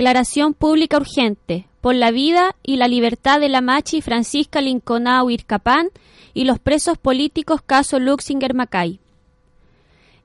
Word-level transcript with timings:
Declaración 0.00 0.54
pública 0.54 0.96
urgente 0.96 1.66
por 1.82 1.94
la 1.94 2.10
vida 2.10 2.56
y 2.62 2.78
la 2.78 2.88
libertad 2.88 3.38
de 3.38 3.50
la 3.50 3.60
Machi 3.60 4.00
Francisca 4.00 4.62
Linconao 4.62 5.28
Ircapán 5.28 5.90
y 6.32 6.44
los 6.44 6.58
presos 6.58 6.96
políticos 6.96 7.60
caso 7.60 7.98
Luxinger 7.98 8.54
Macay. 8.54 8.98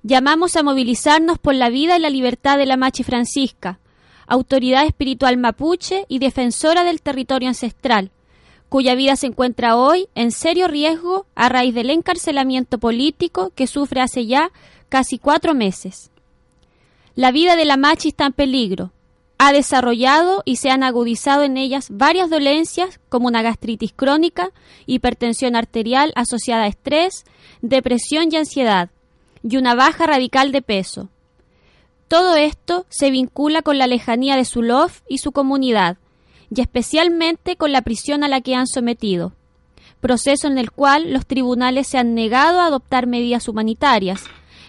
Llamamos 0.01 0.55
a 0.55 0.63
movilizarnos 0.63 1.39
por 1.39 1.55
la 1.55 1.69
vida 1.69 1.97
y 1.97 1.99
la 1.99 2.09
libertad 2.09 2.57
de 2.57 2.65
la 2.65 2.77
Machi 2.77 3.03
Francisca, 3.03 3.79
autoridad 4.27 4.85
espiritual 4.85 5.35
mapuche 5.35 6.05
y 6.07 6.19
defensora 6.19 6.85
del 6.85 7.01
territorio 7.01 7.49
ancestral, 7.49 8.11
cuya 8.69 8.95
vida 8.95 9.17
se 9.17 9.27
encuentra 9.27 9.75
hoy 9.75 10.07
en 10.15 10.31
serio 10.31 10.69
riesgo 10.69 11.25
a 11.35 11.49
raíz 11.49 11.75
del 11.75 11.89
encarcelamiento 11.89 12.77
político 12.77 13.51
que 13.55 13.67
sufre 13.67 13.99
hace 13.99 14.25
ya 14.25 14.53
casi 14.87 15.19
cuatro 15.19 15.53
meses. 15.53 16.11
La 17.13 17.33
vida 17.33 17.57
de 17.57 17.65
la 17.65 17.75
Machi 17.75 18.07
está 18.07 18.25
en 18.25 18.31
peligro. 18.31 18.93
Ha 19.37 19.51
desarrollado 19.51 20.43
y 20.45 20.57
se 20.57 20.69
han 20.69 20.83
agudizado 20.83 21.43
en 21.43 21.57
ellas 21.57 21.87
varias 21.89 22.29
dolencias 22.29 22.99
como 23.09 23.27
una 23.27 23.41
gastritis 23.41 23.91
crónica, 23.93 24.51
hipertensión 24.85 25.55
arterial 25.55 26.13
asociada 26.15 26.63
a 26.63 26.67
estrés, 26.67 27.25
depresión 27.61 28.29
y 28.31 28.37
ansiedad, 28.37 28.89
y 29.43 29.57
una 29.57 29.75
baja 29.75 30.07
radical 30.07 30.51
de 30.51 30.61
peso. 30.61 31.09
Todo 32.07 32.35
esto 32.35 32.85
se 32.89 33.11
vincula 33.11 33.61
con 33.61 33.77
la 33.77 33.87
lejanía 33.87 34.35
de 34.37 34.45
su 34.45 34.61
LOF 34.61 35.01
y 35.09 35.17
su 35.17 35.31
comunidad, 35.31 35.97
y 36.55 36.61
especialmente 36.61 37.57
con 37.57 37.71
la 37.71 37.81
prisión 37.81 38.23
a 38.23 38.27
la 38.27 38.41
que 38.41 38.55
han 38.55 38.67
sometido, 38.67 39.33
proceso 39.99 40.47
en 40.47 40.57
el 40.57 40.71
cual 40.71 41.11
los 41.11 41.25
tribunales 41.25 41.87
se 41.87 41.97
han 41.97 42.13
negado 42.13 42.59
a 42.59 42.67
adoptar 42.67 43.07
medidas 43.07 43.47
humanitarias, 43.47 44.23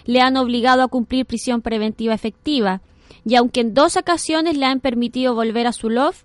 le 0.06 0.20
han 0.20 0.36
obligado 0.36 0.82
a 0.82 0.88
cumplir 0.88 1.26
prisión 1.26 1.62
preventiva 1.62 2.14
efectiva, 2.14 2.80
y 3.26 3.34
aunque 3.34 3.60
en 3.60 3.74
dos 3.74 3.96
ocasiones 3.96 4.56
le 4.56 4.66
han 4.66 4.78
permitido 4.78 5.34
volver 5.34 5.66
a 5.66 5.72
su 5.72 5.90
LOF, 5.90 6.22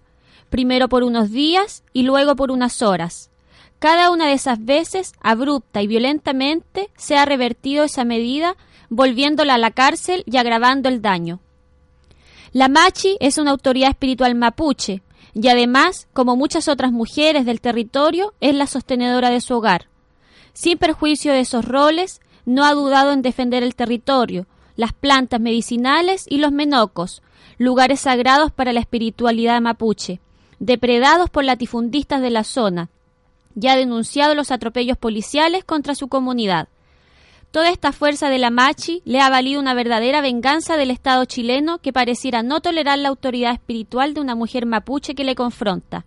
primero 0.51 0.87
por 0.87 1.03
unos 1.03 1.31
días 1.31 1.83
y 1.93 2.03
luego 2.03 2.35
por 2.35 2.51
unas 2.51 2.83
horas. 2.83 3.31
Cada 3.79 4.11
una 4.11 4.27
de 4.27 4.33
esas 4.33 4.63
veces, 4.63 5.13
abrupta 5.19 5.81
y 5.81 5.87
violentamente, 5.87 6.91
se 6.95 7.17
ha 7.17 7.25
revertido 7.25 7.83
esa 7.83 8.05
medida, 8.05 8.55
volviéndola 8.89 9.55
a 9.55 9.57
la 9.57 9.71
cárcel 9.71 10.23
y 10.27 10.37
agravando 10.37 10.89
el 10.89 11.01
daño. 11.01 11.39
La 12.53 12.67
Machi 12.67 13.17
es 13.19 13.39
una 13.39 13.49
autoridad 13.49 13.89
espiritual 13.89 14.35
mapuche, 14.35 15.01
y 15.33 15.47
además, 15.47 16.07
como 16.13 16.35
muchas 16.35 16.67
otras 16.67 16.91
mujeres 16.91 17.47
del 17.47 17.61
territorio, 17.61 18.35
es 18.41 18.53
la 18.53 18.67
sostenedora 18.67 19.31
de 19.31 19.41
su 19.41 19.55
hogar. 19.55 19.87
Sin 20.53 20.77
perjuicio 20.77 21.31
de 21.31 21.39
esos 21.39 21.65
roles, 21.65 22.21
no 22.45 22.63
ha 22.63 22.73
dudado 22.73 23.11
en 23.11 23.23
defender 23.23 23.63
el 23.63 23.73
territorio, 23.73 24.45
las 24.75 24.93
plantas 24.93 25.39
medicinales 25.39 26.25
y 26.29 26.37
los 26.37 26.51
menocos, 26.51 27.21
lugares 27.57 28.01
sagrados 28.01 28.51
para 28.51 28.73
la 28.73 28.79
espiritualidad 28.79 29.61
mapuche, 29.61 30.19
depredados 30.59 31.29
por 31.29 31.43
latifundistas 31.43 32.21
de 32.21 32.29
la 32.29 32.43
zona, 32.43 32.89
y 33.59 33.67
ha 33.67 33.75
denunciado 33.75 34.35
los 34.35 34.51
atropellos 34.51 34.97
policiales 34.97 35.63
contra 35.63 35.95
su 35.95 36.07
comunidad. 36.07 36.69
Toda 37.51 37.69
esta 37.69 37.91
fuerza 37.91 38.29
de 38.29 38.37
la 38.37 38.49
Machi 38.49 39.01
le 39.03 39.19
ha 39.19 39.29
valido 39.29 39.59
una 39.59 39.73
verdadera 39.73 40.21
venganza 40.21 40.77
del 40.77 40.89
Estado 40.89 41.25
chileno 41.25 41.79
que 41.79 41.91
pareciera 41.91 42.43
no 42.43 42.61
tolerar 42.61 42.97
la 42.99 43.09
autoridad 43.09 43.53
espiritual 43.53 44.13
de 44.13 44.21
una 44.21 44.35
mujer 44.35 44.65
mapuche 44.65 45.15
que 45.15 45.25
le 45.25 45.35
confronta. 45.35 46.05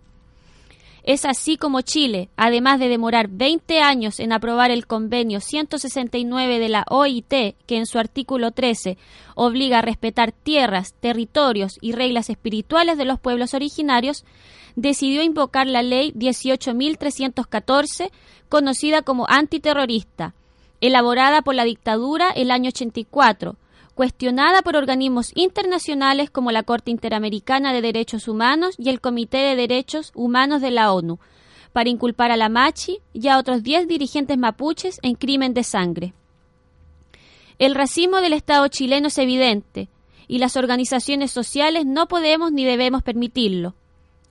Es 1.05 1.23
así 1.23 1.55
como 1.57 1.81
Chile, 1.81 2.29
además 2.35 2.79
de 2.79 2.87
demorar 2.87 3.27
20 3.27 3.79
años 3.79 4.19
en 4.19 4.33
aprobar 4.33 4.71
el 4.71 4.87
convenio 4.87 5.39
169 5.39 6.57
de 6.57 6.67
la 6.67 6.83
OIT, 6.89 7.29
que 7.67 7.77
en 7.77 7.85
su 7.85 7.99
artículo 7.99 8.49
13 8.49 8.97
obliga 9.35 9.77
a 9.77 9.81
respetar 9.83 10.31
tierras, 10.31 10.95
territorios 10.99 11.77
y 11.79 11.91
reglas 11.91 12.31
espirituales 12.31 12.97
de 12.97 13.05
los 13.05 13.19
pueblos 13.19 13.53
originarios, 13.53 14.25
decidió 14.75 15.21
invocar 15.21 15.67
la 15.67 15.83
ley 15.83 16.11
18.314, 16.13 18.09
conocida 18.49 19.03
como 19.03 19.27
antiterrorista, 19.29 20.33
elaborada 20.81 21.43
por 21.43 21.53
la 21.53 21.65
dictadura 21.65 22.31
el 22.31 22.49
año 22.49 22.69
84, 22.69 23.57
cuestionada 23.95 24.61
por 24.61 24.75
organismos 24.75 25.31
internacionales 25.35 26.29
como 26.29 26.51
la 26.51 26.63
Corte 26.63 26.91
Interamericana 26.91 27.73
de 27.73 27.81
Derechos 27.81 28.27
Humanos 28.27 28.75
y 28.77 28.89
el 28.89 28.99
Comité 28.99 29.37
de 29.37 29.55
Derechos 29.55 30.11
Humanos 30.13 30.61
de 30.61 30.69
la 30.69 30.91
ONU, 30.91 31.17
para 31.71 31.89
inculpar 31.89 32.29
a 32.29 32.37
la 32.37 32.49
Machi 32.49 32.99
y 33.13 33.29
a 33.29 33.37
otros 33.37 33.63
10 33.63 33.87
dirigentes 33.87 34.37
mapuches 34.37 34.99
en 35.01 35.15
crimen 35.15 35.53
de 35.53 35.63
sangre. 35.63 36.13
El 37.57 37.73
racismo 37.73 38.19
del 38.19 38.33
Estado 38.33 38.67
chileno 38.67 39.07
es 39.07 39.17
evidente 39.17 39.87
y 40.27 40.39
las 40.39 40.57
organizaciones 40.57 41.31
sociales 41.31 41.85
no 41.85 42.07
podemos 42.07 42.51
ni 42.51 42.65
debemos 42.65 43.01
permitirlo. 43.01 43.75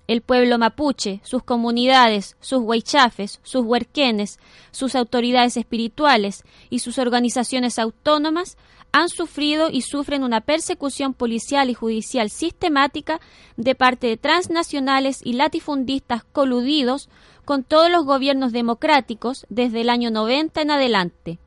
El 0.06 0.20
pueblo 0.20 0.58
mapuche, 0.58 1.20
sus 1.24 1.42
comunidades, 1.42 2.36
sus 2.40 2.60
huaychafes, 2.60 3.40
sus 3.42 3.64
huerquenes, 3.64 4.38
sus 4.70 4.94
autoridades 4.94 5.56
espirituales 5.56 6.44
y 6.68 6.80
sus 6.80 6.98
organizaciones 6.98 7.78
autónomas 7.78 8.58
han 8.94 9.08
sufrido 9.08 9.70
y 9.72 9.82
sufren 9.82 10.22
una 10.22 10.40
persecución 10.40 11.14
policial 11.14 11.68
y 11.68 11.74
judicial 11.74 12.30
sistemática 12.30 13.20
de 13.56 13.74
parte 13.74 14.06
de 14.06 14.16
transnacionales 14.16 15.18
y 15.24 15.32
latifundistas 15.32 16.22
coludidos 16.22 17.08
con 17.44 17.64
todos 17.64 17.90
los 17.90 18.04
gobiernos 18.04 18.52
democráticos 18.52 19.46
desde 19.48 19.80
el 19.80 19.90
año 19.90 20.12
90 20.12 20.62
en 20.62 20.70
adelante. 20.70 21.38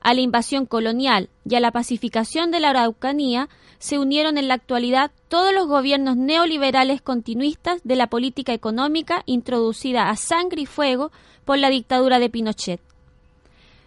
A 0.00 0.14
la 0.14 0.22
invasión 0.22 0.64
colonial 0.64 1.28
y 1.44 1.54
a 1.54 1.60
la 1.60 1.70
pacificación 1.70 2.50
de 2.50 2.60
la 2.60 2.70
Araucanía 2.70 3.50
se 3.78 3.98
unieron 3.98 4.38
en 4.38 4.48
la 4.48 4.54
actualidad 4.54 5.10
todos 5.28 5.52
los 5.52 5.66
gobiernos 5.66 6.16
neoliberales 6.16 7.02
continuistas 7.02 7.82
de 7.84 7.96
la 7.96 8.06
política 8.06 8.54
económica 8.54 9.22
introducida 9.26 10.08
a 10.08 10.16
sangre 10.16 10.62
y 10.62 10.66
fuego 10.66 11.12
por 11.44 11.58
la 11.58 11.68
dictadura 11.68 12.18
de 12.18 12.30
Pinochet. 12.30 12.80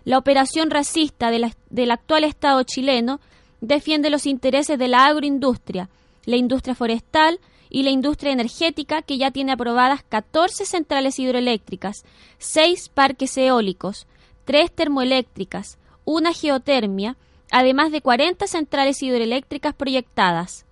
La 0.07 0.17
operación 0.17 0.69
racista 0.69 1.31
del 1.31 1.91
actual 1.91 2.23
Estado 2.23 2.63
chileno 2.63 3.19
defiende 3.59 4.09
los 4.09 4.25
intereses 4.25 4.79
de 4.79 4.87
la 4.87 5.05
agroindustria, 5.05 5.89
la 6.23 6.37
industria 6.37 6.75
forestal 6.75 7.41
y 7.69 7.83
la 7.83 7.89
industria 7.89 8.31
energética 8.31 9.01
que 9.01 9.17
ya 9.17 9.31
tiene 9.31 9.51
aprobadas 9.51 10.05
14 10.07 10.65
centrales 10.65 11.19
hidroeléctricas, 11.19 12.05
6 12.37 12.87
parques 12.87 13.37
eólicos, 13.37 14.07
3 14.45 14.71
termoeléctricas, 14.71 15.77
una 16.05 16.31
geotermia, 16.31 17.17
además 17.51 17.91
de 17.91 17.99
40 17.99 18.47
centrales 18.47 19.03
hidroeléctricas 19.03 19.75
proyectadas. 19.75 20.65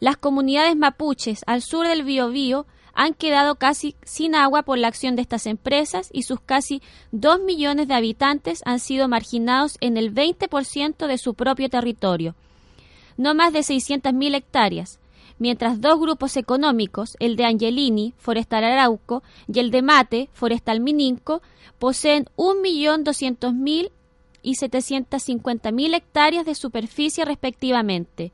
Las 0.00 0.16
comunidades 0.16 0.74
mapuches 0.74 1.42
al 1.46 1.60
sur 1.60 1.86
del 1.86 2.02
Biobío 2.02 2.64
han 2.94 3.14
quedado 3.14 3.56
casi 3.56 3.96
sin 4.02 4.34
agua 4.34 4.62
por 4.62 4.78
la 4.78 4.88
acción 4.88 5.16
de 5.16 5.22
estas 5.22 5.46
empresas 5.46 6.08
y 6.12 6.22
sus 6.22 6.40
casi 6.40 6.82
2 7.12 7.40
millones 7.40 7.88
de 7.88 7.94
habitantes 7.94 8.62
han 8.64 8.80
sido 8.80 9.08
marginados 9.08 9.76
en 9.80 9.96
el 9.96 10.14
20% 10.14 11.06
de 11.06 11.18
su 11.18 11.34
propio 11.34 11.68
territorio, 11.68 12.34
no 13.16 13.34
más 13.34 13.52
de 13.52 13.60
600.000 13.60 14.34
hectáreas, 14.34 14.98
mientras 15.38 15.80
dos 15.80 15.98
grupos 16.00 16.36
económicos, 16.36 17.16
el 17.20 17.36
de 17.36 17.44
Angelini, 17.44 18.14
Forestal 18.18 18.64
Arauco, 18.64 19.22
y 19.52 19.58
el 19.60 19.70
de 19.70 19.82
Mate, 19.82 20.28
Forestal 20.32 20.80
Mininco, 20.80 21.42
poseen 21.78 22.26
1.200.000 22.36 23.90
y 24.42 24.54
750.000 24.54 25.94
hectáreas 25.94 26.46
de 26.46 26.54
superficie 26.54 27.24
respectivamente, 27.24 28.32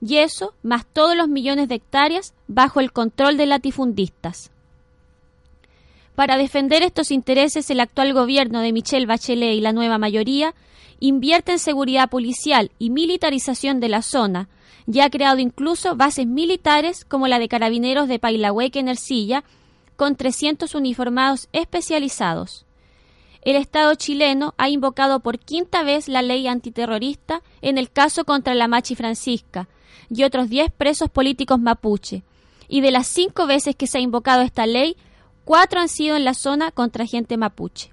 y 0.00 0.18
eso 0.18 0.54
más 0.62 0.86
todos 0.86 1.16
los 1.16 1.28
millones 1.28 1.68
de 1.68 1.76
hectáreas 1.76 2.34
bajo 2.48 2.80
el 2.80 2.92
control 2.92 3.36
de 3.36 3.46
latifundistas. 3.46 4.50
Para 6.14 6.38
defender 6.38 6.82
estos 6.82 7.10
intereses, 7.10 7.68
el 7.70 7.80
actual 7.80 8.14
gobierno 8.14 8.60
de 8.60 8.72
Michelle 8.72 9.06
Bachelet 9.06 9.54
y 9.54 9.60
la 9.60 9.72
nueva 9.72 9.98
mayoría 9.98 10.54
invierte 10.98 11.52
en 11.52 11.58
seguridad 11.58 12.08
policial 12.08 12.70
y 12.78 12.90
militarización 12.90 13.80
de 13.80 13.90
la 13.90 14.00
zona, 14.02 14.48
y 14.90 15.00
ha 15.00 15.10
creado 15.10 15.38
incluso 15.38 15.96
bases 15.96 16.26
militares 16.26 17.04
como 17.04 17.28
la 17.28 17.38
de 17.38 17.48
carabineros 17.48 18.08
de 18.08 18.18
Pailahueque 18.18 18.78
en 18.78 18.88
Ercilla, 18.88 19.44
con 19.96 20.16
300 20.16 20.74
uniformados 20.74 21.48
especializados. 21.52 22.64
El 23.42 23.56
Estado 23.56 23.94
chileno 23.94 24.54
ha 24.58 24.68
invocado 24.68 25.20
por 25.20 25.38
quinta 25.38 25.82
vez 25.82 26.08
la 26.08 26.22
ley 26.22 26.48
antiterrorista 26.48 27.42
en 27.62 27.78
el 27.78 27.90
caso 27.90 28.24
contra 28.24 28.54
la 28.54 28.68
Machi 28.68 28.94
Francisca, 28.94 29.68
y 30.10 30.24
otros 30.24 30.48
10 30.48 30.70
presos 30.72 31.10
políticos 31.10 31.60
mapuche. 31.60 32.22
Y 32.68 32.80
de 32.80 32.90
las 32.90 33.06
cinco 33.06 33.46
veces 33.46 33.76
que 33.76 33.86
se 33.86 33.98
ha 33.98 34.00
invocado 34.00 34.42
esta 34.42 34.66
ley, 34.66 34.96
cuatro 35.44 35.80
han 35.80 35.88
sido 35.88 36.16
en 36.16 36.24
la 36.24 36.34
zona 36.34 36.70
contra 36.70 37.06
gente 37.06 37.36
mapuche. 37.36 37.92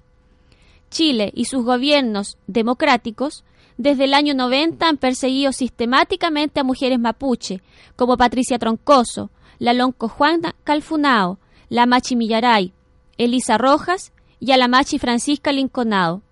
Chile 0.90 1.32
y 1.34 1.46
sus 1.46 1.64
gobiernos 1.64 2.38
democráticos 2.46 3.44
desde 3.76 4.04
el 4.04 4.14
año 4.14 4.34
90 4.34 4.88
han 4.88 4.96
perseguido 4.96 5.52
sistemáticamente 5.52 6.60
a 6.60 6.64
mujeres 6.64 6.98
mapuche, 6.98 7.60
como 7.96 8.16
Patricia 8.16 8.58
Troncoso, 8.58 9.30
la 9.58 9.72
Lonco 9.72 10.08
Juana 10.08 10.54
Calfunao, 10.64 11.38
la 11.68 11.86
Machi 11.86 12.14
Millaray, 12.14 12.72
Elisa 13.18 13.58
Rojas 13.58 14.12
y 14.38 14.52
a 14.52 14.56
la 14.56 14.68
Machi 14.68 14.98
Francisca 14.98 15.52
Linconao. 15.52 16.22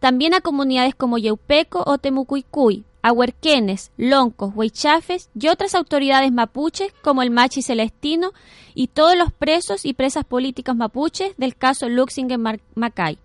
También 0.00 0.34
a 0.34 0.40
comunidades 0.40 0.94
como 0.94 1.16
Yeupeco 1.16 1.82
o 1.86 1.96
Temucuicuy, 1.96 2.84
a 3.04 3.12
huerquenes, 3.12 3.90
loncos, 3.98 4.54
huaychafes 4.54 5.28
y 5.38 5.48
otras 5.48 5.74
autoridades 5.74 6.32
mapuches 6.32 6.90
como 7.02 7.22
el 7.22 7.30
Machi 7.30 7.60
Celestino 7.60 8.32
y 8.74 8.86
todos 8.86 9.14
los 9.14 9.30
presos 9.30 9.84
y 9.84 9.92
presas 9.92 10.24
políticas 10.24 10.74
mapuches 10.74 11.36
del 11.36 11.54
caso 11.54 11.90
Luxinger 11.90 12.40
Macay. 12.74 13.18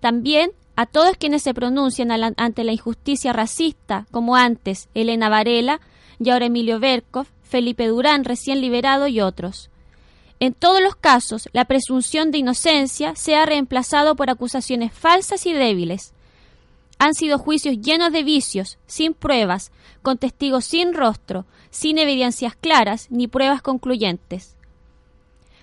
También 0.00 0.52
a 0.74 0.86
todos 0.86 1.18
quienes 1.18 1.42
se 1.42 1.52
pronuncian 1.52 2.12
ante 2.38 2.64
la 2.64 2.72
injusticia 2.72 3.34
racista, 3.34 4.06
como 4.10 4.36
antes 4.36 4.88
Elena 4.94 5.28
Varela 5.28 5.82
y 6.18 6.30
ahora 6.30 6.46
Emilio 6.46 6.80
Berkov, 6.80 7.26
Felipe 7.42 7.86
Durán 7.88 8.24
recién 8.24 8.62
liberado 8.62 9.06
y 9.06 9.20
otros. 9.20 9.68
En 10.40 10.54
todos 10.54 10.80
los 10.80 10.96
casos, 10.96 11.50
la 11.52 11.66
presunción 11.66 12.30
de 12.30 12.38
inocencia 12.38 13.14
se 13.16 13.36
ha 13.36 13.44
reemplazado 13.44 14.16
por 14.16 14.30
acusaciones 14.30 14.94
falsas 14.94 15.44
y 15.44 15.52
débiles, 15.52 16.14
han 17.04 17.12
sido 17.12 17.38
juicios 17.38 17.82
llenos 17.82 18.12
de 18.12 18.22
vicios, 18.22 18.78
sin 18.86 19.12
pruebas, 19.12 19.72
con 20.00 20.16
testigos 20.16 20.64
sin 20.64 20.94
rostro, 20.94 21.44
sin 21.68 21.98
evidencias 21.98 22.56
claras 22.56 23.08
ni 23.10 23.28
pruebas 23.28 23.60
concluyentes. 23.60 24.56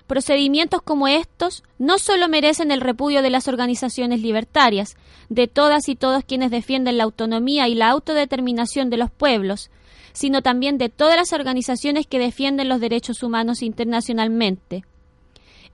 Procedimientos 0.06 0.84
como 0.84 1.08
estos 1.08 1.64
no 1.80 1.98
solo 1.98 2.28
merecen 2.28 2.70
el 2.70 2.80
repudio 2.80 3.24
de 3.24 3.32
las 3.32 3.48
organizaciones 3.48 4.22
libertarias, 4.22 4.98
de 5.30 5.48
todas 5.48 5.90
y 5.90 5.96
todos 5.96 6.24
quienes 6.24 6.52
defienden 6.52 7.00
la 7.00 7.06
autonomía 7.06 7.68
y 7.68 7.74
la 7.74 7.90
autodeterminación 7.90 8.92
de 8.92 8.98
los 8.98 9.10
pueblos, 9.10 9.72
sino 10.14 10.44
también 10.44 10.78
de 10.78 10.90
todas 10.90 11.16
las 11.16 11.34
organizaciones 11.34 12.06
que 12.06 12.20
defienden 12.20 12.70
los 12.70 12.80
derechos 12.80 13.24
humanos 13.24 13.64
internacionalmente. 13.64 14.84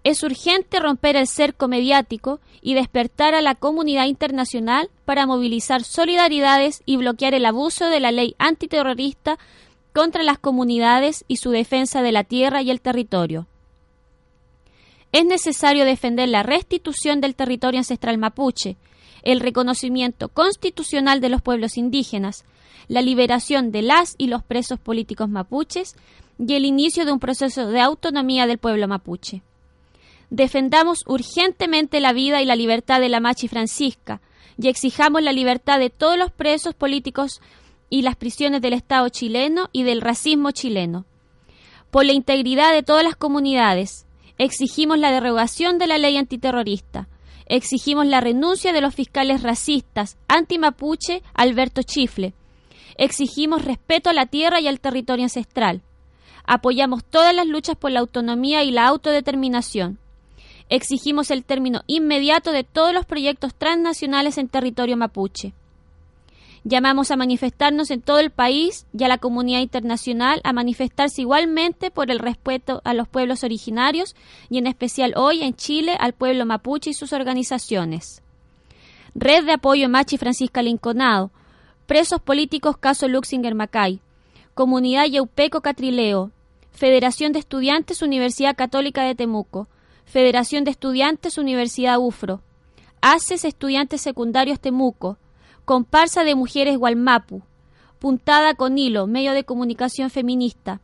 Es 0.03 0.23
urgente 0.23 0.79
romper 0.79 1.15
el 1.15 1.27
cerco 1.27 1.67
mediático 1.67 2.39
y 2.61 2.75
despertar 2.75 3.35
a 3.35 3.41
la 3.41 3.55
comunidad 3.55 4.05
internacional 4.05 4.89
para 5.05 5.25
movilizar 5.25 5.83
solidaridades 5.83 6.81
y 6.85 6.97
bloquear 6.97 7.33
el 7.33 7.45
abuso 7.45 7.89
de 7.89 7.99
la 7.99 8.11
ley 8.11 8.35
antiterrorista 8.37 9.37
contra 9.93 10.23
las 10.23 10.37
comunidades 10.37 11.25
y 11.27 11.37
su 11.37 11.49
defensa 11.49 12.01
de 12.01 12.11
la 12.11 12.23
tierra 12.23 12.61
y 12.61 12.69
el 12.69 12.81
territorio. 12.81 13.47
Es 15.11 15.25
necesario 15.25 15.85
defender 15.85 16.29
la 16.29 16.43
restitución 16.43 17.21
del 17.21 17.35
territorio 17.35 17.79
ancestral 17.79 18.17
mapuche, 18.17 18.77
el 19.23 19.39
reconocimiento 19.39 20.29
constitucional 20.29 21.21
de 21.21 21.29
los 21.29 21.41
pueblos 21.41 21.77
indígenas, 21.77 22.45
la 22.87 23.01
liberación 23.01 23.71
de 23.71 23.81
las 23.81 24.15
y 24.17 24.27
los 24.27 24.43
presos 24.43 24.79
políticos 24.79 25.29
mapuches 25.29 25.95
y 26.39 26.53
el 26.53 26.65
inicio 26.65 27.05
de 27.05 27.11
un 27.11 27.19
proceso 27.19 27.67
de 27.67 27.81
autonomía 27.81 28.47
del 28.47 28.57
pueblo 28.57 28.87
mapuche. 28.87 29.41
Defendamos 30.29 31.03
urgentemente 31.07 32.01
la 32.01 32.11
vida 32.11 32.41
y 32.41 32.45
la 32.45 32.55
libertad 32.55 32.99
de 32.99 33.09
la 33.09 33.21
Machi 33.21 33.47
Francisca 33.47 34.21
y 34.57 34.67
exijamos 34.67 35.21
la 35.21 35.31
libertad 35.31 35.79
de 35.79 35.89
todos 35.89 36.17
los 36.17 36.31
presos 36.31 36.73
políticos 36.73 37.41
y 37.89 38.01
las 38.01 38.15
prisiones 38.15 38.61
del 38.61 38.73
Estado 38.73 39.07
chileno 39.09 39.69
y 39.71 39.83
del 39.83 40.01
racismo 40.01 40.51
chileno. 40.51 41.05
Por 41.91 42.05
la 42.05 42.11
integridad 42.11 42.73
de 42.73 42.83
todas 42.83 43.03
las 43.03 43.15
comunidades, 43.15 44.05
exigimos 44.37 44.99
la 44.99 45.11
derogación 45.11 45.77
de 45.77 45.87
la 45.87 45.97
ley 45.97 46.17
antiterrorista. 46.17 47.07
Exigimos 47.45 48.05
la 48.05 48.19
renuncia 48.19 48.73
de 48.73 48.81
los 48.81 48.93
fiscales 48.93 49.41
racistas 49.41 50.17
anti-mapuche 50.27 51.23
Alberto 51.33 51.81
Chifle. 51.83 52.33
Exigimos 52.97 53.63
respeto 53.63 54.09
a 54.09 54.13
la 54.13 54.25
tierra 54.25 54.59
y 54.59 54.67
al 54.67 54.81
territorio 54.81 55.23
ancestral. 55.23 55.81
Apoyamos 56.45 57.05
todas 57.05 57.33
las 57.33 57.47
luchas 57.47 57.77
por 57.77 57.91
la 57.91 58.01
autonomía 58.01 58.63
y 58.63 58.71
la 58.71 58.87
autodeterminación. 58.87 59.99
Exigimos 60.69 61.31
el 61.31 61.43
término 61.43 61.83
inmediato 61.87 62.51
de 62.51 62.63
todos 62.63 62.93
los 62.93 63.05
proyectos 63.05 63.55
transnacionales 63.55 64.37
en 64.37 64.49
territorio 64.49 64.97
mapuche. 64.97 65.53
Llamamos 66.63 67.11
a 67.11 67.15
manifestarnos 67.15 67.91
en 67.91 68.01
todo 68.01 68.19
el 68.19 68.29
país 68.29 68.85
y 68.97 69.05
a 69.05 69.07
la 69.07 69.19
comunidad 69.19 69.61
internacional 69.61 70.41
a 70.43 70.51
manifestarse 70.51 71.21
igualmente 71.21 71.91
por 71.91 72.11
el 72.11 72.19
respeto 72.19 72.81
a 72.83 72.93
los 72.93 73.07
pueblos 73.07 73.45
originarios 73.45 74.17
y 74.49 74.57
en 74.57 74.67
especial 74.67 75.13
hoy 75.15 75.43
en 75.43 75.55
Chile 75.55 75.95
al 75.97 76.11
pueblo 76.11 76.45
mapuche 76.45 76.89
y 76.89 76.93
sus 76.93 77.13
organizaciones. 77.13 78.21
Red 79.15 79.45
de 79.45 79.53
apoyo 79.53 79.87
Machi 79.87 80.17
Francisca 80.17 80.61
Linconado, 80.61 81.31
presos 81.85 82.19
políticos 82.19 82.75
caso 82.77 83.07
Luxinger 83.07 83.55
Macay, 83.55 84.01
Comunidad 84.53 85.05
Yeupeco 85.05 85.61
Catrileo, 85.61 86.31
Federación 86.71 87.31
de 87.31 87.39
Estudiantes 87.39 88.01
Universidad 88.01 88.57
Católica 88.57 89.03
de 89.03 89.15
Temuco, 89.15 89.67
Federación 90.07 90.63
de 90.63 90.71
Estudiantes 90.71 91.37
Universidad 91.37 91.99
UFRO, 91.99 92.41
ACES 93.01 93.43
Estudiantes 93.43 93.99
Secundarios 93.99 94.61
Temuco, 94.61 95.17
Comparsa 95.65 96.23
de 96.23 96.33
Mujeres 96.33 96.77
Gualmapu, 96.77 97.41
Puntada 97.99 98.53
con 98.53 98.77
Hilo, 98.77 99.05
medio 99.05 99.33
de 99.33 99.43
comunicación 99.43 100.09
feminista, 100.09 100.79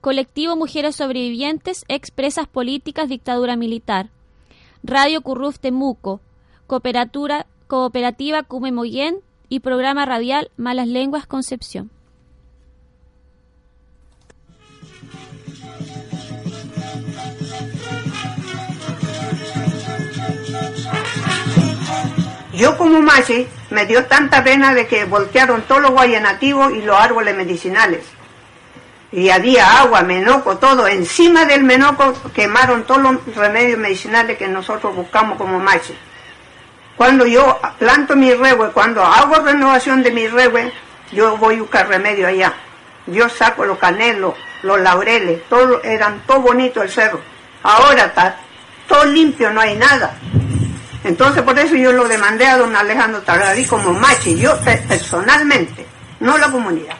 Colectivo 0.00 0.54
Mujeres 0.54 0.94
Sobrevivientes, 0.94 1.84
Expresas 1.88 2.46
Políticas, 2.46 3.08
Dictadura 3.08 3.56
Militar, 3.56 4.10
Radio 4.84 5.20
Curruf 5.20 5.58
Temuco, 5.58 6.20
Cooperativa, 6.68 7.46
Cooperativa 7.66 8.44
Cumemoyen 8.44 9.16
y 9.48 9.60
Programa 9.60 10.06
Radial 10.06 10.52
Malas 10.56 10.86
Lenguas 10.86 11.26
Concepción. 11.26 11.90
Yo 22.60 22.76
como 22.76 23.00
machi 23.00 23.48
me 23.70 23.86
dio 23.86 24.04
tanta 24.04 24.44
pena 24.44 24.74
de 24.74 24.86
que 24.86 25.06
voltearon 25.06 25.62
todos 25.62 25.80
los 25.80 25.92
guayanativos 25.92 26.74
y 26.74 26.82
los 26.82 26.94
árboles 26.94 27.34
medicinales. 27.34 28.04
Y 29.12 29.30
había 29.30 29.80
agua, 29.80 30.02
menoco, 30.02 30.58
todo. 30.58 30.86
Encima 30.86 31.46
del 31.46 31.64
menoco 31.64 32.12
quemaron 32.34 32.84
todos 32.84 33.00
los 33.00 33.34
remedios 33.34 33.78
medicinales 33.78 34.36
que 34.36 34.46
nosotros 34.46 34.94
buscamos 34.94 35.38
como 35.38 35.58
machi. 35.58 35.96
Cuando 36.96 37.24
yo 37.24 37.58
planto 37.78 38.14
mi 38.14 38.34
regue, 38.34 38.68
cuando 38.74 39.02
hago 39.02 39.36
renovación 39.36 40.02
de 40.02 40.10
mi 40.10 40.28
regue, 40.28 40.70
yo 41.12 41.38
voy 41.38 41.56
a 41.56 41.60
buscar 41.60 41.88
remedio 41.88 42.26
allá. 42.26 42.52
Yo 43.06 43.30
saco 43.30 43.64
los 43.64 43.78
canelos, 43.78 44.34
los 44.64 44.78
laureles, 44.78 45.48
todo, 45.48 45.82
eran 45.82 46.20
todo 46.26 46.40
bonito 46.40 46.82
el 46.82 46.90
cerro. 46.90 47.22
Ahora 47.62 48.04
está 48.04 48.36
todo 48.86 49.06
limpio, 49.06 49.50
no 49.50 49.62
hay 49.62 49.76
nada. 49.76 50.14
Entonces 51.04 51.42
por 51.42 51.58
eso 51.58 51.74
yo 51.76 51.92
lo 51.92 52.06
demandé 52.08 52.46
a 52.46 52.58
don 52.58 52.74
Alejandro 52.76 53.22
Tagarí 53.22 53.64
como 53.64 53.92
machi, 53.92 54.36
yo 54.36 54.58
personalmente, 54.88 55.86
no 56.20 56.36
la 56.36 56.50
comunidad. 56.50 56.96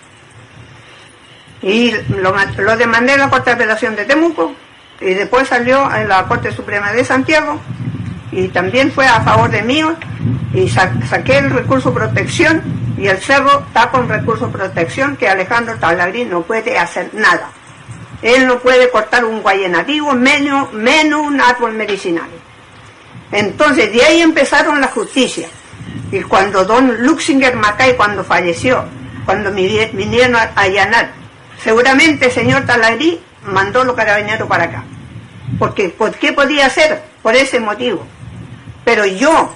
Y 1.62 1.92
lo, 2.08 2.34
lo 2.58 2.76
demandé 2.76 3.14
en 3.14 3.20
la 3.20 3.28
Corte 3.28 3.50
de 3.50 3.54
Apelación 3.56 3.94
de 3.94 4.06
Temuco 4.06 4.54
y 5.00 5.12
después 5.14 5.48
salió 5.48 5.94
en 5.94 6.08
la 6.08 6.24
Corte 6.26 6.52
Suprema 6.52 6.92
de 6.92 7.04
Santiago 7.04 7.60
y 8.32 8.48
también 8.48 8.90
fue 8.92 9.06
a 9.06 9.20
favor 9.20 9.50
de 9.50 9.62
mí 9.62 9.82
y 10.54 10.68
saqué 10.68 11.38
el 11.38 11.50
recurso 11.50 11.92
protección 11.92 12.62
y 12.96 13.06
el 13.06 13.18
cerro 13.18 13.64
está 13.66 13.90
con 13.90 14.08
recurso 14.08 14.50
protección 14.50 15.16
que 15.16 15.28
Alejandro 15.28 15.76
Talagrí 15.78 16.24
no 16.24 16.42
puede 16.42 16.78
hacer 16.78 17.10
nada. 17.14 17.50
Él 18.22 18.46
no 18.46 18.58
puede 18.58 18.90
cortar 18.90 19.24
un 19.24 19.40
guayenativo, 19.40 20.12
menos, 20.12 20.72
menos 20.74 21.22
un 21.22 21.40
árbol 21.40 21.72
medicinal. 21.72 22.28
Entonces, 23.32 23.92
de 23.92 24.04
ahí 24.04 24.20
empezaron 24.20 24.80
la 24.80 24.88
justicia. 24.88 25.48
Y 26.10 26.20
cuando 26.22 26.64
don 26.64 27.02
Luxinger 27.02 27.54
Macay, 27.56 27.96
cuando 27.96 28.24
falleció, 28.24 28.84
cuando 29.24 29.52
vinieron 29.52 30.36
a 30.36 30.50
allanar, 30.56 31.12
seguramente 31.62 32.26
el 32.26 32.32
señor 32.32 32.66
Talagrí 32.66 33.20
mandó 33.46 33.84
los 33.84 33.94
carabineros 33.94 34.48
para 34.48 34.64
acá. 34.64 34.84
Porque, 35.58 35.88
¿por 35.88 36.12
qué 36.12 36.32
podía 36.32 36.66
hacer? 36.66 37.02
Por 37.22 37.34
ese 37.34 37.60
motivo. 37.60 38.06
Pero 38.84 39.04
yo, 39.04 39.54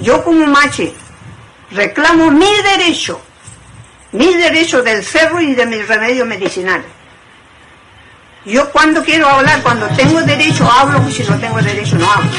yo 0.00 0.22
como 0.22 0.46
machi, 0.46 0.92
reclamo 1.70 2.30
mi 2.30 2.50
derecho, 2.62 3.20
mi 4.12 4.34
derecho 4.34 4.82
del 4.82 5.02
cerro 5.04 5.40
y 5.40 5.54
de 5.54 5.66
mis 5.66 5.86
remedios 5.86 6.26
medicinales. 6.26 6.86
Yo 8.44 8.70
cuando 8.70 9.02
quiero 9.02 9.28
hablar, 9.28 9.62
cuando 9.62 9.88
tengo 9.88 10.20
derecho 10.22 10.70
hablo, 10.70 11.02
y 11.08 11.12
si 11.12 11.24
no 11.24 11.38
tengo 11.38 11.60
derecho 11.60 11.96
no 11.96 12.10
hablo. 12.10 12.30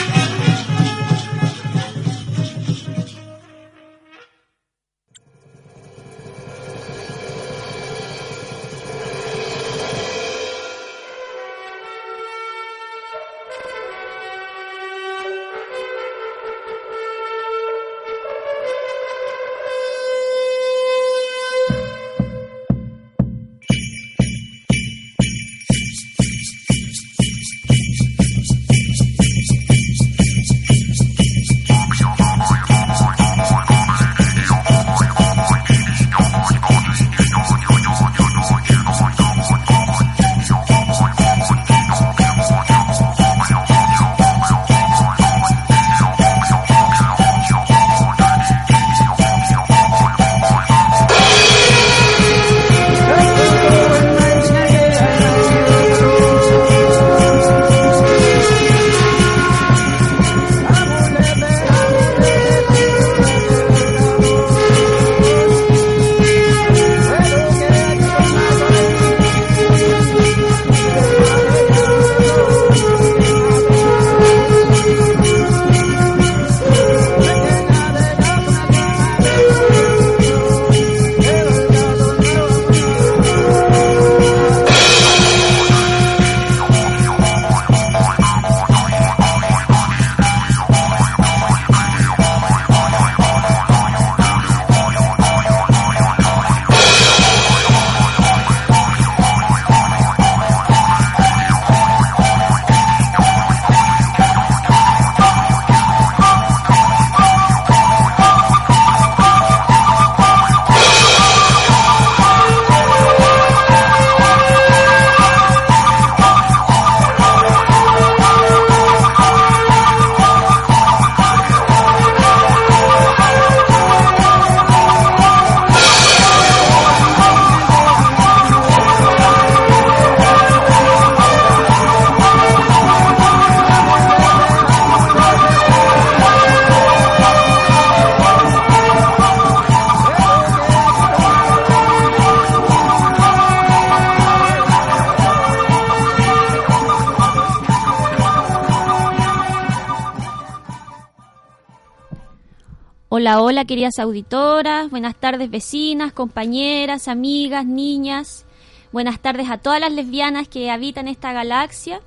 Hola, 153.35 153.65
queridas 153.65 153.99
auditoras, 153.99 154.89
buenas 154.89 155.13
tardes 155.13 155.49
vecinas, 155.49 156.13
compañeras, 156.13 157.09
amigas, 157.09 157.65
niñas, 157.65 158.45
buenas 158.93 159.19
tardes 159.19 159.49
a 159.49 159.57
todas 159.57 159.81
las 159.81 159.91
lesbianas 159.91 160.47
que 160.47 160.71
habitan 160.71 161.09
esta 161.09 161.33
galaxia. 161.33 161.99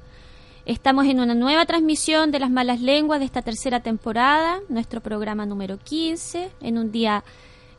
Estamos 0.64 1.04
en 1.04 1.20
una 1.20 1.34
nueva 1.34 1.66
transmisión 1.66 2.30
de 2.30 2.38
las 2.38 2.50
malas 2.50 2.80
lenguas 2.80 3.20
de 3.20 3.26
esta 3.26 3.42
tercera 3.42 3.80
temporada, 3.80 4.60
nuestro 4.70 5.02
programa 5.02 5.44
número 5.44 5.78
15, 5.78 6.50
en 6.62 6.78
un 6.78 6.90
día 6.90 7.22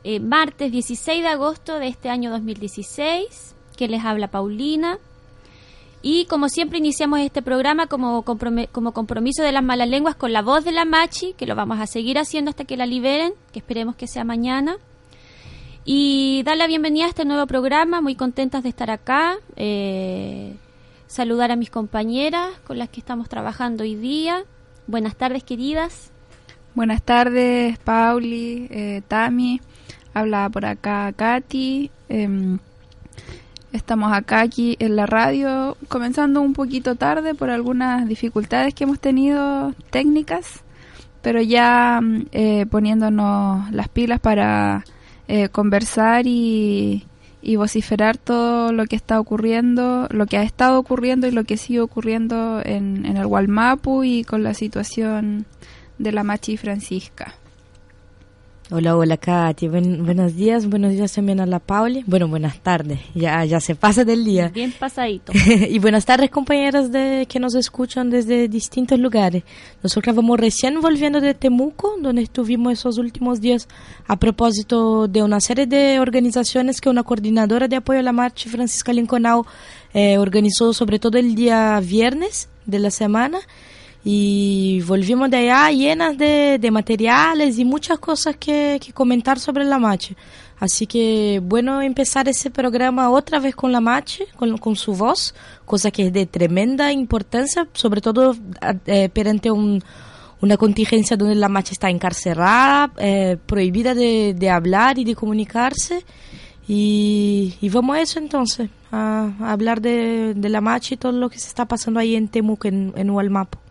eh, 0.04 0.20
martes 0.20 0.70
16 0.70 1.22
de 1.22 1.28
agosto 1.28 1.80
de 1.80 1.88
este 1.88 2.10
año 2.10 2.30
2016, 2.30 3.56
que 3.76 3.88
les 3.88 4.04
habla 4.04 4.28
Paulina. 4.28 4.98
Y 6.02 6.24
como 6.26 6.48
siempre 6.48 6.78
iniciamos 6.78 7.20
este 7.20 7.42
programa 7.42 7.86
como, 7.86 8.24
como 8.24 8.92
compromiso 8.92 9.42
de 9.44 9.52
las 9.52 9.62
malas 9.62 9.88
lenguas 9.88 10.16
con 10.16 10.32
la 10.32 10.42
voz 10.42 10.64
de 10.64 10.72
la 10.72 10.84
Machi, 10.84 11.32
que 11.34 11.46
lo 11.46 11.54
vamos 11.54 11.78
a 11.80 11.86
seguir 11.86 12.18
haciendo 12.18 12.50
hasta 12.50 12.64
que 12.64 12.76
la 12.76 12.86
liberen, 12.86 13.32
que 13.52 13.60
esperemos 13.60 13.94
que 13.94 14.08
sea 14.08 14.24
mañana. 14.24 14.76
Y 15.84 16.42
dar 16.44 16.56
la 16.56 16.66
bienvenida 16.66 17.06
a 17.06 17.08
este 17.08 17.24
nuevo 17.24 17.46
programa, 17.46 18.00
muy 18.00 18.16
contentas 18.16 18.64
de 18.64 18.68
estar 18.68 18.90
acá. 18.90 19.36
Eh, 19.56 20.56
saludar 21.06 21.52
a 21.52 21.56
mis 21.56 21.70
compañeras 21.70 22.50
con 22.66 22.78
las 22.78 22.88
que 22.88 22.98
estamos 22.98 23.28
trabajando 23.28 23.84
hoy 23.84 23.94
día. 23.94 24.44
Buenas 24.86 25.14
tardes, 25.14 25.44
queridas. 25.44 26.10
Buenas 26.74 27.02
tardes, 27.02 27.78
Pauli, 27.78 28.66
eh, 28.70 29.02
Tami. 29.06 29.60
Habla 30.14 30.48
por 30.50 30.64
acá 30.64 31.12
Katy. 31.12 31.90
Em, 32.08 32.58
Estamos 33.72 34.12
acá 34.12 34.42
aquí 34.42 34.76
en 34.80 34.96
la 34.96 35.06
radio, 35.06 35.78
comenzando 35.88 36.42
un 36.42 36.52
poquito 36.52 36.94
tarde 36.94 37.34
por 37.34 37.48
algunas 37.48 38.06
dificultades 38.06 38.74
que 38.74 38.84
hemos 38.84 39.00
tenido 39.00 39.72
técnicas, 39.88 40.62
pero 41.22 41.40
ya 41.40 41.98
mm, 42.02 42.26
eh, 42.32 42.66
poniéndonos 42.66 43.72
las 43.72 43.88
pilas 43.88 44.20
para 44.20 44.84
eh, 45.26 45.48
conversar 45.48 46.26
y, 46.26 47.06
vociferar 47.56 48.18
todo 48.18 48.72
lo 48.72 48.84
que 48.84 48.96
está 48.96 49.18
ocurriendo, 49.18 50.06
lo 50.10 50.26
que 50.26 50.36
ha 50.36 50.42
estado 50.42 50.78
ocurriendo 50.78 51.26
y 51.26 51.30
lo 51.30 51.44
que 51.44 51.56
sigue 51.56 51.80
ocurriendo 51.80 52.60
en, 52.62 53.06
en 53.06 53.16
el 53.16 53.26
Gualmapu 53.26 54.04
y 54.04 54.22
con 54.22 54.42
la 54.42 54.52
situación 54.52 55.46
de 55.98 56.12
la 56.12 56.24
Machi 56.24 56.58
Francisca. 56.58 57.34
Hola, 58.74 58.96
hola 58.96 59.18
Katy, 59.18 59.68
buenos 59.68 60.34
días, 60.34 60.66
buenos 60.66 60.92
días 60.92 61.12
también 61.12 61.40
a 61.40 61.46
la 61.46 61.58
Pauli. 61.58 62.04
Bueno, 62.06 62.26
buenas 62.26 62.58
tardes, 62.60 63.00
ya, 63.14 63.44
ya 63.44 63.60
se 63.60 63.74
pasa 63.74 64.02
del 64.02 64.24
día. 64.24 64.48
Bien 64.48 64.72
pasadito. 64.72 65.30
y 65.68 65.78
buenas 65.78 66.06
tardes 66.06 66.30
compañeras 66.30 66.90
de, 66.90 67.26
que 67.28 67.38
nos 67.38 67.54
escuchan 67.54 68.08
desde 68.08 68.48
distintos 68.48 68.98
lugares. 68.98 69.42
Nosotros 69.82 70.16
vamos 70.16 70.40
recién 70.40 70.80
volviendo 70.80 71.20
de 71.20 71.34
Temuco, 71.34 71.96
donde 72.00 72.22
estuvimos 72.22 72.72
esos 72.72 72.96
últimos 72.96 73.42
días 73.42 73.68
a 74.06 74.16
propósito 74.16 75.06
de 75.06 75.22
una 75.22 75.40
serie 75.40 75.66
de 75.66 76.00
organizaciones 76.00 76.80
que 76.80 76.88
una 76.88 77.02
coordinadora 77.02 77.68
de 77.68 77.76
apoyo 77.76 78.00
a 78.00 78.02
la 78.02 78.12
marcha, 78.12 78.48
Francisca 78.48 78.90
Linconau, 78.94 79.44
eh, 79.92 80.16
organizó 80.16 80.72
sobre 80.72 80.98
todo 80.98 81.18
el 81.18 81.34
día 81.34 81.78
viernes 81.80 82.48
de 82.64 82.78
la 82.78 82.90
semana 82.90 83.38
y 84.04 84.82
volvimos 84.82 85.30
de 85.30 85.36
allá 85.36 85.70
llenas 85.70 86.18
de, 86.18 86.58
de 86.60 86.70
materiales 86.70 87.58
y 87.58 87.64
muchas 87.64 87.98
cosas 87.98 88.36
que, 88.36 88.80
que, 88.84 88.92
comentar 88.92 89.38
sobre 89.38 89.64
la 89.64 89.78
Mache. 89.78 90.16
Así 90.58 90.86
que 90.86 91.40
bueno 91.42 91.82
empezar 91.82 92.28
ese 92.28 92.50
programa 92.50 93.10
otra 93.10 93.38
vez 93.38 93.54
con 93.54 93.70
la 93.70 93.80
Mache, 93.80 94.26
con, 94.36 94.58
con 94.58 94.76
su 94.76 94.94
voz, 94.94 95.34
cosa 95.64 95.90
que 95.90 96.06
es 96.06 96.12
de 96.12 96.26
tremenda 96.26 96.92
importancia, 96.92 97.68
sobre 97.72 98.00
todo 98.00 98.34
eh, 98.86 99.08
perante 99.08 99.50
un, 99.50 99.82
una 100.40 100.56
contingencia 100.56 101.16
donde 101.16 101.36
la 101.36 101.48
Mache 101.48 101.72
está 101.72 101.88
encarcelada, 101.88 102.92
eh, 102.98 103.38
prohibida 103.46 103.94
de, 103.94 104.34
de, 104.36 104.50
hablar 104.50 104.98
y 104.98 105.04
de 105.04 105.14
comunicarse. 105.14 106.04
Y, 106.66 107.56
vamos 107.72 107.96
a 107.96 108.00
eso 108.00 108.18
entonces, 108.18 108.68
a, 108.90 109.30
hablar 109.40 109.80
de, 109.80 110.34
de, 110.34 110.48
la 110.48 110.60
Mache 110.60 110.94
y 110.94 110.98
todo 110.98 111.12
lo 111.12 111.30
que 111.30 111.38
se 111.38 111.48
está 111.48 111.66
pasando 111.66 112.00
ahí 112.00 112.16
en 112.16 112.28
Temuco, 112.28 112.66
en, 112.66 112.92
en 112.96 113.10
Hualmapo. 113.10 113.61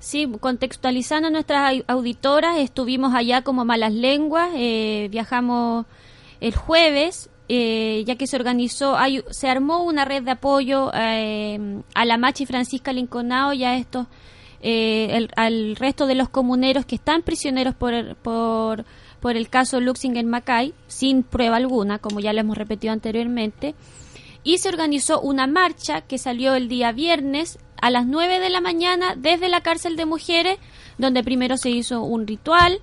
Sí, 0.00 0.26
contextualizando 0.40 1.28
a 1.28 1.30
nuestras 1.30 1.82
auditoras, 1.86 2.56
estuvimos 2.58 3.14
allá 3.14 3.42
como 3.42 3.66
malas 3.66 3.92
lenguas, 3.92 4.50
eh, 4.54 5.08
viajamos 5.10 5.84
el 6.40 6.54
jueves, 6.54 7.28
eh, 7.50 8.02
ya 8.06 8.16
que 8.16 8.26
se 8.26 8.36
organizó, 8.36 8.96
se 9.28 9.48
armó 9.48 9.82
una 9.82 10.06
red 10.06 10.22
de 10.22 10.30
apoyo 10.30 10.90
eh, 10.94 11.82
a 11.94 12.04
la 12.06 12.16
Machi 12.16 12.46
Francisca 12.46 12.94
Linconao 12.94 13.52
y 13.52 13.64
a 13.64 13.76
estos, 13.76 14.06
al 15.36 15.76
resto 15.76 16.06
de 16.06 16.14
los 16.14 16.30
comuneros 16.30 16.86
que 16.86 16.94
están 16.94 17.20
prisioneros 17.20 17.74
por, 17.74 18.16
por, 18.16 18.86
por 19.20 19.36
el 19.36 19.50
caso 19.50 19.80
Luxinger 19.80 20.24
Macay, 20.24 20.72
sin 20.86 21.24
prueba 21.24 21.56
alguna, 21.56 21.98
como 21.98 22.20
ya 22.20 22.32
lo 22.32 22.40
hemos 22.40 22.56
repetido 22.56 22.94
anteriormente. 22.94 23.74
Y 24.42 24.58
se 24.58 24.70
organizó 24.70 25.20
una 25.20 25.46
marcha 25.46 26.00
que 26.00 26.16
salió 26.16 26.54
el 26.54 26.68
día 26.68 26.92
viernes 26.92 27.58
a 27.80 27.90
las 27.90 28.06
9 28.06 28.40
de 28.40 28.50
la 28.50 28.60
mañana 28.60 29.14
desde 29.16 29.48
la 29.48 29.60
cárcel 29.60 29.96
de 29.96 30.06
mujeres, 30.06 30.58
donde 30.98 31.24
primero 31.24 31.56
se 31.56 31.70
hizo 31.70 32.02
un 32.02 32.26
ritual 32.26 32.80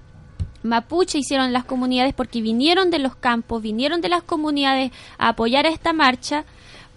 mapuche 0.64 1.18
hicieron 1.18 1.54
las 1.54 1.66
comunidades 1.66 2.14
porque 2.14 2.42
vinieron 2.42 2.92
de 2.92 3.00
los 3.00 3.16
campos, 3.16 3.62
vinieron 3.62 4.02
de 4.02 4.10
las 4.10 4.24
comunidades 4.24 4.92
a 5.18 5.30
apoyar 5.30 5.66
a 5.66 5.70
esta 5.70 5.94
marcha 5.94 6.46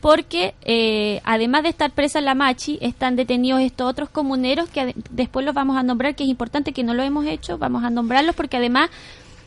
porque 0.01 0.55
eh, 0.63 1.21
además 1.25 1.63
de 1.63 1.69
estar 1.69 1.91
presa 1.91 2.21
la 2.21 2.35
machi, 2.35 2.79
están 2.81 3.17
detenidos 3.17 3.61
estos 3.61 3.89
otros 3.89 4.09
comuneros 4.09 4.69
que 4.71 4.95
después 5.11 5.45
los 5.45 5.55
vamos 5.55 5.77
a 5.77 5.83
nombrar, 5.83 6.15
que 6.15 6.25
es 6.25 6.31
importante 6.31 6.73
que 6.73 6.83
no 6.83 6.95
lo 6.95 7.03
hemos 7.03 7.27
hecho, 7.27 7.59
vamos 7.59 7.85
a 7.85 7.91
nombrarlos 7.91 8.35
porque 8.35 8.57
además 8.57 8.91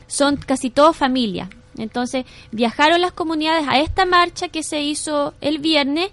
son 0.08 0.38
casi 0.38 0.70
todos 0.70 0.96
familia. 0.96 1.50
Entonces 1.76 2.26
viajaron 2.52 3.02
las 3.02 3.14
comunidades 3.14 3.68
a 3.68 3.80
esta 3.80 4.06
marcha 4.06 4.48
que 4.50 4.62
se 4.62 4.82
hizo 4.82 5.34
el 5.42 5.58
viernes 5.58 6.12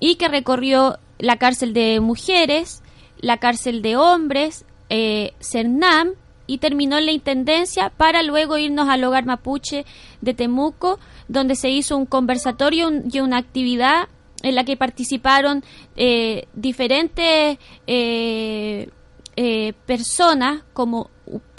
y 0.00 0.14
que 0.14 0.28
recorrió 0.28 0.98
la 1.18 1.36
cárcel 1.36 1.72
de 1.72 2.00
mujeres, 2.00 2.82
la 3.18 3.38
cárcel 3.38 3.82
de 3.82 3.96
hombres, 3.96 4.64
eh, 4.88 5.32
Cernam 5.40 6.12
y 6.46 6.58
terminó 6.58 6.98
en 6.98 7.06
la 7.06 7.12
Intendencia 7.12 7.90
para 7.90 8.22
luego 8.22 8.58
irnos 8.58 8.88
al 8.88 9.02
hogar 9.04 9.24
mapuche 9.24 9.84
de 10.20 10.34
Temuco, 10.34 10.98
donde 11.28 11.56
se 11.56 11.70
hizo 11.70 11.96
un 11.96 12.06
conversatorio 12.06 12.90
y 13.10 13.20
una 13.20 13.38
actividad 13.38 14.08
en 14.42 14.54
la 14.54 14.64
que 14.64 14.76
participaron 14.76 15.64
eh, 15.96 16.46
diferentes 16.54 17.58
eh, 17.86 18.88
eh 19.38 19.72
personas 19.86 20.62
como 20.72 21.10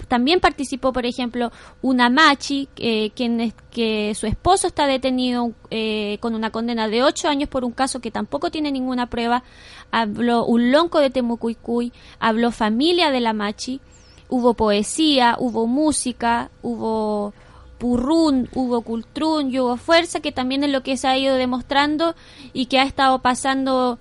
también 0.08 0.40
participó, 0.40 0.92
por 0.92 1.06
ejemplo, 1.06 1.52
una 1.82 2.08
machi, 2.08 2.68
eh, 2.76 3.10
quien 3.14 3.52
que 3.70 4.14
su 4.14 4.26
esposo 4.26 4.66
está 4.66 4.86
detenido 4.86 5.52
eh, 5.70 6.18
con 6.20 6.34
una 6.34 6.50
condena 6.50 6.88
de 6.88 7.02
ocho 7.02 7.28
años 7.28 7.48
por 7.48 7.64
un 7.64 7.72
caso 7.72 8.00
que 8.00 8.10
tampoco 8.10 8.50
tiene 8.50 8.72
ninguna 8.72 9.06
prueba. 9.06 9.44
Habló 9.90 10.44
un 10.46 10.72
lonco 10.72 10.98
de 11.00 11.10
Temucuicuy, 11.10 11.92
habló 12.18 12.50
familia 12.50 13.10
de 13.10 13.20
la 13.20 13.34
machi, 13.34 13.80
hubo 14.28 14.54
poesía, 14.54 15.36
hubo 15.38 15.66
música, 15.66 16.50
hubo 16.62 17.34
purrún, 17.78 18.48
hubo 18.54 18.80
cultrún 18.80 19.50
y 19.52 19.60
hubo 19.60 19.76
fuerza, 19.76 20.20
que 20.20 20.32
también 20.32 20.64
es 20.64 20.70
lo 20.70 20.82
que 20.82 20.96
se 20.96 21.06
ha 21.06 21.16
ido 21.16 21.36
demostrando 21.36 22.14
y 22.52 22.66
que 22.66 22.80
ha 22.80 22.84
estado 22.84 23.20
pasando 23.20 23.98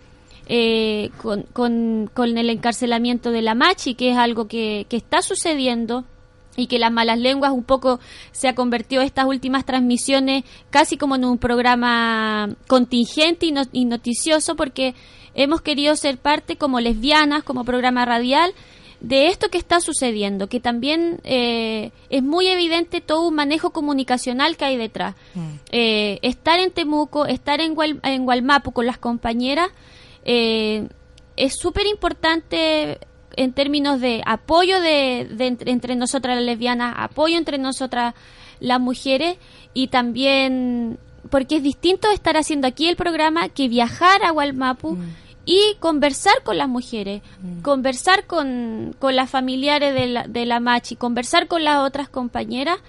eh, 0.50 1.10
con, 1.22 1.44
con, 2.14 2.38
el 2.38 2.50
encarcelamiento 2.50 3.32
de 3.32 3.42
la 3.42 3.54
Machi, 3.54 3.96
que 3.96 4.12
es 4.12 4.18
algo 4.18 4.48
que, 4.48 4.86
que 4.90 4.96
está 4.96 5.22
sucediendo 5.22 6.06
y 6.58 6.68
que 6.68 6.80
las 6.80 6.92
malas 6.92 7.20
lenguas 7.20 7.52
un 7.52 7.64
poco 7.64 8.00
se 8.32 8.48
ha 8.48 8.56
convertido 8.56 9.02
estas 9.02 9.26
últimas 9.26 9.66
transmisiones 9.66 10.44
casi 10.70 10.98
como 10.98 11.16
en 11.16 11.24
un 11.24 11.38
programa 11.38 12.50
contingente 12.68 13.46
y, 13.72 13.86
noticioso 13.86 14.56
porque 14.56 14.96
hemos 15.36 15.62
querido 15.62 15.96
ser 15.96 16.18
parte 16.18 16.58
como 16.58 16.80
lesbianas, 16.80 17.44
como 17.44 17.64
programa 17.64 18.06
radial 18.06 18.52
de 19.00 19.28
esto 19.28 19.50
que 19.50 19.60
está 19.60 19.80
sucediendo, 19.80 20.48
que 20.48 20.60
también 20.60 21.20
eh, 21.24 21.92
es 22.10 22.24
muy 22.24 22.48
evidente 22.48 23.00
todo 23.00 23.28
un 23.28 23.36
manejo 23.36 23.70
comunicacional 23.70 24.58
que 24.58 24.66
hay 24.66 24.78
detrás. 24.78 25.16
Mm. 25.36 25.48
Eh, 25.72 26.20
estar 26.24 26.60
en 26.60 26.72
Temuco, 26.72 27.28
estar 27.28 27.62
en, 27.62 27.76
en 28.02 28.26
Gualmapu 28.26 28.72
con 28.72 28.88
las 28.88 28.98
compañeras 28.98 29.70
eh, 30.28 30.90
es 31.38 31.56
súper 31.56 31.88
importante 31.88 33.00
en 33.38 33.54
términos 33.54 34.02
de 34.02 34.22
apoyo 34.26 34.82
de, 34.82 35.28
entre, 35.40 35.96
nosotras 35.96 36.36
las 36.36 36.44
lesbianas, 36.44 36.94
apoyo 36.98 37.38
entre 37.38 37.58
nosotras 37.58 38.14
las 38.60 38.80
mujeres 38.82 39.38
y 39.74 39.88
también 39.88 41.00
porque 41.30 41.58
es 41.58 41.64
distinto 41.64 42.10
estar 42.12 42.36
haciendo 42.36 42.68
aquí 42.68 42.88
el 42.88 42.98
programa 42.98 43.48
que 43.48 43.70
viajar 43.70 44.24
a 44.24 44.32
Gualmapu 44.32 44.96
mm. 44.96 45.16
y 45.46 45.76
conversar 45.80 46.44
con 46.44 46.58
las 46.58 46.68
mujeres, 46.68 47.22
mm. 47.42 47.62
conversar 47.62 48.26
con, 48.26 48.96
con, 49.00 49.16
las 49.16 49.30
familiares 49.30 49.94
de 49.94 50.08
la, 50.08 50.28
de 50.28 50.46
la 50.46 50.60
Machi, 50.60 50.96
conversar 50.96 51.48
con 51.48 51.64
las 51.64 51.80
otras 51.80 52.10
compañeras 52.10 52.80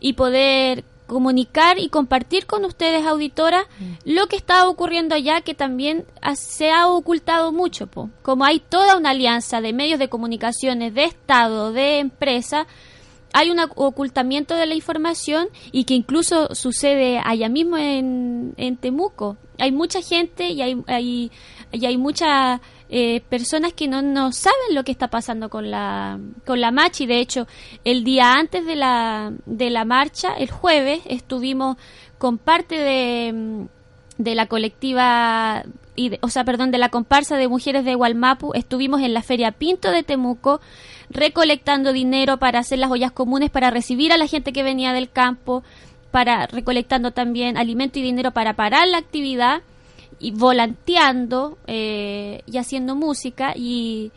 y 0.00 0.14
poder 0.14 0.84
comunicar 1.06 1.78
y 1.78 1.88
compartir 1.88 2.46
con 2.46 2.64
ustedes, 2.64 3.06
auditoras, 3.06 3.64
mm. 3.78 3.92
lo 4.04 4.26
que 4.26 4.36
está 4.36 4.68
ocurriendo 4.68 5.14
allá, 5.14 5.40
que 5.40 5.54
también 5.54 6.04
se 6.34 6.70
ha 6.70 6.88
ocultado 6.88 7.52
mucho. 7.52 7.88
Como 8.22 8.44
hay 8.44 8.60
toda 8.60 8.96
una 8.96 9.10
alianza 9.10 9.60
de 9.60 9.72
medios 9.72 9.98
de 9.98 10.08
comunicaciones, 10.08 10.94
de 10.94 11.04
Estado, 11.04 11.72
de 11.72 11.98
empresa, 11.98 12.66
hay 13.32 13.50
un 13.50 13.58
ocultamiento 13.60 14.54
de 14.54 14.66
la 14.66 14.74
información 14.74 15.48
y 15.70 15.84
que 15.84 15.94
incluso 15.94 16.54
sucede 16.54 17.20
allá 17.22 17.48
mismo 17.48 17.76
en, 17.76 18.54
en 18.56 18.76
Temuco. 18.76 19.36
Hay 19.58 19.72
mucha 19.72 20.00
gente 20.00 20.48
y 20.48 20.62
hay, 20.62 20.82
hay, 20.86 21.30
y 21.72 21.86
hay 21.86 21.98
mucha 21.98 22.60
eh, 22.88 23.20
personas 23.28 23.72
que 23.72 23.88
no, 23.88 24.02
no 24.02 24.32
saben 24.32 24.74
lo 24.74 24.84
que 24.84 24.92
está 24.92 25.08
pasando 25.08 25.48
con 25.48 25.70
la, 25.70 26.18
con 26.44 26.60
la 26.60 26.70
marcha. 26.70 27.04
Y 27.04 27.06
de 27.06 27.20
hecho 27.20 27.46
el 27.84 28.04
día 28.04 28.34
antes 28.34 28.64
de 28.66 28.76
la, 28.76 29.32
de 29.46 29.70
la 29.70 29.84
marcha, 29.84 30.34
el 30.34 30.50
jueves, 30.50 31.00
estuvimos 31.06 31.76
con 32.18 32.38
parte 32.38 32.76
de, 32.76 33.66
de 34.18 34.34
la 34.34 34.46
colectiva 34.46 35.64
y 35.96 36.12
o 36.20 36.28
sea, 36.28 36.44
perdón, 36.44 36.70
de 36.70 36.78
la 36.78 36.90
comparsa 36.90 37.36
de 37.36 37.48
mujeres 37.48 37.84
de 37.84 37.94
Gualmapu, 37.94 38.52
estuvimos 38.54 39.00
en 39.00 39.14
la 39.14 39.22
Feria 39.22 39.52
Pinto 39.52 39.90
de 39.90 40.02
Temuco 40.02 40.60
recolectando 41.08 41.92
dinero 41.92 42.38
para 42.38 42.58
hacer 42.58 42.78
las 42.78 42.90
ollas 42.90 43.12
comunes 43.12 43.50
para 43.50 43.70
recibir 43.70 44.12
a 44.12 44.18
la 44.18 44.26
gente 44.26 44.52
que 44.52 44.62
venía 44.62 44.92
del 44.92 45.10
campo, 45.10 45.62
para 46.10 46.46
recolectando 46.46 47.12
también 47.12 47.56
alimento 47.56 47.98
y 47.98 48.02
dinero 48.02 48.32
para 48.32 48.54
parar 48.54 48.86
la 48.88 48.98
actividad 48.98 49.62
y 50.18 50.30
volanteando 50.32 51.58
eh, 51.66 52.42
y 52.46 52.58
haciendo 52.58 52.94
música 52.94 53.52
y, 53.54 54.12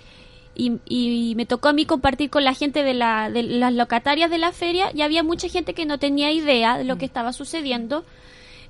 y, 0.56 1.34
me 1.36 1.46
tocó 1.46 1.70
a 1.70 1.74
mí 1.74 1.86
compartir 1.86 2.30
con 2.30 2.44
la 2.44 2.54
gente 2.54 2.84
de, 2.84 2.94
la, 2.94 3.30
de 3.30 3.44
las 3.44 3.74
locatarias 3.74 4.30
de 4.30 4.38
la 4.38 4.52
feria 4.52 4.92
y 4.94 5.02
había 5.02 5.24
mucha 5.24 5.50
gente 5.50 5.74
que 5.74 5.86
no 5.86 5.98
tenía 5.98 6.32
idea 6.32 6.78
de 6.78 6.84
lo 6.84 6.98
que 6.98 7.06
mm. 7.06 7.10
estaba 7.10 7.34
sucediendo. 7.34 8.04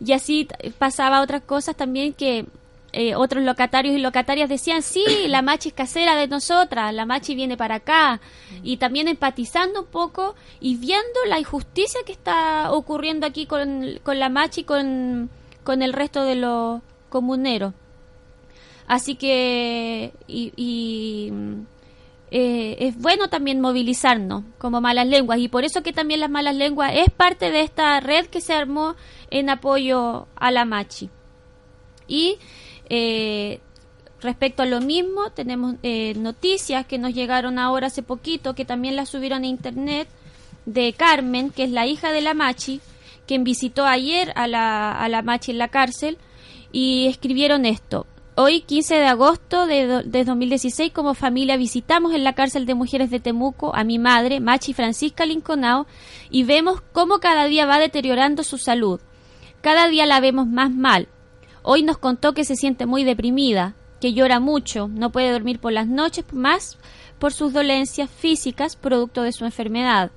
Y 0.04 0.14
así 0.14 0.48
pasaba 0.78 1.22
otras 1.22 1.42
cosas 1.42 1.76
también 1.76 2.14
que 2.14 2.46
eh, 2.92 3.16
otros 3.16 3.44
locatarios 3.44 3.96
y 3.96 4.00
locatarias 4.00 4.50
decían, 4.50 4.82
sí, 4.82 5.04
la 5.28 5.42
machi 5.42 5.70
es 5.70 5.76
casera 5.76 6.16
de 6.16 6.28
nosotras, 6.28 6.94
la 6.94 7.06
machi 7.06 7.36
viene 7.36 7.58
para 7.58 7.76
acá, 7.76 8.20
y 8.64 8.78
también 8.78 9.08
empatizando 9.08 9.82
un 9.82 9.88
poco 9.88 10.36
y 10.60 10.76
viendo 10.76 11.20
la 11.28 11.40
injusticia 11.40 12.00
que 12.06 12.12
está 12.12 12.72
ocurriendo 12.72 13.28
aquí 13.28 13.46
con, 13.46 14.00
con 14.04 14.20
la 14.20 14.30
machi 14.30 14.62
y 14.62 14.64
con, 14.64 15.30
con 15.64 15.82
el 15.82 15.94
resto 15.94 16.24
de 16.24 16.36
los 16.36 16.82
comuneros. 17.10 17.74
Así 18.88 19.16
que, 19.16 20.14
y, 20.28 21.32
eh, 22.32 22.78
es 22.80 22.98
bueno 22.98 23.28
también 23.28 23.62
movilizarnos 23.62 24.44
como 24.58 24.82
malas 24.82 25.08
lenguas, 25.08 25.40
y 25.40 25.48
por 25.48 25.64
eso 25.64 25.84
que 25.84 25.94
también 25.94 26.20
las 26.20 26.30
malas 26.30 26.56
lenguas 26.56 26.92
es 26.96 27.10
parte 27.12 27.52
de 27.52 27.62
esta 27.62 28.00
red 28.00 28.26
que 28.28 28.42
se 28.42 28.54
armó 28.54 28.96
en 29.30 29.50
apoyo 29.50 30.28
a 30.36 30.52
la 30.52 30.66
machi. 30.66 31.10
Y 32.08 32.38
eh, 32.90 33.60
respecto 34.22 34.64
a 34.64 34.66
lo 34.66 34.82
mismo, 34.82 35.30
tenemos 35.32 35.76
eh, 35.84 36.14
noticias 36.16 36.86
que 36.86 36.98
nos 36.98 37.14
llegaron 37.14 37.60
ahora 37.60 37.88
hace 37.88 38.02
poquito, 38.04 38.56
que 38.56 38.66
también 38.66 38.96
las 38.96 39.10
subieron 39.10 39.44
a 39.44 39.48
internet, 39.48 40.08
de 40.66 40.94
Carmen, 40.94 41.50
que 41.52 41.64
es 41.64 41.72
la 41.72 41.88
hija 41.88 42.12
de 42.12 42.22
la 42.22 42.34
Machi, 42.34 42.82
quien 43.26 43.44
visitó 43.44 43.86
ayer 43.86 44.32
a 44.36 44.48
la, 44.48 44.92
a 44.92 45.10
la 45.10 45.22
Machi 45.22 45.52
en 45.52 45.58
la 45.58 45.68
cárcel, 45.68 46.18
y 46.72 47.08
escribieron 47.08 47.66
esto. 47.66 48.06
Hoy, 48.36 48.62
15 48.62 48.96
de 48.96 49.06
agosto 49.06 49.68
de, 49.68 50.04
de, 50.04 50.24
2016, 50.24 50.92
como 50.94 51.14
familia 51.14 51.58
visitamos 51.58 52.14
en 52.14 52.24
la 52.24 52.34
cárcel 52.34 52.66
de 52.66 52.74
mujeres 52.74 53.10
de 53.10 53.20
Temuco 53.20 53.76
a 53.76 53.84
mi 53.84 54.00
madre, 54.00 54.40
Machi 54.40 54.74
Francisca 54.74 55.26
Linconao, 55.26 55.88
y 56.30 56.44
vemos 56.44 56.82
cómo 56.94 57.20
cada 57.20 57.46
día 57.46 57.66
va 57.66 57.80
deteriorando 57.80 58.44
su 58.44 58.58
salud. 58.58 59.02
Cada 59.62 59.90
día 59.90 60.06
la 60.06 60.22
vemos 60.22 60.48
más 60.48 60.72
mal, 60.72 61.10
Hoy 61.62 61.84
nos 61.84 61.98
contó 61.98 62.34
que 62.34 62.46
se 62.46 62.56
siente 62.56 62.86
muy 62.86 63.04
deprimida, 63.04 63.76
que 64.00 64.14
llora 64.14 64.40
mucho, 64.40 64.88
no 64.88 65.12
puede 65.12 65.32
dormir 65.32 65.60
por 65.60 65.74
las 65.74 65.88
noches 65.88 66.26
más 66.32 66.78
por 67.20 67.34
sus 67.34 67.52
dolencias 67.52 68.10
físicas 68.10 68.78
producto 68.78 69.24
de 69.24 69.34
su 69.34 69.44
enfermedad. 69.44 70.10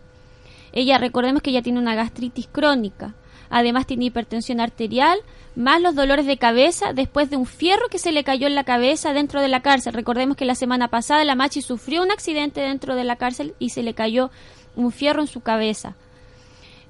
Ella, 0.73 0.99
recordemos 0.99 1.43
que 1.43 1.51
ella 1.51 1.63
tiene 1.63 1.81
una 1.81 1.97
gastritis 1.97 2.47
crónica, 2.47 3.15
además 3.53 3.87
tiene 3.87 4.07
hipertensión 4.07 4.59
arterial, 4.61 5.19
más 5.55 5.81
los 5.81 5.95
dolores 5.95 6.27
de 6.27 6.39
cabeza 6.39 6.95
después 6.95 7.29
de 7.31 7.37
un 7.37 7.47
fierro 7.47 7.89
que 7.89 7.99
se 7.99 8.11
le 8.11 8.25
cayó 8.25 8.47
en 8.47 8.55
la 8.55 8.65
cabeza 8.65 9.13
dentro 9.13 9.41
de 9.43 9.49
la 9.49 9.61
cárcel. 9.61 9.93
Recordemos 9.93 10.37
que 10.37 10.47
la 10.47 10.55
semana 10.55 10.89
pasada 10.89 11.25
la 11.25 11.37
Machi 11.37 11.61
sufrió 11.61 12.03
un 12.03 12.11
accidente 12.11 12.63
dentro 12.63 12.97
de 12.97 13.05
la 13.05 13.17
cárcel 13.17 13.55
y 13.59 13.69
se 13.69 13.83
le 13.83 13.93
cayó 13.93 14.31
un 14.75 14.91
fierro 14.91 15.21
en 15.21 15.29
su 15.29 15.43
cabeza. 15.43 15.95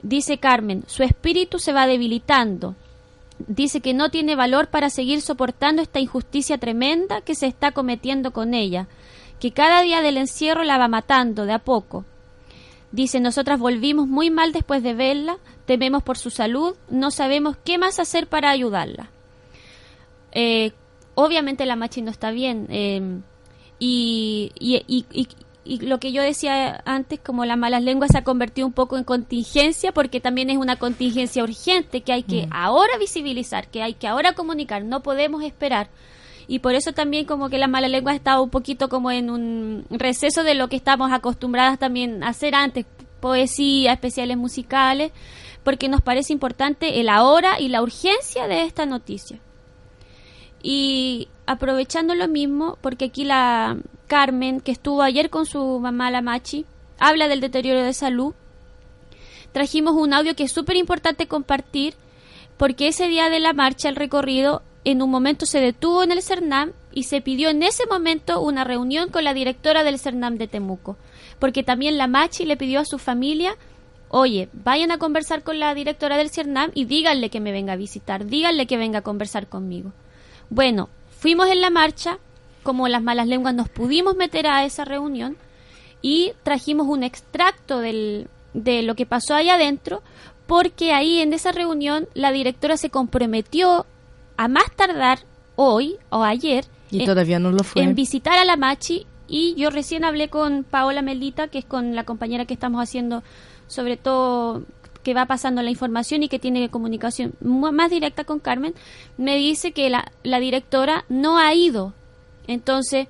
Dice 0.02 0.38
Carmen, 0.38 0.84
su 0.86 1.02
espíritu 1.02 1.58
se 1.58 1.72
va 1.72 1.86
debilitando, 1.86 2.76
dice 3.38 3.80
que 3.80 3.92
no 3.92 4.10
tiene 4.10 4.36
valor 4.36 4.68
para 4.68 4.88
seguir 4.88 5.20
soportando 5.20 5.82
esta 5.82 5.98
injusticia 5.98 6.58
tremenda 6.58 7.20
que 7.20 7.34
se 7.34 7.46
está 7.46 7.72
cometiendo 7.72 8.32
con 8.32 8.54
ella, 8.54 8.86
que 9.40 9.50
cada 9.50 9.82
día 9.82 10.00
del 10.00 10.16
encierro 10.16 10.62
la 10.62 10.78
va 10.78 10.86
matando 10.86 11.44
de 11.44 11.52
a 11.52 11.58
poco. 11.58 12.04
Dice, 12.92 13.20
nosotras 13.20 13.58
volvimos 13.58 14.06
muy 14.06 14.30
mal 14.30 14.52
después 14.52 14.82
de 14.82 14.94
verla, 14.94 15.38
tememos 15.64 16.02
por 16.02 16.18
su 16.18 16.30
salud, 16.30 16.76
no 16.90 17.10
sabemos 17.10 17.56
qué 17.64 17.78
más 17.78 17.98
hacer 17.98 18.26
para 18.26 18.50
ayudarla. 18.50 19.10
Eh, 20.32 20.72
obviamente 21.14 21.66
la 21.66 21.76
machi 21.76 22.02
no 22.02 22.10
está 22.10 22.30
bien 22.30 22.66
eh, 22.70 23.20
y, 23.78 24.52
y, 24.58 25.04
y 25.64 25.78
lo 25.86 26.00
que 26.00 26.12
yo 26.12 26.22
decía 26.22 26.82
antes, 26.84 27.20
como 27.20 27.44
las 27.44 27.56
malas 27.56 27.82
lenguas 27.82 28.10
se 28.12 28.18
ha 28.18 28.24
convertido 28.24 28.66
un 28.66 28.72
poco 28.72 28.96
en 28.96 29.04
contingencia, 29.04 29.92
porque 29.92 30.20
también 30.20 30.50
es 30.50 30.56
una 30.56 30.76
contingencia 30.76 31.44
urgente 31.44 32.00
que 32.00 32.12
hay 32.12 32.22
que 32.24 32.46
mm. 32.46 32.50
ahora 32.52 32.98
visibilizar, 32.98 33.68
que 33.68 33.82
hay 33.82 33.94
que 33.94 34.08
ahora 34.08 34.34
comunicar, 34.34 34.84
no 34.84 35.02
podemos 35.02 35.42
esperar. 35.42 35.88
Y 36.52 36.58
por 36.58 36.74
eso 36.74 36.92
también 36.92 37.24
como 37.24 37.48
que 37.48 37.56
las 37.56 37.70
malas 37.70 37.90
lenguas 37.90 38.12
ha 38.12 38.16
estado 38.16 38.42
un 38.42 38.50
poquito 38.50 38.90
como 38.90 39.10
en 39.10 39.30
un 39.30 39.86
receso 39.88 40.44
de 40.44 40.54
lo 40.54 40.68
que 40.68 40.76
estamos 40.76 41.10
acostumbradas 41.10 41.78
también 41.78 42.22
a 42.22 42.28
hacer 42.28 42.54
antes, 42.54 42.84
poesía, 43.20 43.94
especiales 43.94 44.36
musicales, 44.36 45.12
porque 45.64 45.88
nos 45.88 46.02
parece 46.02 46.34
importante 46.34 47.00
el 47.00 47.08
ahora 47.08 47.58
y 47.58 47.68
la 47.68 47.80
urgencia 47.80 48.48
de 48.48 48.64
esta 48.64 48.84
noticia. 48.84 49.38
Y 50.62 51.28
aprovechando 51.46 52.14
lo 52.14 52.28
mismo, 52.28 52.76
porque 52.82 53.06
aquí 53.06 53.24
la, 53.24 53.78
Carmen, 54.06 54.60
que 54.60 54.72
estuvo 54.72 55.00
ayer 55.00 55.30
con 55.30 55.46
su 55.46 55.80
mamá 55.80 56.10
la 56.10 56.20
Machi, 56.20 56.66
habla 56.98 57.28
del 57.28 57.40
deterioro 57.40 57.82
de 57.82 57.94
salud. 57.94 58.34
Trajimos 59.52 59.94
un 59.94 60.12
audio 60.12 60.36
que 60.36 60.42
es 60.42 60.52
súper 60.52 60.76
importante 60.76 61.26
compartir 61.26 61.94
porque 62.58 62.88
ese 62.88 63.08
día 63.08 63.30
de 63.30 63.40
la 63.40 63.54
marcha, 63.54 63.88
el 63.88 63.96
recorrido, 63.96 64.60
en 64.84 65.02
un 65.02 65.10
momento 65.10 65.46
se 65.46 65.60
detuvo 65.60 66.02
en 66.02 66.12
el 66.12 66.22
CERNAM 66.22 66.72
y 66.92 67.04
se 67.04 67.20
pidió 67.20 67.48
en 67.48 67.62
ese 67.62 67.86
momento 67.86 68.40
una 68.40 68.64
reunión 68.64 69.10
con 69.10 69.24
la 69.24 69.34
directora 69.34 69.84
del 69.84 69.98
CERNAM 69.98 70.36
de 70.36 70.48
Temuco, 70.48 70.96
porque 71.38 71.62
también 71.62 71.98
la 71.98 72.06
Machi 72.06 72.44
le 72.44 72.56
pidió 72.56 72.80
a 72.80 72.84
su 72.84 72.98
familia, 72.98 73.56
oye, 74.08 74.48
vayan 74.52 74.90
a 74.90 74.98
conversar 74.98 75.42
con 75.42 75.58
la 75.58 75.74
directora 75.74 76.16
del 76.16 76.30
CERNAM 76.30 76.70
y 76.74 76.84
díganle 76.84 77.30
que 77.30 77.40
me 77.40 77.52
venga 77.52 77.74
a 77.74 77.76
visitar, 77.76 78.26
díganle 78.26 78.66
que 78.66 78.76
venga 78.76 78.98
a 78.98 79.02
conversar 79.02 79.46
conmigo. 79.46 79.92
Bueno, 80.50 80.88
fuimos 81.18 81.48
en 81.48 81.60
la 81.60 81.70
marcha, 81.70 82.18
como 82.62 82.88
las 82.88 83.02
malas 83.02 83.26
lenguas 83.26 83.54
nos 83.54 83.68
pudimos 83.68 84.16
meter 84.16 84.46
a 84.46 84.64
esa 84.64 84.84
reunión 84.84 85.36
y 86.02 86.32
trajimos 86.42 86.88
un 86.88 87.04
extracto 87.04 87.78
de 87.78 88.26
lo 88.54 88.94
que 88.94 89.06
pasó 89.06 89.34
ahí 89.34 89.48
adentro, 89.48 90.02
porque 90.46 90.92
ahí 90.92 91.20
en 91.20 91.32
esa 91.32 91.52
reunión 91.52 92.08
la 92.14 92.32
directora 92.32 92.76
se 92.76 92.90
comprometió 92.90 93.86
a 94.42 94.48
más 94.48 94.70
tardar 94.74 95.20
hoy 95.56 95.96
o 96.10 96.22
ayer 96.22 96.64
y 96.90 97.00
en, 97.00 97.06
todavía 97.06 97.38
no 97.38 97.52
lo 97.52 97.64
fue. 97.64 97.82
en 97.82 97.94
visitar 97.94 98.38
a 98.38 98.44
la 98.44 98.56
Machi 98.56 99.06
y 99.28 99.54
yo 99.54 99.70
recién 99.70 100.04
hablé 100.04 100.28
con 100.28 100.64
Paola 100.64 101.00
Melita, 101.02 101.48
que 101.48 101.58
es 101.58 101.64
con 101.64 101.94
la 101.94 102.04
compañera 102.04 102.44
que 102.44 102.54
estamos 102.54 102.82
haciendo 102.82 103.22
sobre 103.66 103.96
todo 103.96 104.62
que 105.02 105.14
va 105.14 105.26
pasando 105.26 105.62
la 105.62 105.70
información 105.70 106.22
y 106.22 106.28
que 106.28 106.38
tiene 106.38 106.68
comunicación 106.68 107.34
más 107.40 107.90
directa 107.90 108.24
con 108.24 108.38
Carmen, 108.38 108.74
me 109.18 109.36
dice 109.36 109.72
que 109.72 109.90
la, 109.90 110.12
la 110.22 110.38
directora 110.38 111.04
no 111.08 111.38
ha 111.38 111.52
ido 111.54 111.92
entonces, 112.46 113.08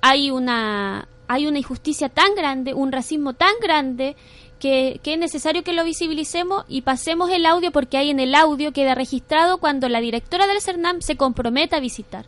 hay 0.00 0.30
una, 0.30 1.08
hay 1.28 1.46
una 1.46 1.58
injusticia 1.58 2.08
tan 2.08 2.34
grande, 2.34 2.74
un 2.74 2.92
racismo 2.92 3.34
tan 3.34 3.52
grande, 3.60 4.16
que, 4.62 5.00
es 5.02 5.18
necesario 5.18 5.64
que 5.64 5.72
lo 5.72 5.82
visibilicemos 5.82 6.64
y 6.68 6.82
pasemos 6.82 7.30
el 7.30 7.46
audio 7.46 7.72
porque 7.72 7.96
ahí 7.96 8.10
en 8.10 8.20
el 8.20 8.32
audio 8.32 8.72
queda 8.72 8.94
registrado 8.94 9.58
cuando 9.58 9.88
la 9.88 10.00
directora 10.00 10.46
del 10.46 10.60
CERNAM 10.60 11.00
se 11.00 11.16
comprometa 11.16 11.78
a 11.78 11.80
visitar. 11.80 12.26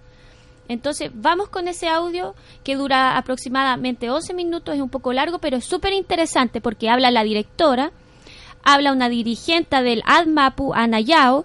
Entonces, 0.66 1.12
vamos 1.14 1.49
con 1.49 1.68
ese 1.68 1.87
audio 1.88 2.35
que 2.64 2.75
dura 2.75 3.16
aproximadamente 3.16 4.11
11 4.11 4.35
minutos, 4.35 4.75
es 4.75 4.81
un 4.81 4.88
poco 4.88 5.12
largo, 5.12 5.38
pero 5.38 5.59
es 5.59 5.64
súper 5.64 5.92
interesante 5.92 6.61
porque 6.61 6.88
habla 6.88 7.12
la 7.12 7.23
directora, 7.23 7.92
habla 8.64 8.92
una 8.92 9.09
dirigente 9.09 9.81
del 9.85 10.03
ADMAPU, 10.05 10.75
Anayao, 10.75 11.44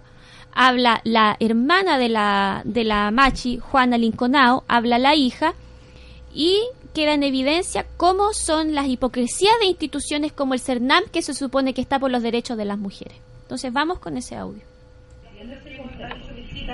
habla 0.53 1.01
la 1.03 1.37
hermana 1.39 1.99
de 1.99 2.09
la, 2.09 2.63
de 2.65 2.83
la 2.83 3.11
Machi, 3.11 3.59
Juana 3.59 3.99
Linconao, 3.99 4.63
habla 4.67 4.97
la 4.97 5.13
hija, 5.13 5.53
y 6.33 6.59
queda 6.93 7.13
en 7.13 7.23
evidencia 7.23 7.85
cómo 7.97 8.33
son 8.33 8.75
las 8.75 8.87
hipocresías 8.87 9.53
de 9.59 9.67
instituciones 9.67 10.31
como 10.31 10.53
el 10.53 10.59
CERNAM, 10.59 11.05
que 11.11 11.21
se 11.21 11.33
supone 11.33 11.73
que 11.73 11.81
está 11.81 11.99
por 11.99 12.11
los 12.11 12.23
derechos 12.23 12.57
de 12.57 12.65
las 12.65 12.77
mujeres. 12.77 13.17
Entonces 13.43 13.71
vamos 13.73 13.99
con 13.99 14.17
ese 14.17 14.35
audio. 14.35 14.61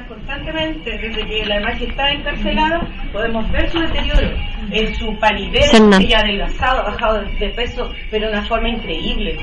constantemente 0.08 0.98
desde 0.98 1.26
que 1.26 1.46
la 1.46 1.60
Machi 1.62 1.86
está 1.86 2.12
encarcelada, 2.12 2.82
podemos 3.14 3.50
ver 3.52 3.72
su 3.72 3.80
deterioro 3.80 4.30
en 4.72 4.96
su 4.96 5.20
palidez, 5.20 5.74
ella 5.74 6.18
ha 6.18 6.22
adelgazado, 6.22 6.82
ha 6.82 6.92
bajado 6.92 7.22
de 7.40 7.50
peso, 7.50 7.92
pero 8.12 8.28
de 8.28 8.34
una 8.34 8.46
forma 8.46 8.70
increíble 8.70 9.40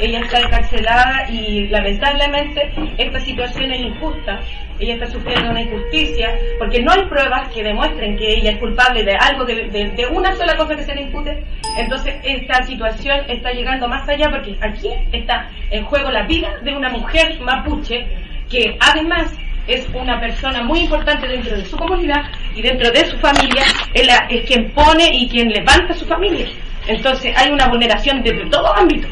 ella 0.00 0.20
está 0.20 0.40
encarcelada 0.40 1.30
y 1.30 1.68
lamentablemente 1.68 2.72
esta 2.98 3.20
situación 3.20 3.70
es 3.72 3.80
injusta, 3.80 4.40
ella 4.78 4.94
está 4.94 5.06
sufriendo 5.06 5.50
una 5.50 5.62
injusticia 5.62 6.34
porque 6.58 6.82
no 6.82 6.92
hay 6.92 7.04
pruebas 7.06 7.48
que 7.52 7.62
demuestren 7.62 8.16
que 8.16 8.34
ella 8.36 8.52
es 8.52 8.58
culpable 8.58 9.04
de 9.04 9.14
algo, 9.14 9.44
de, 9.44 10.08
una 10.10 10.34
sola 10.36 10.56
cosa 10.56 10.74
que 10.74 10.84
se 10.84 10.94
le 10.94 11.02
impute, 11.02 11.42
entonces 11.76 12.14
esta 12.22 12.62
situación 12.62 13.18
está 13.28 13.52
llegando 13.52 13.86
más 13.88 14.08
allá 14.08 14.30
porque 14.30 14.56
aquí 14.60 14.90
está 15.12 15.48
en 15.70 15.84
juego 15.84 16.10
la 16.10 16.26
vida 16.26 16.58
de 16.62 16.74
una 16.74 16.88
mujer 16.88 17.38
mapuche 17.40 18.06
que 18.48 18.76
además 18.80 19.32
es 19.66 19.86
una 19.94 20.18
persona 20.18 20.62
muy 20.62 20.80
importante 20.80 21.28
dentro 21.28 21.56
de 21.56 21.64
su 21.64 21.76
comunidad 21.76 22.22
y 22.54 22.62
dentro 22.62 22.90
de 22.90 23.04
su 23.04 23.16
familia, 23.18 23.62
es, 23.94 24.08
es 24.30 24.46
quien 24.46 24.70
pone 24.72 25.08
y 25.12 25.28
quien 25.28 25.48
levanta 25.50 25.94
su 25.94 26.06
familia. 26.06 26.48
Entonces 26.88 27.32
hay 27.36 27.52
una 27.52 27.68
vulneración 27.68 28.22
desde 28.22 28.46
todo 28.46 28.74
ámbito. 28.74 29.06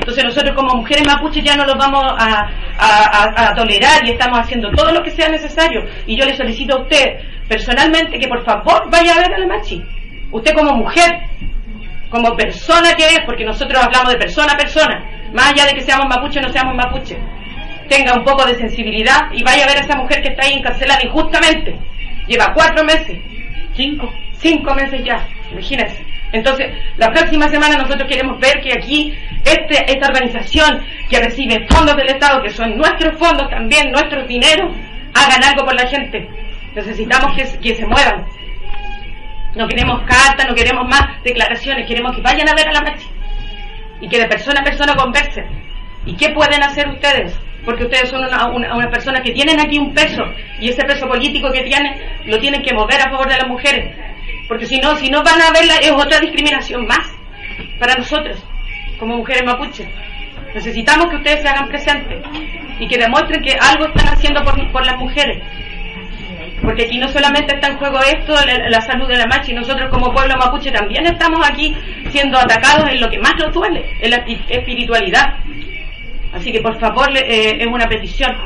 Entonces 0.00 0.24
nosotros 0.24 0.56
como 0.56 0.76
mujeres 0.76 1.06
mapuches 1.06 1.44
ya 1.44 1.56
no 1.56 1.66
los 1.66 1.76
vamos 1.76 2.02
a, 2.18 2.48
a, 2.78 3.54
tolerar 3.54 4.02
y 4.06 4.12
estamos 4.12 4.38
haciendo 4.38 4.70
todo 4.70 4.92
lo 4.92 5.02
que 5.02 5.10
sea 5.10 5.28
necesario. 5.28 5.84
Y 6.06 6.18
yo 6.18 6.24
le 6.24 6.34
solicito 6.36 6.76
a 6.76 6.80
usted 6.80 7.18
personalmente 7.46 8.18
que 8.18 8.26
por 8.26 8.42
favor 8.42 8.88
vaya 8.90 9.12
a 9.14 9.18
ver 9.18 9.34
a 9.34 9.38
la 9.38 9.46
machi. 9.46 9.84
Usted 10.32 10.54
como 10.54 10.72
mujer, 10.72 11.20
como 12.08 12.34
persona 12.34 12.94
que 12.94 13.04
es, 13.04 13.20
porque 13.26 13.44
nosotros 13.44 13.78
hablamos 13.82 14.12
de 14.12 14.18
persona 14.18 14.54
a 14.54 14.56
persona, 14.56 15.04
más 15.34 15.52
allá 15.52 15.66
de 15.66 15.74
que 15.74 15.82
seamos 15.82 16.06
mapuches 16.08 16.42
o 16.42 16.46
no 16.46 16.52
seamos 16.52 16.74
mapuches, 16.74 17.18
tenga 17.90 18.14
un 18.14 18.24
poco 18.24 18.46
de 18.46 18.54
sensibilidad 18.54 19.30
y 19.32 19.42
vaya 19.42 19.64
a 19.64 19.68
ver 19.68 19.78
a 19.78 19.80
esa 19.80 19.96
mujer 19.96 20.22
que 20.22 20.30
está 20.30 20.46
ahí 20.46 20.54
encarcelada 20.54 21.04
injustamente. 21.04 21.78
Lleva 22.26 22.54
cuatro 22.54 22.84
meses, 22.84 23.18
cinco, 23.74 24.10
cinco 24.38 24.74
meses 24.74 25.04
ya, 25.04 25.28
imagínense. 25.52 26.09
Entonces, 26.32 26.72
la 26.96 27.08
próxima 27.10 27.48
semana 27.48 27.76
nosotros 27.76 28.08
queremos 28.08 28.38
ver 28.38 28.60
que 28.60 28.72
aquí 28.72 29.14
este, 29.44 29.92
esta 29.92 30.08
organización 30.08 30.84
que 31.08 31.18
recibe 31.18 31.66
fondos 31.68 31.96
del 31.96 32.08
Estado, 32.08 32.42
que 32.42 32.50
son 32.50 32.76
nuestros 32.76 33.18
fondos 33.18 33.48
también, 33.50 33.90
nuestros 33.90 34.28
dineros, 34.28 34.74
hagan 35.14 35.42
algo 35.42 35.64
por 35.64 35.74
la 35.74 35.88
gente. 35.88 36.28
Necesitamos 36.74 37.34
que, 37.34 37.74
se 37.74 37.86
muevan. 37.86 38.26
No 39.56 39.66
queremos 39.66 40.02
cartas, 40.02 40.46
no 40.48 40.54
queremos 40.54 40.86
más 40.88 41.22
declaraciones, 41.24 41.86
queremos 41.86 42.14
que 42.14 42.22
vayan 42.22 42.48
a 42.48 42.54
ver 42.54 42.68
a 42.68 42.72
la 42.72 42.82
marcha 42.82 43.08
y 44.00 44.08
que 44.08 44.18
de 44.18 44.28
persona 44.28 44.60
a 44.60 44.64
persona 44.64 44.94
conversen. 44.94 45.46
¿Y 46.06 46.14
qué 46.14 46.30
pueden 46.30 46.62
hacer 46.62 46.88
ustedes? 46.88 47.36
Porque 47.64 47.84
ustedes 47.84 48.08
son 48.08 48.24
una, 48.24 48.46
una, 48.74 48.90
persona 48.90 49.20
que 49.20 49.32
tienen 49.32 49.60
aquí 49.60 49.78
un 49.78 49.92
peso 49.92 50.22
y 50.60 50.70
ese 50.70 50.82
peso 50.84 51.06
político 51.06 51.50
que 51.52 51.62
tienen 51.62 51.94
lo 52.24 52.38
tienen 52.38 52.62
que 52.62 52.72
mover 52.72 53.00
a 53.02 53.10
favor 53.10 53.28
de 53.28 53.36
las 53.36 53.48
mujeres. 53.48 53.94
Porque 54.50 54.66
si 54.66 54.80
no, 54.80 54.96
si 54.96 55.08
no 55.08 55.22
van 55.22 55.40
a 55.40 55.52
verla 55.52 55.76
es 55.76 55.92
otra 55.92 56.18
discriminación 56.18 56.84
más 56.84 57.08
para 57.78 57.94
nosotros 57.94 58.36
como 58.98 59.18
mujeres 59.18 59.44
mapuches. 59.44 59.86
Necesitamos 60.52 61.08
que 61.08 61.16
ustedes 61.18 61.42
se 61.42 61.48
hagan 61.48 61.68
presentes 61.68 62.20
y 62.80 62.88
que 62.88 62.98
demuestren 62.98 63.44
que 63.44 63.52
algo 63.52 63.86
están 63.86 64.08
haciendo 64.08 64.42
por, 64.42 64.84
las 64.84 64.96
mujeres 64.98 65.40
porque 66.62 66.86
aquí 66.86 66.98
no 66.98 67.08
solamente 67.08 67.54
está 67.54 67.68
en 67.68 67.78
juego 67.78 68.00
esto, 68.02 68.34
la, 68.68 68.80
salud 68.80 69.06
de 69.06 69.18
la 69.18 69.26
machi, 69.26 69.54
nosotros 69.54 69.88
como 69.88 70.12
pueblo 70.12 70.36
mapuche 70.36 70.72
también 70.72 71.06
estamos 71.06 71.48
aquí 71.48 71.74
siendo 72.10 72.36
atacados 72.36 72.90
en 72.90 73.00
lo 73.00 73.08
que 73.08 73.20
más 73.20 73.36
nos 73.36 73.54
duele, 73.54 73.86
en 74.00 74.10
la 74.10 74.16
espiritualidad. 74.48 75.36
Así 76.34 76.50
que 76.50 76.60
por 76.60 76.78
favor 76.80 77.08
eh, 77.16 77.56
es 77.58 77.66
una 77.66 77.88
petición 77.88 78.36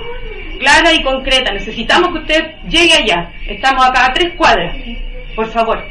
clara 0.60 0.92
y 0.92 1.02
concreta, 1.02 1.50
necesitamos 1.50 2.10
que 2.10 2.18
usted 2.18 2.54
llegue 2.68 2.92
allá, 2.92 3.32
estamos 3.48 3.84
acá 3.84 4.06
a 4.06 4.12
tres 4.12 4.34
cuadras, 4.36 4.76
por 5.34 5.46
favor. 5.48 5.84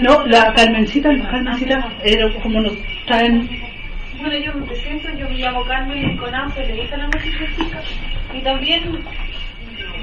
No, 0.00 0.26
la 0.26 0.52
Carmencita, 0.54 1.12
la 1.12 1.28
Carmencita, 1.30 1.92
era 2.04 2.32
como 2.42 2.60
nos 2.60 2.74
traen... 3.06 3.48
Bueno, 4.18 4.36
yo 4.38 4.54
me 4.54 4.66
presento, 4.66 5.10
yo 5.10 5.28
me 5.28 5.36
llamo 5.36 5.64
Carmen 5.64 6.16
Conazo, 6.16 6.60
le 6.60 6.72
dije 6.72 6.94
a 6.94 6.98
la 6.98 7.10
Francisca, 7.10 7.82
y 8.32 8.40
también 8.40 9.04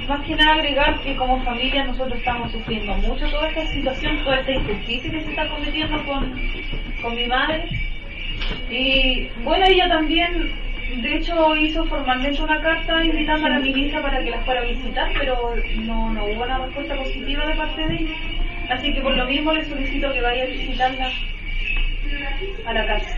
más 0.08 0.22
que 0.22 0.36
nada 0.36 0.54
agregar 0.54 1.00
que 1.02 1.16
como 1.16 1.44
familia 1.44 1.86
nosotros 1.86 2.18
estamos 2.18 2.52
sufriendo 2.52 2.94
mucho 2.96 3.30
toda 3.30 3.48
esta 3.48 3.66
situación, 3.68 4.24
toda 4.24 4.40
esta 4.40 4.52
injusticia 4.52 5.12
que 5.12 5.22
se 5.22 5.30
está 5.30 5.48
cometiendo 5.48 6.06
con, 6.06 6.42
con 7.02 7.16
mi 7.16 7.26
madre. 7.28 7.68
Y 8.70 9.30
bueno, 9.44 9.66
ella 9.68 9.88
también, 9.88 10.52
de 11.02 11.16
hecho, 11.16 11.56
hizo 11.56 11.84
formalmente 11.86 12.42
una 12.42 12.62
carta 12.62 13.04
invitando 13.04 13.48
a 13.48 13.50
la 13.50 13.60
ministra 13.60 14.02
para 14.02 14.24
que 14.24 14.30
la 14.30 14.40
fuera 14.40 14.62
a 14.62 14.66
visitar, 14.66 15.12
pero 15.18 15.56
no, 15.78 16.14
no 16.14 16.26
hubo 16.26 16.44
una 16.44 16.60
respuesta 16.60 16.96
positiva 16.96 17.46
de 17.46 17.56
parte 17.56 17.88
de 17.88 17.96
ella. 17.96 18.16
Así 18.70 18.94
que 18.94 19.02
por 19.02 19.16
lo 19.16 19.26
mismo 19.26 19.52
le 19.54 19.66
solicito 19.66 20.12
que 20.14 20.22
vaya 20.22 20.44
a 20.44 20.48
visitarla 20.48 21.10
a 22.66 22.74
la 22.74 22.86
casa. 22.86 23.18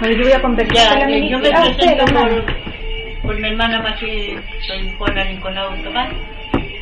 Bueno, 0.00 0.16
yo 0.16 0.22
voy 0.24 0.32
a 0.32 0.42
conversar 0.42 0.88
con 0.88 1.00
la 1.00 1.06
ministra. 1.06 1.62
Por 3.22 3.38
mi 3.38 3.48
hermana 3.48 3.82
Machi, 3.82 4.36
soy 4.66 4.90
Juana 4.98 5.24
Nicolau 5.24 5.76
Tomás, 5.82 6.10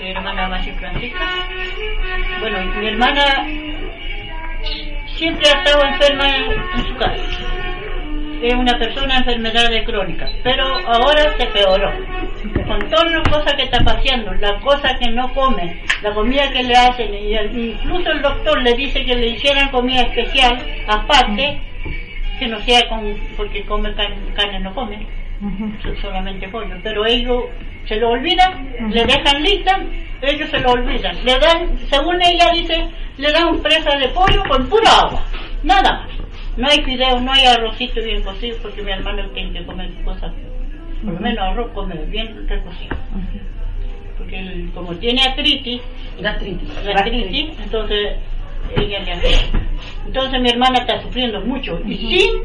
mi 0.00 0.10
hermana 0.10 0.48
Machi 0.48 0.70
Francisca. 0.72 1.26
Bueno, 2.40 2.58
mi 2.80 2.86
hermana 2.86 3.46
siempre 5.16 5.48
ha 5.48 5.58
estado 5.58 5.84
enferma 5.84 6.36
en 6.36 6.86
su 6.86 6.96
casa. 6.96 7.22
Es 8.40 8.54
una 8.54 8.78
persona 8.78 9.18
enfermedad 9.18 9.68
de 9.68 9.84
crónica, 9.84 10.28
pero 10.44 10.64
ahora 10.86 11.36
se 11.36 11.46
peoró. 11.46 11.90
Con 12.66 12.88
todas 12.88 13.10
las 13.10 13.28
cosas 13.28 13.54
que 13.54 13.64
está 13.64 13.84
pasando, 13.84 14.32
las 14.34 14.62
cosas 14.62 14.98
que 14.98 15.10
no 15.10 15.32
come, 15.34 15.82
la 16.02 16.12
comida 16.12 16.50
que 16.52 16.62
le 16.62 16.74
hacen, 16.74 17.12
y 17.14 17.34
incluso 17.70 18.10
el 18.12 18.22
doctor 18.22 18.62
le 18.62 18.74
dice 18.74 19.04
que 19.04 19.16
le 19.16 19.28
hicieran 19.28 19.70
comida 19.70 20.02
especial, 20.02 20.56
aparte, 20.86 21.60
que 22.38 22.46
no 22.46 22.60
sea 22.60 22.88
con, 22.88 23.18
porque 23.36 23.64
come 23.64 23.92
carne, 23.94 24.16
carne 24.34 24.60
no 24.60 24.72
come 24.74 25.06
solamente 26.00 26.48
pollo, 26.48 26.74
pero 26.82 27.06
ellos 27.06 27.44
se 27.86 27.96
lo 27.96 28.10
olvidan, 28.10 28.72
le 28.90 29.04
dejan 29.04 29.42
lista, 29.42 29.80
ellos 30.22 30.48
se 30.50 30.60
lo 30.60 30.72
olvidan, 30.72 31.16
le 31.24 31.38
dan, 31.38 31.78
según 31.88 32.20
ella 32.22 32.50
dice, 32.52 32.88
le 33.16 33.32
dan 33.32 33.48
un 33.48 33.62
presa 33.62 33.96
de 33.96 34.08
pollo 34.08 34.42
con 34.48 34.68
pura 34.68 34.90
agua, 35.00 35.22
nada 35.62 35.92
más. 35.92 36.17
No 36.58 36.66
hay 36.68 36.82
fideos, 36.82 37.22
no 37.22 37.32
hay 37.32 37.46
arrocito 37.46 38.02
bien 38.02 38.20
cocido, 38.24 38.58
porque 38.60 38.82
mi 38.82 38.90
hermano 38.90 39.30
tiene 39.30 39.52
que 39.52 39.64
comer 39.64 39.90
cosas, 40.04 40.32
por 41.04 41.14
lo 41.14 41.20
menos 41.20 41.38
arroz 41.38 41.70
come 41.72 41.94
bien 42.06 42.48
recocido. 42.48 42.96
Porque 44.18 44.66
como 44.74 44.92
tiene 44.96 45.22
artritis, 45.22 45.80
gastritis, 46.20 46.68
entonces 47.62 48.16
ella 48.76 48.98
le 48.98 49.12
hace. 49.12 49.50
Entonces 50.04 50.40
mi 50.40 50.48
hermana 50.48 50.80
está 50.80 51.00
sufriendo 51.00 51.40
mucho. 51.42 51.80
Y 51.86 51.96
sin 51.96 52.42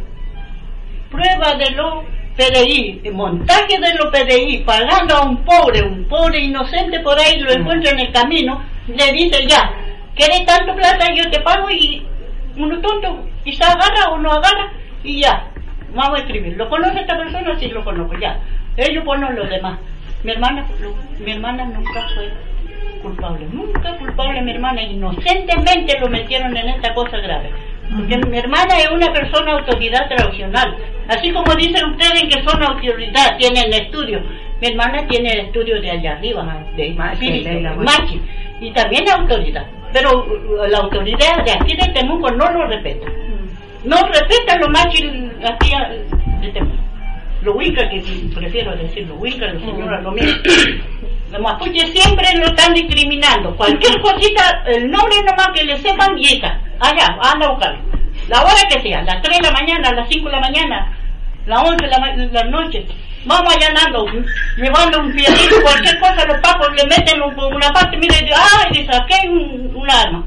prueba 1.09 1.55
de 1.55 1.71
lo 1.71 2.03
PDI, 2.37 3.09
montaje 3.11 3.79
de 3.79 3.95
los 3.95 4.11
PDI, 4.11 4.59
pagando 4.59 5.15
a 5.15 5.25
un 5.25 5.43
pobre, 5.43 5.81
un 5.81 6.05
pobre 6.05 6.39
inocente 6.39 6.99
por 6.99 7.19
ahí, 7.19 7.39
lo 7.39 7.51
encuentra 7.51 7.89
en 7.89 7.99
el 8.01 8.11
camino, 8.11 8.63
le 8.87 9.11
dice 9.11 9.43
ya, 9.47 9.73
¿quieres 10.13 10.45
tanto 10.45 10.75
plata? 10.75 11.11
Yo 11.15 11.31
te 11.31 11.39
pago 11.39 11.67
y 11.71 12.05
uno 12.57 12.79
tonto, 12.79 13.25
quizá 13.43 13.71
agarra 13.71 14.11
o 14.11 14.17
no 14.17 14.31
agarra 14.31 14.71
y 15.03 15.21
ya, 15.21 15.47
vamos 15.93 16.19
a 16.19 16.21
escribir. 16.23 16.55
¿Lo 16.57 16.69
conoce 16.69 17.01
esta 17.01 17.17
persona? 17.17 17.57
Sí, 17.59 17.67
lo 17.67 17.83
conozco, 17.83 18.17
ya. 18.19 18.39
Ellos 18.77 19.03
ponen 19.03 19.35
los 19.35 19.49
demás. 19.49 19.79
Mi 20.23 20.31
hermana, 20.31 20.65
mi 21.19 21.31
hermana 21.31 21.65
nunca 21.65 22.07
fue 22.15 22.31
culpable, 23.01 23.45
nunca 23.51 23.97
culpable 23.97 24.41
mi 24.41 24.51
hermana, 24.51 24.81
inocentemente 24.81 25.99
lo 25.99 26.07
metieron 26.09 26.55
en 26.55 26.69
esta 26.69 26.93
cosa 26.93 27.17
grave. 27.17 27.51
Porque 27.95 28.17
mi 28.17 28.37
hermana 28.37 28.77
es 28.77 28.89
una 28.89 29.11
persona 29.11 29.51
autoridad 29.51 30.07
tradicional. 30.07 30.75
Así 31.09 31.31
como 31.31 31.53
dicen 31.55 31.85
ustedes 31.91 32.23
que 32.33 32.43
son 32.43 32.63
autoridad, 32.63 33.37
tienen 33.37 33.73
estudio. 33.73 34.21
Mi 34.61 34.69
hermana 34.69 35.05
tiene 35.07 35.33
el 35.33 35.39
estudio 35.47 35.81
de 35.81 35.91
allá 35.91 36.13
arriba, 36.13 36.63
de 36.75 36.91
Machi, 36.93 38.21
y 38.61 38.71
también 38.71 39.09
autoridad. 39.09 39.65
Pero 39.91 40.25
uh, 40.25 40.67
la 40.67 40.77
autoridad 40.79 41.43
de 41.43 41.51
aquí 41.51 41.75
de 41.75 41.93
Temuco 41.93 42.31
no 42.31 42.49
lo 42.51 42.65
respeta. 42.67 43.05
No 43.83 43.97
respeta 44.07 44.57
lo 44.57 44.69
Machi 44.69 45.03
aquí 45.43 45.71
de 46.41 46.49
Temuco. 46.51 46.83
Lo 47.41 47.53
Winca, 47.55 47.89
que 47.89 48.01
prefiero 48.33 48.75
decir 48.75 49.05
lo 49.07 49.15
Winca, 49.15 49.47
la 49.47 49.59
señora 49.59 50.01
lo 50.01 50.11
mismo. 50.11 50.41
Los 51.31 51.41
mapuches 51.41 51.91
siempre 51.91 52.27
lo 52.37 52.45
están 52.45 52.73
discriminando. 52.73 53.55
Cualquier 53.55 53.99
cosita, 54.01 54.63
el 54.67 54.89
nombre 54.89 55.17
nomás 55.23 55.49
que 55.53 55.63
le 55.63 55.77
sepan 55.77 56.17
y 56.17 56.35
está. 56.35 56.61
Allá, 56.79 57.17
anda 57.21 57.47
a 57.47 57.49
buscarlo. 57.49 57.79
La 58.29 58.41
hora 58.41 58.61
que 58.69 58.81
sea, 58.81 59.01
las 59.01 59.21
3 59.21 59.37
de 59.39 59.43
la 59.43 59.51
mañana, 59.51 59.91
las 59.91 60.07
5 60.07 60.25
de 60.25 60.31
la 60.31 60.39
mañana, 60.39 60.97
las 61.45 61.59
11 61.67 61.85
de 61.85 62.31
la, 62.31 62.43
noche. 62.45 62.85
Vamos 63.25 63.53
allanando, 63.55 64.05
llevando 64.57 64.99
un 64.99 65.13
piedito, 65.13 65.55
cualquier 65.61 65.99
cosa, 65.99 66.25
los 66.25 66.39
papos 66.39 66.69
le 66.75 66.85
meten 66.85 67.19
por 67.35 67.53
una 67.53 67.69
parte, 67.71 67.97
mire, 67.97 68.15
ay, 68.15 68.73
le 68.73 68.85
saqué 68.85 69.27
un, 69.27 69.71
un 69.75 69.89
arma. 69.89 70.23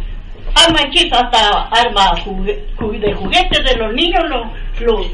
Arma 0.65 0.81
hechiza, 0.83 1.21
hasta 1.21 1.63
arma 1.69 2.15
de 2.15 3.15
juguetes 3.15 3.65
de 3.65 3.77
los 3.77 3.93
niños, 3.93 4.25
lo, 4.29 4.51
lo, 4.81 5.07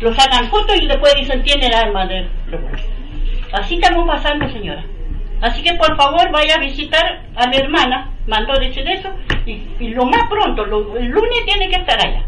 lo 0.00 0.14
sacan 0.14 0.48
fotos 0.48 0.80
y 0.80 0.86
después 0.86 1.14
dicen, 1.14 1.42
tiene 1.42 1.66
el 1.66 1.74
arma 1.74 2.06
de... 2.06 2.28
Así 3.52 3.74
estamos 3.74 4.06
pasando, 4.06 4.48
señora. 4.50 4.84
Así 5.40 5.62
que 5.62 5.74
por 5.74 5.96
favor 5.96 6.30
vaya 6.30 6.54
a 6.54 6.60
visitar 6.60 7.22
a 7.34 7.46
mi 7.48 7.56
hermana, 7.56 8.10
mandó 8.26 8.54
decir 8.60 8.86
eso, 8.86 9.10
y, 9.44 9.88
lo 9.88 10.04
más 10.06 10.28
pronto, 10.28 10.64
el 10.96 11.08
lunes 11.08 11.44
tiene 11.44 11.68
que 11.68 11.76
estar 11.76 11.98
allá. 12.00 12.22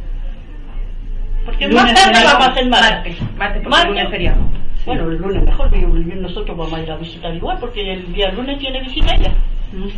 Porque 1.44 1.68
más 1.68 1.94
tarde 1.94 2.24
vamos 2.24 2.48
a 2.48 2.50
hacer 2.50 2.66
martes. 2.66 3.16
Martes, 3.36 3.62
el 3.64 3.88
lunes 3.88 4.08
feriado. 4.08 4.40
Bueno, 4.86 5.10
el 5.10 5.18
lunes 5.18 5.44
mejor, 5.44 5.70
nosotros 5.76 6.56
vamos 6.56 6.74
a 6.74 6.82
ir 6.82 6.90
a 6.90 6.96
visitar 6.96 7.34
igual, 7.34 7.58
porque 7.60 7.92
el 7.92 8.12
día 8.12 8.32
lunes 8.32 8.58
tiene 8.58 8.80
visita 8.80 9.14
ella. 9.14 9.32
Mm. 9.72 9.88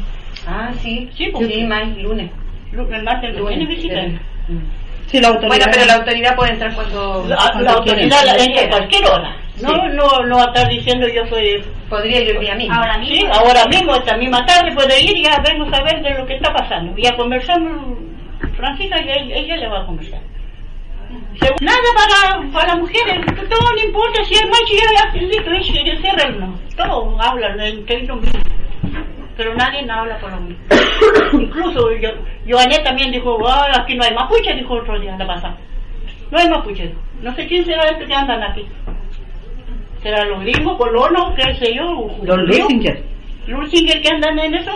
Ah, 0.46 0.70
sí, 0.80 1.08
sí, 1.16 1.28
porque 1.32 1.54
sí, 1.54 1.64
más 1.64 1.96
lunes. 1.96 2.30
El 2.78 3.02
martes 3.02 3.34
lunes. 3.36 3.68
Sí, 5.06 5.20
la 5.20 5.28
autoridad. 5.28 5.48
Bueno, 5.48 5.64
pero 5.72 5.86
la 5.86 5.94
autoridad 5.94 6.36
puede 6.36 6.52
entrar 6.52 6.74
cuando. 6.74 7.26
La, 7.28 7.36
autoridad 7.72 8.38
entra 8.38 8.64
a 8.64 8.68
cualquier 8.68 9.06
hora. 9.06 9.36
No, 9.62 9.88
no, 9.88 10.26
no 10.26 10.36
va 10.36 10.42
a 10.42 10.46
estar 10.48 10.68
diciendo 10.68 11.08
yo 11.08 11.26
soy... 11.28 11.64
Podría 11.88 12.20
ir 12.20 12.36
el 12.36 12.40
día 12.40 12.54
mismo. 12.56 12.74
Ahora 12.74 12.98
mismo. 12.98 13.16
Sí, 13.16 13.26
ahora 13.32 13.64
mismo, 13.70 13.94
esta 13.94 14.16
misma 14.18 14.44
tarde 14.44 14.74
puede 14.74 15.00
ir 15.02 15.16
y 15.16 15.24
ya 15.24 15.40
vengo 15.40 15.64
a 15.64 15.76
saber 15.76 16.02
de 16.02 16.10
lo 16.18 16.26
que 16.26 16.34
está 16.34 16.52
pasando. 16.52 16.92
Y 16.98 17.06
a 17.06 17.16
conversar, 17.16 17.58
Francisca, 18.54 18.98
ella, 18.98 19.14
ella 19.34 19.56
le 19.56 19.68
va 19.68 19.80
a 19.80 19.86
conversar. 19.86 20.20
Nada 21.60 21.78
para, 21.94 22.50
para 22.50 22.68
las 22.68 22.78
mujeres, 22.78 23.24
todo 23.48 23.72
no 23.72 23.82
importa 23.84 24.24
si 24.24 24.34
es 24.34 24.46
macho 24.46 24.72
y 24.72 25.90
es 25.90 26.24
el 26.24 26.40
no. 26.40 26.58
Todos 26.76 27.14
hablan 27.20 27.60
entre 27.60 28.00
ellos 28.00 28.20
mismos, 28.20 28.42
pero 29.36 29.54
nadie 29.54 29.86
habla 29.90 30.18
por 30.18 30.30
lo 30.30 30.40
mismo. 30.40 30.64
Incluso 31.32 31.92
yo, 31.96 32.10
Joanet 32.48 32.82
también 32.82 33.12
dijo, 33.12 33.38
ah, 33.46 33.70
aquí 33.78 33.94
no 33.94 34.04
hay 34.04 34.14
mapuche, 34.14 34.54
dijo 34.54 34.74
otro 34.74 34.98
día, 34.98 35.16
la 35.16 35.26
pasada. 35.26 35.56
No 36.30 36.38
hay 36.38 36.48
mapuche. 36.48 36.94
No 37.22 37.34
sé 37.34 37.46
quién 37.46 37.64
será 37.64 37.84
este 37.84 38.06
que 38.06 38.14
andan 38.14 38.42
aquí. 38.42 38.66
¿Será 40.02 40.24
los 40.24 40.40
gringos, 40.40 40.76
colonos, 40.78 41.34
qué 41.34 41.54
sé 41.56 41.74
yo? 41.74 42.10
Los 42.22 42.38
Lusinger. 42.38 43.02
Lusinger 43.46 44.00
que 44.00 44.08
andan 44.08 44.38
en 44.38 44.54
eso. 44.54 44.72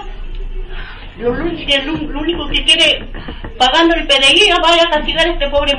Los 1.18 1.38
Lusinger, 1.38 1.86
lo, 1.86 2.20
único 2.20 2.46
que 2.48 2.64
quiere, 2.64 3.04
pagando 3.58 3.94
el 3.94 4.06
PDI, 4.06 4.50
vaya 4.62 4.84
a 4.84 4.90
castigar 4.90 5.26
a 5.26 5.32
este 5.32 5.48
pobre 5.48 5.72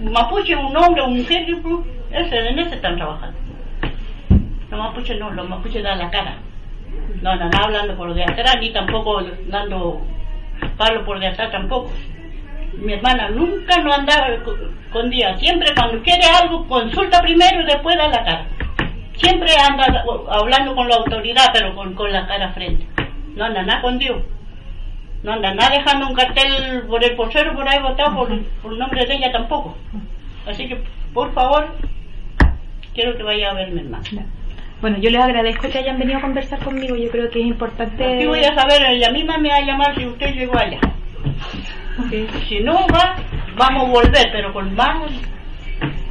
mapuche, 0.00 0.54
un 0.56 0.76
hombre 0.76 1.02
o 1.02 1.08
mujer. 1.08 1.46
Ese, 2.12 2.36
en 2.36 2.58
ese 2.58 2.74
están 2.74 2.96
trabajando. 2.96 3.38
Los 4.70 4.80
mapuches 4.80 5.18
no, 5.18 5.30
los 5.30 5.48
mapuches 5.48 5.82
dan 5.82 5.98
la 5.98 6.10
cara. 6.10 6.38
No 7.22 7.30
andan 7.30 7.54
hablando 7.54 7.96
por 7.96 8.14
de 8.14 8.24
atrás, 8.24 8.56
ni 8.60 8.70
tampoco 8.70 9.22
dando 9.48 10.00
palo 10.76 11.04
por 11.04 11.18
de 11.18 11.28
atrás 11.28 11.50
tampoco 11.50 11.90
mi 12.74 12.92
hermana 12.92 13.28
nunca 13.30 13.78
no 13.78 13.92
andaba 13.92 14.28
con 14.92 15.10
día, 15.10 15.36
siempre 15.38 15.74
cuando 15.74 16.02
quiere 16.02 16.24
algo 16.24 16.66
consulta 16.66 17.20
primero 17.22 17.62
y 17.62 17.66
después 17.66 17.96
da 17.96 18.08
la 18.08 18.24
cara. 18.24 18.46
Siempre 19.14 19.50
anda 19.54 20.04
hablando 20.30 20.74
con 20.74 20.88
la 20.88 20.96
autoridad, 20.96 21.50
pero 21.52 21.74
con, 21.74 21.94
con 21.94 22.10
la 22.10 22.26
cara 22.26 22.52
frente. 22.52 22.86
No 23.34 23.44
anda 23.44 23.62
nada 23.62 23.82
con 23.82 23.98
Dios. 23.98 24.22
No 25.22 25.32
anda 25.32 25.52
nada 25.52 25.76
dejando 25.76 26.08
un 26.08 26.14
cartel 26.14 26.84
por 26.88 27.04
el 27.04 27.14
porcero 27.14 27.54
por 27.54 27.68
ahí 27.68 27.80
votado 27.82 28.16
por, 28.16 28.42
por 28.62 28.72
nombre 28.72 29.04
de 29.04 29.14
ella 29.14 29.30
tampoco. 29.30 29.76
Así 30.46 30.66
que, 30.66 30.82
por 31.12 31.32
favor, 31.34 31.68
quiero 32.94 33.16
que 33.16 33.22
vaya 33.22 33.50
a 33.50 33.54
verme 33.54 33.82
más. 33.82 34.08
Bueno, 34.80 34.98
yo 34.98 35.10
les 35.10 35.20
agradezco 35.20 35.68
que 35.68 35.78
hayan 35.78 35.98
venido 35.98 36.18
a 36.18 36.22
conversar 36.22 36.58
conmigo. 36.60 36.96
Yo 36.96 37.10
creo 37.10 37.28
que 37.30 37.40
es 37.40 37.46
importante. 37.46 38.14
Aquí 38.14 38.26
voy 38.26 38.42
a 38.44 38.54
saber, 38.54 38.82
ella 38.88 39.10
misma 39.10 39.36
me 39.38 39.50
va 39.50 39.56
a 39.56 39.60
llamar 39.60 39.94
si 39.94 40.06
usted 40.06 40.34
llegó 40.34 40.58
allá. 40.58 40.80
Si 42.48 42.60
no 42.60 42.86
va, 42.88 43.16
vamos 43.56 43.88
a 43.88 43.90
volver, 43.90 44.30
pero 44.32 44.52
con 44.52 44.74
más 44.74 45.10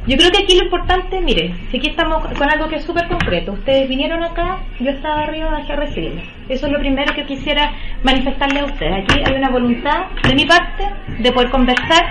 yo 0.06 0.16
creo 0.16 0.30
que 0.30 0.42
aquí 0.42 0.56
lo 0.56 0.64
importante, 0.64 1.20
mire, 1.20 1.54
si 1.70 1.76
aquí 1.76 1.90
estamos 1.90 2.26
con 2.36 2.50
algo 2.50 2.68
que 2.68 2.76
es 2.76 2.84
súper 2.84 3.06
concreto, 3.06 3.52
ustedes 3.52 3.88
vinieron 3.88 4.22
acá, 4.22 4.58
yo 4.80 4.90
estaba 4.90 5.22
arriba 5.22 5.56
a 5.56 5.76
recibirlos. 5.76 6.24
Eso 6.48 6.66
es 6.66 6.72
lo 6.72 6.78
primero 6.78 7.14
que 7.14 7.26
quisiera 7.26 7.72
manifestarle 8.02 8.60
a 8.60 8.64
ustedes. 8.64 9.04
Aquí 9.04 9.20
hay 9.24 9.34
una 9.34 9.50
voluntad 9.50 10.06
de 10.26 10.34
mi 10.34 10.46
parte 10.46 10.88
de 11.18 11.32
poder 11.32 11.50
conversar, 11.50 12.06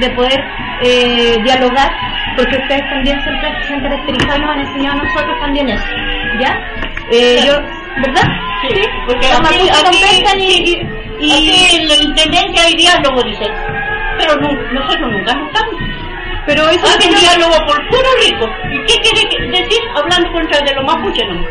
de 0.00 0.10
poder 0.10 0.42
eh, 0.82 1.36
dialogar, 1.44 1.92
porque 2.36 2.56
ustedes 2.56 2.82
también 2.90 3.22
siempre 3.22 3.48
se 3.66 3.74
han 3.74 3.80
caracterizado 3.80 4.36
y 4.36 4.40
nos 4.40 4.50
han 4.50 4.60
enseñado 4.60 5.00
a 5.00 5.04
nosotros 5.04 5.40
también 5.40 5.68
eso. 5.68 5.86
¿Ya? 6.40 6.58
Eh, 7.12 7.38
yo, 7.46 7.52
¿Verdad? 8.02 8.28
Sí, 8.62 8.82
porque 9.06 9.26
aquí, 9.26 9.70
aquí, 9.70 10.82
y, 11.20 11.26
y, 11.26 11.76
en 11.76 11.88
la 11.88 11.96
intendencia 11.96 12.64
hay 12.64 12.74
diálogo, 12.74 13.22
dicen, 13.22 13.52
pero 14.18 14.36
nosotros 14.72 15.12
nunca 15.12 15.32
estamos. 15.32 16.05
Pero 16.46 16.68
eso 16.68 16.86
es 16.86 17.06
un 17.06 17.14
diálogo 17.20 17.56
por 17.66 17.76
puro 17.88 18.08
rico. 18.22 18.48
¿Y 18.70 18.78
qué 18.86 19.00
quiere 19.02 19.50
decir 19.50 19.80
hablando 19.96 20.32
contra 20.32 20.60
de 20.60 20.74
los 20.74 20.84
mapuches? 20.84 21.26
No? 21.28 21.44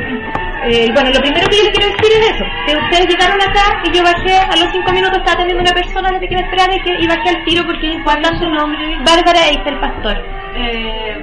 Eh, 0.68 0.90
bueno, 0.94 1.12
lo 1.12 1.20
primero 1.20 1.48
que 1.48 1.58
yo 1.58 1.64
les 1.64 1.72
quiero 1.78 1.94
decir 1.94 2.12
es 2.18 2.26
eso, 2.34 2.46
que 2.66 2.76
ustedes 2.76 3.08
llegaron 3.08 3.40
acá 3.40 3.84
y 3.84 3.96
yo 3.96 4.02
bajé, 4.04 4.34
a 4.40 4.56
los 4.58 4.72
cinco 4.72 4.92
minutos 4.94 5.20
estaba 5.20 5.34
atendiendo 5.34 5.62
una 5.62 5.74
persona 5.74 6.10
desde 6.12 6.28
que 6.28 6.36
me 6.36 6.42
esperaba 6.42 6.74
y, 6.74 6.82
que, 6.82 6.90
y 6.90 7.08
bajé 7.08 7.30
al 7.30 7.46
tiro 7.46 7.64
porque 7.66 7.88
es 7.88 7.96
importante 7.96 8.40
su 8.40 8.50
nombre. 8.50 8.98
Bárbara 9.06 9.48
el 9.48 9.80
Pastor. 9.80 10.18
Eh, 10.56 11.22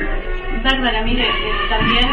Bárbara, 0.63 1.03
mire, 1.03 1.25
eh, 1.25 1.53
también 1.69 2.07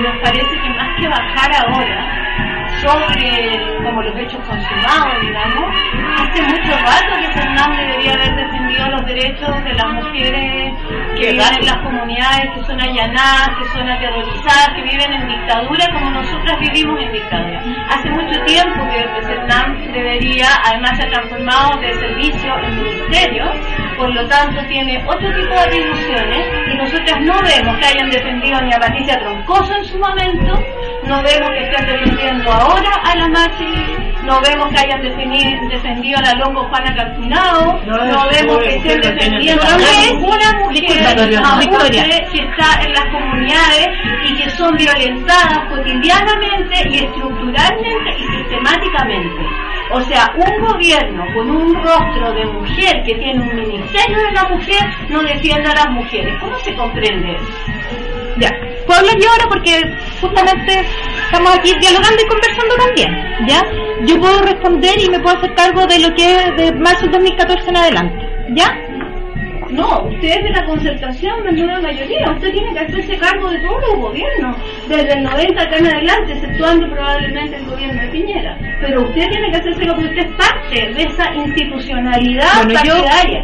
nos 0.00 0.16
parece 0.22 0.48
que 0.48 0.68
más 0.70 0.98
que 0.98 1.08
bajar 1.08 1.50
ahora, 1.66 2.59
sobre 2.80 3.82
como 3.84 4.02
los 4.02 4.16
hechos 4.16 4.40
consumados, 4.46 5.20
digamos. 5.20 5.74
Hace 6.18 6.42
mucho 6.42 6.72
rato 6.78 7.16
que 7.20 7.32
Fernán 7.32 7.76
debería 7.76 8.14
haber 8.14 8.36
defendido 8.36 8.88
los 8.88 9.06
derechos 9.06 9.64
de 9.64 9.74
las 9.74 9.92
mujeres 9.92 10.74
que 11.16 11.32
viven 11.32 11.54
en 11.60 11.66
las 11.66 11.76
comunidades, 11.78 12.50
que 12.54 12.64
son 12.64 12.80
allanadas, 12.80 13.50
que 13.58 13.64
son 13.72 13.88
aterrorizadas, 13.88 14.68
que 14.74 14.82
viven 14.82 15.12
en 15.12 15.28
dictadura 15.28 15.86
como 15.92 16.10
nosotras 16.10 16.58
vivimos 16.60 17.00
en 17.00 17.12
dictadura. 17.12 17.62
Hace 17.90 18.10
mucho 18.10 18.40
tiempo 18.44 18.88
que 18.88 19.22
Fernán 19.26 19.92
debería, 19.92 20.48
además 20.64 20.96
se 20.96 21.06
ha 21.06 21.10
transformado 21.10 21.80
de 21.80 21.94
servicio 21.94 22.58
en 22.64 22.82
ministerio, 22.82 23.44
por 23.96 24.14
lo 24.14 24.26
tanto 24.28 24.64
tiene 24.66 25.02
otro 25.06 25.28
tipo 25.34 25.54
de 25.54 25.60
atribuciones 25.60 26.46
y 26.72 26.76
nosotras 26.76 27.20
no 27.20 27.34
vemos 27.42 27.76
que 27.78 27.86
hayan 27.86 28.10
defendido 28.10 28.60
ni 28.62 28.72
a 28.72 28.78
Patricia 28.78 29.18
Troncoso 29.18 29.74
en 29.74 29.84
su 29.84 29.98
momento, 29.98 30.54
no 31.04 31.22
vemos 31.22 31.50
que 31.50 31.64
estén 31.64 31.86
defendiendo 31.86 32.52
ahora 32.52 32.90
a 33.04 33.16
la 33.16 33.28
Machi, 33.28 33.96
no 34.24 34.40
vemos 34.40 34.68
que 34.68 34.78
hayan 34.78 35.02
defendido 35.02 36.18
a 36.18 36.22
la 36.22 36.34
Longo 36.34 36.64
Juana 36.68 36.94
Calcinado, 36.94 37.80
no, 37.86 38.28
vemos 38.28 38.58
que 38.58 38.76
estén 38.76 39.00
defendiendo 39.00 39.62
a 39.62 39.76
ninguna 39.76 40.52
mujer, 40.64 40.86
que 42.30 42.38
está 42.38 42.82
en 42.82 42.92
las 42.92 43.04
comunidades 43.06 43.88
y 44.24 44.34
que 44.36 44.50
son 44.50 44.76
violentadas 44.76 45.68
cotidianamente 45.70 46.88
y 46.90 47.04
estructuralmente 47.04 48.10
y 48.18 48.36
sistemáticamente. 48.38 49.46
O 49.92 50.00
sea, 50.02 50.32
un 50.36 50.60
gobierno 50.60 51.24
con 51.34 51.50
un 51.50 51.74
rostro 51.74 52.32
de 52.32 52.44
mujer 52.46 53.02
que 53.04 53.14
tiene 53.14 53.40
un 53.40 53.56
ministerio 53.56 54.18
de 54.18 54.32
la 54.32 54.48
mujer 54.48 54.82
no 55.08 55.22
defiende 55.22 55.68
a 55.68 55.74
las 55.74 55.90
mujeres. 55.90 56.38
¿Cómo 56.40 56.56
se 56.58 56.74
comprende 56.74 57.34
eso? 57.34 57.79
Ya, 58.38 58.50
puedo 58.86 59.00
hablar 59.00 59.16
yo 59.20 59.30
ahora 59.30 59.44
porque 59.48 59.82
justamente 60.20 60.86
estamos 61.24 61.54
aquí 61.54 61.74
dialogando 61.80 62.22
y 62.22 62.28
conversando 62.28 62.74
también, 62.76 63.46
¿ya? 63.48 63.62
Yo 64.06 64.20
puedo 64.20 64.42
responder 64.42 64.98
y 65.00 65.10
me 65.10 65.20
puedo 65.20 65.36
hacer 65.36 65.54
cargo 65.54 65.86
de 65.86 65.98
lo 65.98 66.14
que 66.14 66.36
es 66.36 66.56
de 66.56 66.72
marzo 66.72 67.06
de 67.06 67.12
2014 67.12 67.68
en 67.68 67.76
adelante, 67.76 68.26
¿ya? 68.54 68.89
No, 69.72 70.04
usted 70.04 70.28
es 70.28 70.44
de 70.44 70.50
la 70.50 70.64
concertación 70.66 71.44
de 71.44 71.52
nueva 71.52 71.80
mayoría. 71.80 72.30
Usted 72.32 72.52
tiene 72.52 72.72
que 72.72 72.80
hacerse 72.80 73.16
cargo 73.18 73.50
de 73.50 73.58
todos 73.60 73.80
los 73.88 73.96
gobiernos, 74.00 74.56
desde 74.88 75.12
el 75.12 75.22
90 75.22 75.62
acá 75.62 75.76
en 75.78 75.86
adelante, 75.86 76.32
exceptuando 76.32 76.90
probablemente 76.90 77.56
el 77.56 77.64
gobierno 77.66 78.02
de 78.02 78.08
Piñera. 78.08 78.58
Pero 78.80 79.02
usted 79.02 79.28
tiene 79.30 79.50
que 79.50 79.56
hacerse 79.56 79.84
lo 79.84 79.94
que 79.96 80.04
usted 80.04 80.18
es 80.18 80.32
parte 80.32 80.92
de 80.94 81.02
esa 81.02 81.34
institucionalidad 81.34 82.64
bueno, 82.64 82.80
Yo, 82.84 82.94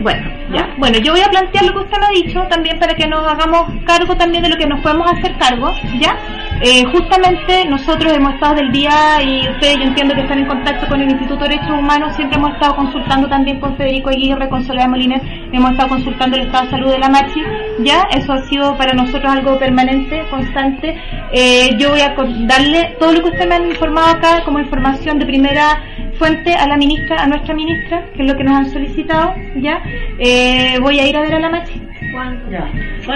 bueno, 0.01 0.31
ya. 0.53 0.75
Bueno, 0.79 0.99
yo 0.99 1.12
voy 1.12 1.21
a 1.21 1.31
plantear 1.31 1.65
lo 1.65 1.73
que 1.73 1.79
usted 1.79 1.99
me 1.99 2.07
ha 2.07 2.11
dicho 2.11 2.43
también 2.49 2.79
para 2.79 2.95
que 2.95 3.07
nos 3.07 3.27
hagamos 3.27 3.71
cargo 3.85 4.15
también 4.17 4.43
de 4.43 4.51
lo 4.51 4.57
que 4.57 4.67
nos 4.67 4.81
podemos 4.81 5.11
hacer 5.11 5.37
cargo, 5.39 5.73
¿ya? 6.01 6.17
Eh, 6.62 6.85
justamente 6.87 7.67
nosotros 7.67 8.12
hemos 8.15 8.35
estado 8.35 8.55
del 8.55 8.73
día 8.73 9.23
y 9.23 9.47
ustedes 9.49 9.77
yo 9.77 9.83
entiendo 9.83 10.15
que 10.15 10.23
están 10.23 10.39
en 10.39 10.47
contacto 10.47 10.87
con 10.87 11.01
el 11.03 11.11
Instituto 11.11 11.45
de 11.45 11.51
Derechos 11.51 11.79
Humanos, 11.79 12.17
siempre 12.17 12.39
hemos 12.39 12.53
estado 12.53 12.77
consultando 12.77 13.29
también 13.29 13.61
con 13.61 13.77
Federico 13.77 14.09
Aguirre, 14.09 14.49
con 14.49 14.65
Soledad 14.65 14.89
Molines, 14.89 15.21
hemos 15.53 15.73
estado 15.73 15.89
consultando 15.91 16.37
el 16.37 16.47
estado 16.47 16.65
de 16.65 16.71
salud 16.71 16.91
de 16.91 16.99
la 16.99 17.09
Machi, 17.09 17.43
ya, 17.81 18.07
eso 18.11 18.33
ha 18.33 18.43
sido 18.45 18.77
para 18.77 18.93
nosotros 18.93 19.25
algo 19.25 19.59
permanente, 19.59 20.25
constante. 20.31 21.01
Eh, 21.33 21.77
yo 21.79 21.91
voy 21.91 22.01
a 22.01 22.15
darle 22.47 22.97
todo 22.99 23.13
lo 23.13 23.23
que 23.23 23.31
usted 23.31 23.49
me 23.49 23.55
ha 23.55 23.67
informado 23.67 24.09
acá 24.09 24.43
como 24.45 24.59
información 24.59 25.19
de 25.19 25.27
primera 25.27 25.83
fuente 26.19 26.55
a 26.55 26.67
la 26.67 26.77
ministra, 26.77 27.23
a 27.23 27.27
nuestra 27.27 27.55
ministra, 27.55 28.05
que 28.15 28.23
es 28.23 28.31
lo 28.31 28.37
que 28.37 28.45
nos 28.45 28.57
han 28.57 28.71
solicitado, 28.71 29.35
ya. 29.57 29.83
Eh, 30.19 30.79
voy 30.81 30.99
a 30.99 31.07
ir 31.07 31.17
a 31.17 31.21
ver 31.21 31.35
a 31.35 31.41
la 31.41 31.51
Machi. 31.51 31.83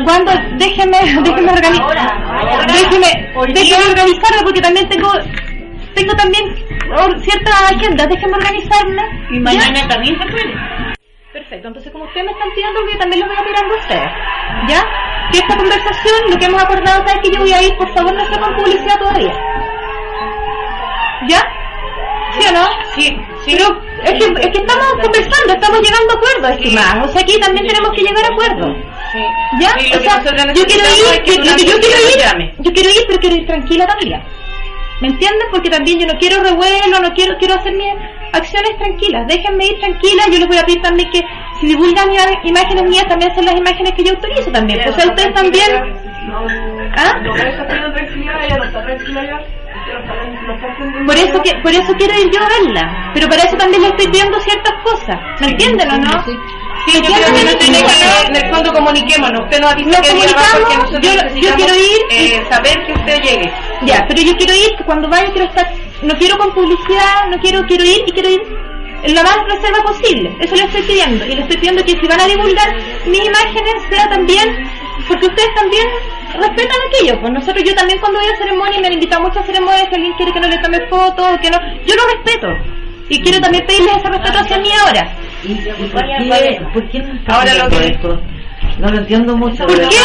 ¿Cuándo? 0.05 0.33
Déjeme, 0.59 0.99
déjeme 1.25 1.53
organizar. 1.53 2.67
Déjeme, 2.67 3.55
déjeme 3.55 3.85
organizarme 3.89 4.43
porque 4.45 4.61
también 4.61 4.89
tengo 4.89 5.09
tengo 5.95 6.15
también 6.15 6.45
ciertas 7.23 7.73
agendas, 7.73 8.09
déjeme 8.09 8.35
organizarme. 8.35 9.03
Y 9.31 9.39
mañana 9.41 9.89
también 9.89 10.19
se 10.19 10.27
puede. 10.27 10.55
Perfecto, 11.33 11.69
entonces 11.69 11.93
como 11.93 12.05
ustedes 12.07 12.27
me 12.27 12.33
están 12.33 12.51
pidiendo, 12.51 12.81
yo 12.91 12.99
también 12.99 13.21
lo 13.21 13.27
voy 13.29 13.37
a 13.37 13.45
pedir 13.45 13.57
a 13.57 13.79
ustedes. 13.79 14.11
¿Ya? 14.67 14.83
Que 15.31 15.39
esta 15.39 15.57
conversación, 15.57 16.17
lo 16.29 16.37
que 16.37 16.47
hemos 16.47 16.63
acordado 16.63 17.05
es 17.07 17.21
que 17.23 17.31
yo 17.31 17.39
voy 17.39 17.53
a 17.53 17.63
ir, 17.63 17.77
por 17.77 17.89
favor, 17.95 18.13
no 18.13 18.27
sepan 18.27 18.57
publicidad 18.57 18.99
todavía. 18.99 19.33
¿Ya? 21.29 21.41
¿Sí 22.33 22.47
o 22.49 22.53
no? 22.53 22.67
Sí, 22.97 23.17
sí. 23.45 23.57
Pero 23.57 23.81
es 24.03 24.13
que, 24.13 24.27
es 24.27 24.51
que 24.51 24.59
estamos 24.59 24.87
conversando, 25.03 25.53
estamos 25.55 25.81
llegando 25.81 26.11
a 26.11 26.17
acuerdos, 26.17 26.51
estimados. 26.51 27.09
O 27.09 27.13
sea, 27.13 27.23
aquí 27.23 27.39
también 27.39 27.67
tenemos 27.67 27.93
que 27.93 28.03
llegar 28.03 28.25
a 28.25 28.35
acuerdos. 28.35 28.77
Sí. 29.13 29.23
¿Ya? 29.61 29.71
o 29.99 30.01
sea, 30.03 30.25
yo 30.53 30.65
quiero 30.65 30.85
ir, 30.85 31.25
yo, 31.27 31.35
yo, 31.35 31.55
quiero 31.55 32.01
ir, 32.11 32.55
yo 32.59 32.73
quiero 32.73 32.91
ir, 32.91 33.05
pero 33.07 33.21
quiero 33.21 33.37
ir 33.37 33.47
tranquila 33.47 33.87
también. 33.87 34.21
¿Me 35.01 35.09
entiendes? 35.09 35.47
Porque 35.53 35.71
también 35.71 36.01
yo 36.01 36.07
no 36.07 36.19
quiero 36.19 36.43
revuelo, 36.43 37.01
no 37.01 37.15
quiero 37.15 37.37
quiero 37.39 37.55
hacer 37.55 37.73
mis 37.73 37.95
acciones 38.33 38.77
tranquilas. 38.79 39.27
Déjenme 39.27 39.67
ir 39.67 39.79
tranquila. 39.81 40.23
Yo 40.31 40.39
les 40.39 40.49
voy 40.49 40.59
a 40.59 40.65
pedir 40.65 40.83
también 40.83 41.11
que 41.11 41.23
si 41.61 41.67
divulgan 41.67 42.09
imágenes 42.45 42.85
mías, 42.85 43.07
también 43.09 43.35
son 43.35 43.45
las 43.45 43.57
imágenes 43.57 43.93
que 43.97 44.05
yo 44.05 44.13
autorizo 44.13 44.51
también. 44.51 44.81
O 44.89 44.93
sea, 44.93 45.07
ustedes 45.07 45.35
también... 45.35 45.71
¿Ah? 46.97 47.15
Por 51.07 51.17
eso, 51.17 51.43
que, 51.43 51.55
por 51.63 51.73
eso 51.73 51.93
quiero 51.95 52.15
ir 52.15 52.31
yo 52.31 52.41
a 52.41 52.49
verla. 52.49 53.11
Pero 53.15 53.29
para 53.29 53.43
eso 53.43 53.57
también 53.57 53.83
le 53.83 53.89
estoy 53.89 54.07
pidiendo 54.09 54.39
ciertas 54.41 54.75
cosas. 54.83 55.17
¿Me 55.41 55.49
entienden 55.49 55.91
o 55.91 55.97
no? 55.97 56.25
Sí, 56.87 57.03
yo 57.03 57.13
creo 57.13 57.35
que 57.35 57.45
no 57.45 57.59
tiene 57.59 57.79
que, 57.83 58.27
en 58.29 58.37
el 58.37 58.55
fondo 58.55 58.73
comuniquémonos. 58.73 59.45
Usted 59.45 59.61
nos 59.61 59.73
avisa 59.73 60.01
que 60.01 60.09
porque 60.11 60.77
nosotros 60.77 61.03
yo, 61.03 61.41
yo 61.41 61.55
quiero 61.55 61.75
ir 61.75 62.01
eh, 62.11 62.43
saber 62.49 62.87
que 62.87 62.93
usted 62.93 63.17
llegue. 63.23 63.53
Ya, 63.83 64.05
pero 64.09 64.23
yo 64.23 64.37
quiero 64.37 64.55
ir, 64.55 64.77
que 64.77 64.85
cuando 64.85 65.09
vaya 65.09 65.31
quiero 65.33 65.49
estar, 65.49 65.67
no 66.03 66.15
quiero 66.15 66.39
con 66.39 66.53
publicidad, 66.55 67.27
no 67.31 67.39
quiero, 67.39 67.63
quiero 67.67 67.85
ir 67.85 68.03
y 68.07 68.13
quiero 68.13 68.29
ir 68.31 68.43
en 69.03 69.15
la 69.15 69.23
más 69.23 69.37
reserva 69.49 69.83
posible. 69.83 70.31
Eso 70.41 70.55
le 70.57 70.65
estoy 70.65 70.83
pidiendo. 70.83 71.25
Y 71.27 71.35
le 71.35 71.43
estoy 71.43 71.57
pidiendo 71.57 71.83
que 71.85 71.93
si 71.99 72.07
van 72.07 72.21
a 72.21 72.27
divulgar 72.27 72.69
mis 73.07 73.25
imágenes 73.25 73.75
sea 73.91 74.09
también, 74.09 74.69
porque 75.09 75.27
ustedes 75.27 75.55
también 75.55 75.87
respetan 76.35 76.77
aquello. 76.89 77.21
Pues 77.21 77.33
nosotros, 77.33 77.63
yo 77.65 77.75
también 77.75 77.99
cuando 77.99 78.19
voy 78.21 78.29
a 78.29 78.37
ceremonia, 78.37 78.81
me 78.81 78.87
han 78.89 78.93
invitado 78.95 79.23
a 79.25 79.29
muchas 79.29 79.47
ceremonias, 79.47 79.87
si 79.89 79.95
alguien 79.95 80.13
quiere 80.15 80.33
que 80.33 80.41
no 80.41 80.49
le 80.49 80.59
tome 80.59 80.87
fotos, 80.89 81.39
que 81.43 81.51
no, 81.51 81.59
yo 81.87 81.95
lo 81.95 82.03
respeto. 82.15 82.49
Y 83.09 83.21
quiero 83.23 83.41
también 83.41 83.67
pedirles 83.67 83.97
ese 83.97 84.09
respeto 84.09 84.39
hacia 84.39 84.59
mí 84.59 84.69
ahora. 84.87 85.13
¿Y 85.43 85.55
por 85.55 86.03
qué, 86.05 86.61
por 86.73 86.89
qué 86.91 86.99
no 87.01 87.13
está 87.15 87.35
Ahora 87.37 87.55
lo 87.55 87.69
que- 87.71 87.87
esto? 87.87 88.21
No 88.79 88.89
lo 88.89 88.99
entiendo 88.99 89.37
mucho. 89.37 89.65
¿Por 89.67 89.77
qué? 89.89 89.97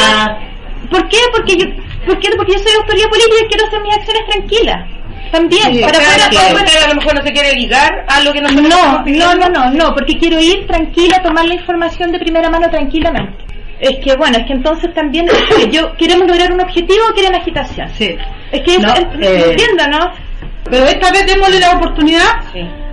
¿Por 0.90 1.08
qué? 1.10 1.18
Porque 1.34 1.56
yo, 1.58 1.66
¿por 2.06 2.20
qué? 2.20 2.30
Porque 2.36 2.54
yo 2.54 2.60
soy 2.60 2.72
autoridad 2.80 3.10
política 3.10 3.36
y 3.44 3.48
quiero 3.48 3.66
hacer 3.68 3.82
mis 3.82 3.96
acciones 3.96 4.26
tranquilas. 4.30 4.90
También, 5.32 5.74
Sí, 5.74 5.82
para, 5.82 6.00
claro, 6.00 6.24
para- 6.54 6.64
usted 6.66 6.84
a 6.84 6.88
lo 6.90 6.96
mejor 6.96 7.16
no 7.16 7.22
se 7.24 7.32
quiere 7.34 7.54
ligar 7.56 8.06
a 8.08 8.22
lo 8.22 8.32
que 8.32 8.42
nosotros 8.42 8.70
No, 8.70 9.04
no, 9.06 9.36
no, 9.36 9.50
no, 9.50 9.72
no, 9.72 9.94
porque 9.94 10.18
quiero 10.18 10.40
ir 10.40 10.66
tranquila, 10.68 11.22
tomar 11.22 11.46
la 11.46 11.56
información 11.56 12.12
de 12.12 12.20
primera 12.20 12.50
mano 12.50 12.70
tranquilamente. 12.70 13.44
Es 13.80 13.98
que 14.04 14.16
bueno, 14.16 14.38
es 14.38 14.46
que 14.46 14.54
entonces 14.54 14.94
también 14.94 15.28
yo 15.72 15.94
queremos 15.98 16.28
lograr 16.28 16.52
un 16.54 16.62
objetivo 16.62 17.00
o 17.10 17.14
quieren 17.14 17.36
agitación. 17.36 17.90
Sí. 17.98 18.16
Es 18.52 18.62
que 18.62 18.78
No, 18.80 18.94
es- 18.94 19.00
eh, 19.20 19.46
entiendo, 19.52 19.88
¿no? 19.90 20.12
Pero 20.70 20.86
esta 20.86 21.12
vez 21.12 21.26
démosle 21.28 21.60
la 21.60 21.72
oportunidad 21.72 22.42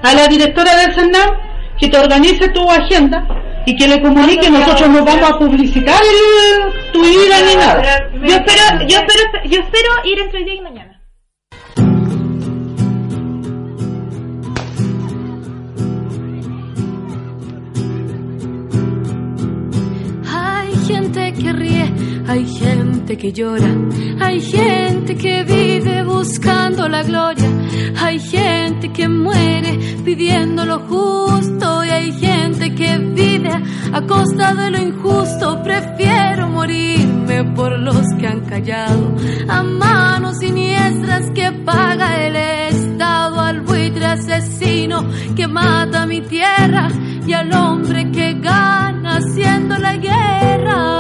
a 0.03 0.13
la 0.15 0.27
directora 0.27 0.75
del 0.77 0.93
CERNAM 0.95 1.31
que 1.79 1.89
te 1.89 1.99
organice 1.99 2.49
tu 2.49 2.69
agenda 2.71 3.25
y 3.65 3.77
que 3.77 3.87
le 3.87 4.03
comunique. 4.03 4.51
Nosotros 4.51 4.89
no 4.91 5.05
vamos 5.05 5.31
a 5.31 5.39
publicitar 5.39 6.01
el- 6.03 6.93
tu 6.93 7.05
ida 7.05 7.41
ni 7.47 7.55
nada. 7.55 8.09
Yo 8.15 8.35
espero, 8.35 8.87
yo 8.89 8.97
espero, 8.99 9.45
yo 9.45 9.61
espero 9.61 9.89
ir 10.05 10.19
entre 10.19 10.39
hoy 10.41 10.45
día 10.45 10.55
y 10.55 10.61
mañana. 10.63 10.92
Hay 22.33 22.47
gente 22.47 23.19
que 23.19 23.31
llora, 23.31 23.75
hay 24.21 24.41
gente 24.41 25.17
que 25.17 25.45
vive 25.45 26.03
buscando 26.03 26.89
la 26.89 27.03
gloria, 27.03 27.47
hay 28.01 28.19
gente 28.19 28.91
que 28.91 29.07
muere 29.07 29.79
pidiendo 30.03 30.65
lo 30.65 30.79
justo 30.79 31.85
y 31.85 31.91
hay 31.91 32.13
gente 32.13 32.75
que 32.75 32.97
vive 32.97 33.53
a 33.93 34.01
costa 34.07 34.55
de 34.55 34.71
lo 34.71 34.79
injusto. 34.79 35.63
Prefiero 35.63 36.49
morirme 36.49 37.45
por 37.55 37.79
los 37.79 38.07
que 38.19 38.27
han 38.27 38.41
callado, 38.47 39.15
a 39.49 39.63
manos 39.63 40.39
siniestras 40.39 41.31
que 41.35 41.53
paga 41.67 42.27
el 42.27 42.37
Estado, 42.37 43.41
al 43.41 43.61
buitre 43.61 44.07
asesino 44.07 45.05
que 45.37 45.47
mata 45.47 46.07
mi 46.07 46.23
tierra 46.23 46.89
y 47.27 47.33
al 47.35 47.53
hombre 47.53 48.11
que 48.11 48.33
gana 48.41 49.19
haciendo 49.19 49.77
la 49.77 49.97
guerra. 49.97 50.92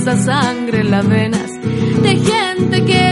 Esa 0.00 0.16
sangre 0.16 0.80
en 0.80 0.90
las 0.90 1.06
venas, 1.06 1.50
de 1.60 2.16
gente 2.16 2.84
que 2.86 3.09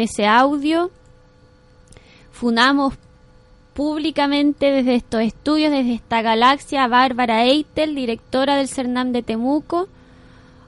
ese 0.00 0.26
audio. 0.26 0.90
Funamos 2.32 2.94
públicamente 3.74 4.70
desde 4.70 4.94
estos 4.94 5.20
estudios, 5.22 5.70
desde 5.70 5.94
esta 5.94 6.22
galaxia, 6.22 6.84
a 6.84 6.88
Bárbara 6.88 7.44
Eitel, 7.44 7.94
directora 7.94 8.56
del 8.56 8.68
CERNAM 8.68 9.12
de 9.12 9.22
Temuco, 9.22 9.88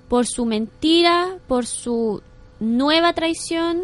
por 0.09 0.27
su 0.27 0.45
mentira, 0.47 1.29
por 1.49 1.67
su 1.67 2.23
nueva 2.61 3.13
traición, 3.13 3.81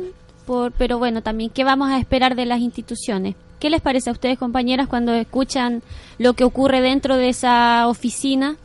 por, 0.46 0.72
pero 0.72 0.98
bueno, 0.98 1.22
también 1.22 1.50
qué 1.50 1.64
vamos 1.64 1.90
a 1.90 1.98
esperar 1.98 2.36
de 2.36 2.46
las 2.46 2.60
instituciones. 2.60 3.34
¿Qué 3.58 3.70
les 3.70 3.80
parece 3.80 4.10
a 4.10 4.12
ustedes, 4.12 4.38
compañeras, 4.38 4.86
cuando 4.86 5.12
escuchan 5.12 5.82
lo 6.18 6.34
que 6.34 6.44
ocurre 6.44 6.80
dentro 6.80 7.16
de 7.16 7.30
esa 7.30 7.88
oficina? 7.88 8.56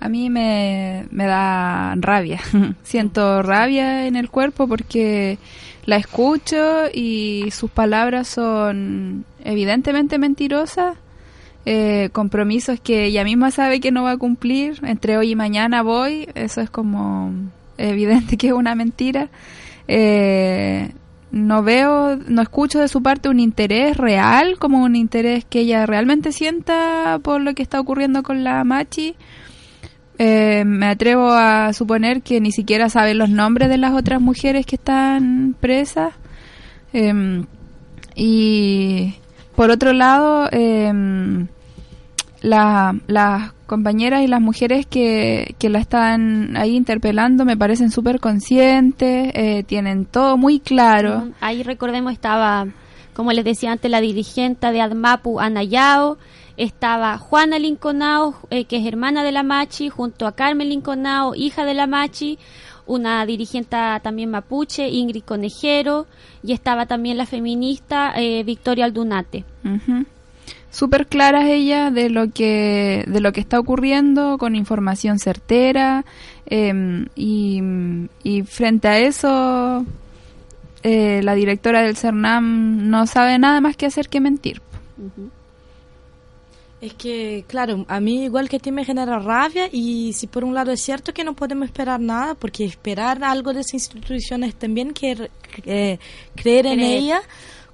A 0.00 0.08
mí 0.08 0.30
me, 0.30 1.06
me 1.10 1.26
da 1.26 1.94
rabia. 1.96 2.40
Siento 2.82 3.42
rabia 3.42 4.06
en 4.06 4.16
el 4.16 4.30
cuerpo 4.30 4.68
porque 4.68 5.38
la 5.86 5.96
escucho 5.96 6.84
y 6.92 7.46
sus 7.50 7.70
palabras 7.70 8.28
son 8.28 9.24
evidentemente 9.44 10.18
mentirosas. 10.18 10.96
Eh, 11.66 12.08
compromisos 12.12 12.80
que 12.80 13.04
ella 13.04 13.24
misma 13.24 13.50
sabe 13.50 13.80
que 13.80 13.90
no 13.90 14.04
va 14.04 14.12
a 14.12 14.16
cumplir. 14.16 14.78
Entre 14.82 15.16
hoy 15.16 15.30
y 15.30 15.36
mañana 15.36 15.82
voy. 15.82 16.28
Eso 16.34 16.60
es 16.60 16.70
como 16.70 17.32
evidente 17.78 18.36
que 18.36 18.48
es 18.48 18.52
una 18.52 18.74
mentira. 18.74 19.28
Eh, 19.86 20.92
no 21.30 21.62
veo, 21.62 22.16
no 22.16 22.42
escucho 22.42 22.78
de 22.80 22.88
su 22.88 23.02
parte 23.02 23.28
un 23.28 23.40
interés 23.40 23.96
real, 23.96 24.58
como 24.58 24.82
un 24.82 24.96
interés 24.96 25.44
que 25.44 25.60
ella 25.60 25.86
realmente 25.86 26.32
sienta 26.32 27.18
por 27.22 27.40
lo 27.40 27.54
que 27.54 27.62
está 27.62 27.80
ocurriendo 27.80 28.22
con 28.22 28.44
la 28.44 28.64
Machi. 28.64 29.14
Eh, 30.18 30.64
me 30.64 30.86
atrevo 30.86 31.30
a 31.30 31.72
suponer 31.72 32.22
que 32.22 32.40
ni 32.40 32.50
siquiera 32.50 32.88
sabe 32.88 33.14
los 33.14 33.30
nombres 33.30 33.68
de 33.68 33.78
las 33.78 33.92
otras 33.92 34.20
mujeres 34.20 34.66
que 34.66 34.76
están 34.76 35.54
presas. 35.60 36.12
Em, 36.92 37.46
y 38.16 39.14
por 39.54 39.70
otro 39.70 39.92
lado, 39.92 40.48
eh, 40.50 40.92
las 42.42 43.52
compañeras 43.66 44.22
y 44.22 44.26
las 44.26 44.40
mujeres 44.40 44.86
que, 44.86 45.54
que 45.58 45.68
la 45.68 45.78
están 45.78 46.56
ahí 46.56 46.74
interpelando 46.74 47.44
me 47.44 47.56
parecen 47.56 47.90
súper 47.90 48.18
conscientes, 48.18 49.30
eh, 49.34 49.62
tienen 49.64 50.06
todo 50.06 50.36
muy 50.36 50.58
claro. 50.58 51.28
Ahí 51.40 51.62
recordemos 51.62 52.12
estaba, 52.12 52.66
como 53.18 53.32
les 53.32 53.44
decía 53.44 53.72
antes, 53.72 53.90
la 53.90 54.00
dirigente 54.00 54.70
de 54.70 54.80
ADMAPU, 54.80 55.40
Anayao, 55.40 56.18
estaba 56.56 57.18
Juana 57.18 57.58
Linconao, 57.58 58.36
eh, 58.50 58.64
que 58.64 58.76
es 58.76 58.86
hermana 58.86 59.24
de 59.24 59.32
la 59.32 59.42
Machi, 59.42 59.88
junto 59.88 60.24
a 60.24 60.36
Carmen 60.36 60.68
Linconao, 60.68 61.34
hija 61.34 61.64
de 61.64 61.74
la 61.74 61.88
Machi, 61.88 62.38
una 62.86 63.26
dirigente 63.26 63.76
también 64.04 64.30
mapuche, 64.30 64.88
Ingrid 64.88 65.24
Conejero, 65.24 66.06
y 66.44 66.52
estaba 66.52 66.86
también 66.86 67.18
la 67.18 67.26
feminista 67.26 68.12
eh, 68.14 68.44
Victoria 68.44 68.84
Aldunate. 68.84 69.44
Súper 70.70 71.08
claras 71.08 71.46
ella 71.46 71.90
de 71.90 72.10
lo 72.10 72.30
que 72.30 73.02
de 73.08 73.20
lo 73.20 73.32
que 73.32 73.40
está 73.40 73.58
ocurriendo 73.58 74.38
con 74.38 74.54
información 74.54 75.18
certera 75.18 76.04
em, 76.46 77.08
y, 77.16 77.60
frente 78.44 78.86
a 78.86 79.00
eso 79.00 79.84
eh, 80.82 81.20
la 81.22 81.34
directora 81.34 81.82
del 81.82 81.96
CERNAM 81.96 82.88
no 82.88 83.06
sabe 83.06 83.38
nada 83.38 83.60
más 83.60 83.76
que 83.76 83.86
hacer 83.86 84.08
que 84.08 84.20
mentir. 84.20 84.62
Es 86.80 86.94
que, 86.94 87.44
claro, 87.48 87.84
a 87.88 87.98
mí 87.98 88.24
igual 88.24 88.48
que 88.48 88.56
a 88.56 88.60
ti 88.60 88.70
me 88.70 88.84
genera 88.84 89.18
rabia 89.18 89.68
y 89.72 90.12
si 90.12 90.28
por 90.28 90.44
un 90.44 90.54
lado 90.54 90.70
es 90.70 90.80
cierto 90.80 91.12
que 91.12 91.24
no 91.24 91.34
podemos 91.34 91.66
esperar 91.66 91.98
nada, 91.98 92.36
porque 92.36 92.64
esperar 92.64 93.24
algo 93.24 93.52
de 93.52 93.60
esas 93.60 93.74
instituciones 93.74 94.54
también 94.54 94.92
que 94.92 95.28
eh, 95.64 95.98
creer 96.36 96.66
en 96.66 96.80
ella, 96.80 97.20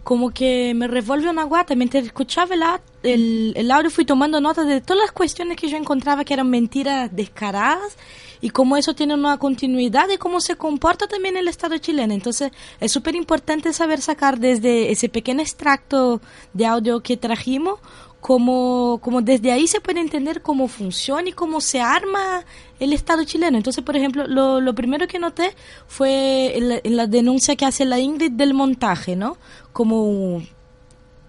como 0.05 0.31
que 0.31 0.75
me 0.75 0.87
revuelve 0.87 1.29
una 1.29 1.45
guata. 1.45 1.75
Mientras 1.75 2.05
escuchaba 2.05 2.55
el, 3.03 3.53
el, 3.57 3.71
audio 3.71 3.91
fui 3.91 4.05
tomando 4.05 4.41
nota 4.41 4.63
de 4.65 4.81
todas 4.81 5.03
las 5.03 5.13
cuestiones 5.13 5.57
que 5.57 5.69
yo 5.69 5.77
encontraba 5.77 6.25
que 6.25 6.35
eran 6.35 6.51
mentiras 6.51 7.11
descaradas 7.15 7.97
y 8.41 8.51
cómo 8.51 8.77
eso 8.77 8.95
tiene 8.95 9.15
una 9.15 9.39
continuidad 9.39 10.09
y 10.11 10.19
cómo 10.19 10.41
se 10.41 10.57
comporta 10.57 11.07
también 11.09 11.39
el 11.39 11.49
Estado 11.49 11.79
chileno. 11.79 12.13
Entonces 12.13 12.53
es 12.79 12.93
súper 12.93 13.17
importante 13.17 13.73
saber 13.73 14.03
sacar 14.03 14.39
desde 14.39 14.93
ese 14.93 15.09
pequeño 15.09 15.41
extracto 15.41 16.21
de 16.53 16.67
audio 16.67 17.01
que 17.01 17.17
trajimos 17.17 17.81
como, 18.25 19.01
como 19.03 19.21
desde 19.21 19.53
ahí 19.53 19.67
se 19.67 19.83
puede 19.83 20.01
entender 20.01 20.41
cómo 20.41 20.67
funciona 20.67 21.29
y 21.29 21.33
cómo 21.33 21.61
se 21.61 21.83
arma 21.83 22.43
el 22.81 22.95
Estado 22.95 23.23
chileno. 23.25 23.59
Entonces, 23.59 23.85
por 23.85 23.99
ejemplo, 23.99 24.27
lo, 24.27 24.63
lo 24.63 24.75
primero 24.75 25.07
que 25.07 25.19
noté 25.19 25.55
fue 25.89 26.57
en 26.57 26.97
la, 26.97 27.07
denuncia 27.07 27.55
que 27.55 27.67
hace 27.67 27.85
la 27.85 27.99
Ingrid 27.99 28.33
del 28.33 28.55
montaje, 28.55 29.15
¿no? 29.15 29.37
Como 29.75 30.09
un, 30.09 30.49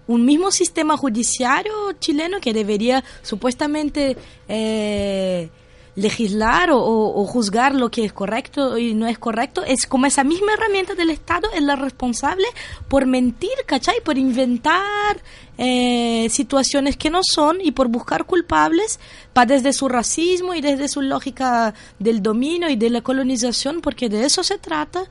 un 0.06 0.24
mismo 0.24 0.50
sistema 0.50 0.96
judiciario 0.96 1.74
chileno 2.00 2.40
que 2.40 2.54
debería 2.54 3.04
supuestamente... 3.20 4.16
Eh, 4.48 5.50
legislar 5.96 6.68
o, 6.72 7.24
juzgar 7.26 7.74
lo 7.74 7.90
que 7.90 8.04
es 8.04 8.12
correcto 8.12 8.76
y 8.78 8.94
no 8.94 9.06
es 9.06 9.18
correcto, 9.18 9.64
es 9.64 9.86
como 9.86 10.06
esa 10.06 10.24
misma 10.24 10.52
herramienta 10.52 10.94
del 10.94 11.10
Estado 11.10 11.48
es 11.54 11.62
la 11.62 11.74
responsable 11.74 12.46
por 12.88 13.06
mentir, 13.06 13.50
¿cachai? 13.66 13.96
Por 14.04 14.18
inventar 14.18 15.16
eh, 15.56 16.28
situaciones 16.30 16.98
que 16.98 17.08
no 17.08 17.20
son 17.22 17.62
y 17.62 17.72
por 17.72 17.88
buscar 17.88 18.26
culpables 18.26 19.00
para 19.32 19.54
desde 19.54 19.72
su 19.72 19.88
racismo 19.88 20.54
y 20.54 20.60
desde 20.60 20.88
su 20.88 21.00
lógica 21.00 21.74
del 21.98 22.22
dominio 22.22 22.68
y 22.68 22.76
de 22.76 22.90
la 22.90 23.00
colonización, 23.00 23.80
porque 23.80 24.10
de 24.10 24.26
eso 24.26 24.44
se 24.44 24.58
trata 24.58 25.04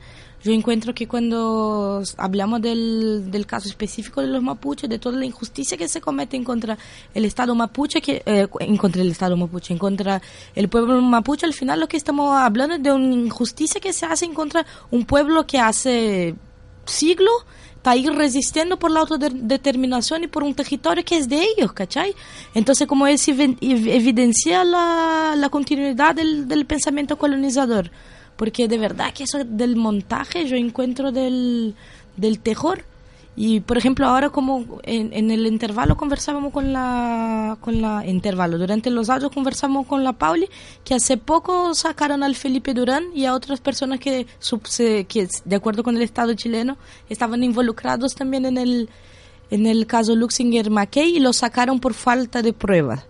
yo 0.46 0.52
encuentro 0.52 0.94
que 0.94 1.08
cuando 1.08 2.02
hablamos 2.16 2.62
del, 2.62 3.32
del 3.32 3.46
caso 3.46 3.68
específico 3.68 4.20
de 4.20 4.28
los 4.28 4.40
mapuches, 4.42 4.88
de 4.88 5.00
toda 5.00 5.18
la 5.18 5.24
injusticia 5.24 5.76
que 5.76 5.88
se 5.88 6.00
comete 6.00 6.36
en 6.36 6.44
contra 6.44 6.78
el 7.14 7.24
Estado 7.24 7.52
mapuche, 7.56 8.00
que, 8.00 8.22
eh, 8.24 8.46
en 8.60 8.76
contra 8.76 9.02
el 9.02 9.10
Estado 9.10 9.36
mapuche, 9.36 9.72
en 9.72 9.78
contra 9.78 10.22
el 10.54 10.68
pueblo 10.68 11.00
mapuche, 11.00 11.46
al 11.46 11.52
final 11.52 11.80
lo 11.80 11.88
que 11.88 11.96
estamos 11.96 12.36
hablando 12.36 12.76
es 12.76 12.82
de 12.82 12.92
una 12.92 13.12
injusticia 13.12 13.80
que 13.80 13.92
se 13.92 14.06
hace 14.06 14.24
en 14.24 14.34
contra 14.34 14.64
un 14.92 15.04
pueblo 15.04 15.48
que 15.48 15.58
hace 15.58 16.36
siglos 16.84 17.44
está 17.76 17.90
ahí 17.90 18.08
resistiendo 18.08 18.78
por 18.78 18.90
la 18.92 19.00
autodeterminación 19.00 20.24
y 20.24 20.26
por 20.28 20.44
un 20.44 20.54
territorio 20.54 21.04
que 21.04 21.18
es 21.18 21.28
de 21.28 21.42
ellos, 21.42 21.72
¿cachai? 21.72 22.14
Entonces, 22.54 22.86
como 22.86 23.06
es 23.06 23.26
evidencia 23.28 24.64
la, 24.64 25.34
la 25.36 25.48
continuidad 25.50 26.14
del, 26.14 26.46
del 26.46 26.66
pensamiento 26.66 27.16
colonizador 27.16 27.90
porque 28.36 28.68
de 28.68 28.78
verdad 28.78 29.12
que 29.12 29.24
eso 29.24 29.38
del 29.44 29.76
montaje 29.76 30.46
yo 30.46 30.56
encuentro 30.56 31.12
del, 31.12 31.74
del 32.16 32.38
terror. 32.38 32.84
Y 33.38 33.60
por 33.60 33.76
ejemplo, 33.76 34.06
ahora 34.06 34.30
como 34.30 34.80
en, 34.82 35.12
en, 35.12 35.30
el 35.30 35.46
intervalo 35.46 35.98
conversábamos 35.98 36.54
con 36.54 36.72
la, 36.72 37.58
con 37.60 37.82
la 37.82 38.06
intervalo, 38.06 38.56
durante 38.56 38.88
los 38.88 39.10
años 39.10 39.30
conversamos 39.30 39.86
con 39.86 40.02
la 40.04 40.14
Pauli, 40.14 40.48
que 40.84 40.94
hace 40.94 41.18
poco 41.18 41.74
sacaron 41.74 42.22
al 42.22 42.34
Felipe 42.34 42.72
Durán 42.72 43.04
y 43.14 43.26
a 43.26 43.34
otras 43.34 43.60
personas 43.60 44.00
que, 44.00 44.26
que 45.06 45.28
de 45.44 45.56
acuerdo 45.56 45.82
con 45.82 45.96
el 45.96 46.02
Estado 46.02 46.32
chileno, 46.32 46.78
estaban 47.10 47.44
involucrados 47.44 48.14
también 48.14 48.46
en 48.46 48.56
el, 48.56 48.88
en 49.50 49.66
el 49.66 49.86
caso 49.86 50.16
Luxinger 50.16 50.70
McKay 50.70 51.16
y 51.16 51.20
lo 51.20 51.34
sacaron 51.34 51.78
por 51.78 51.92
falta 51.92 52.40
de 52.40 52.54
pruebas. 52.54 53.04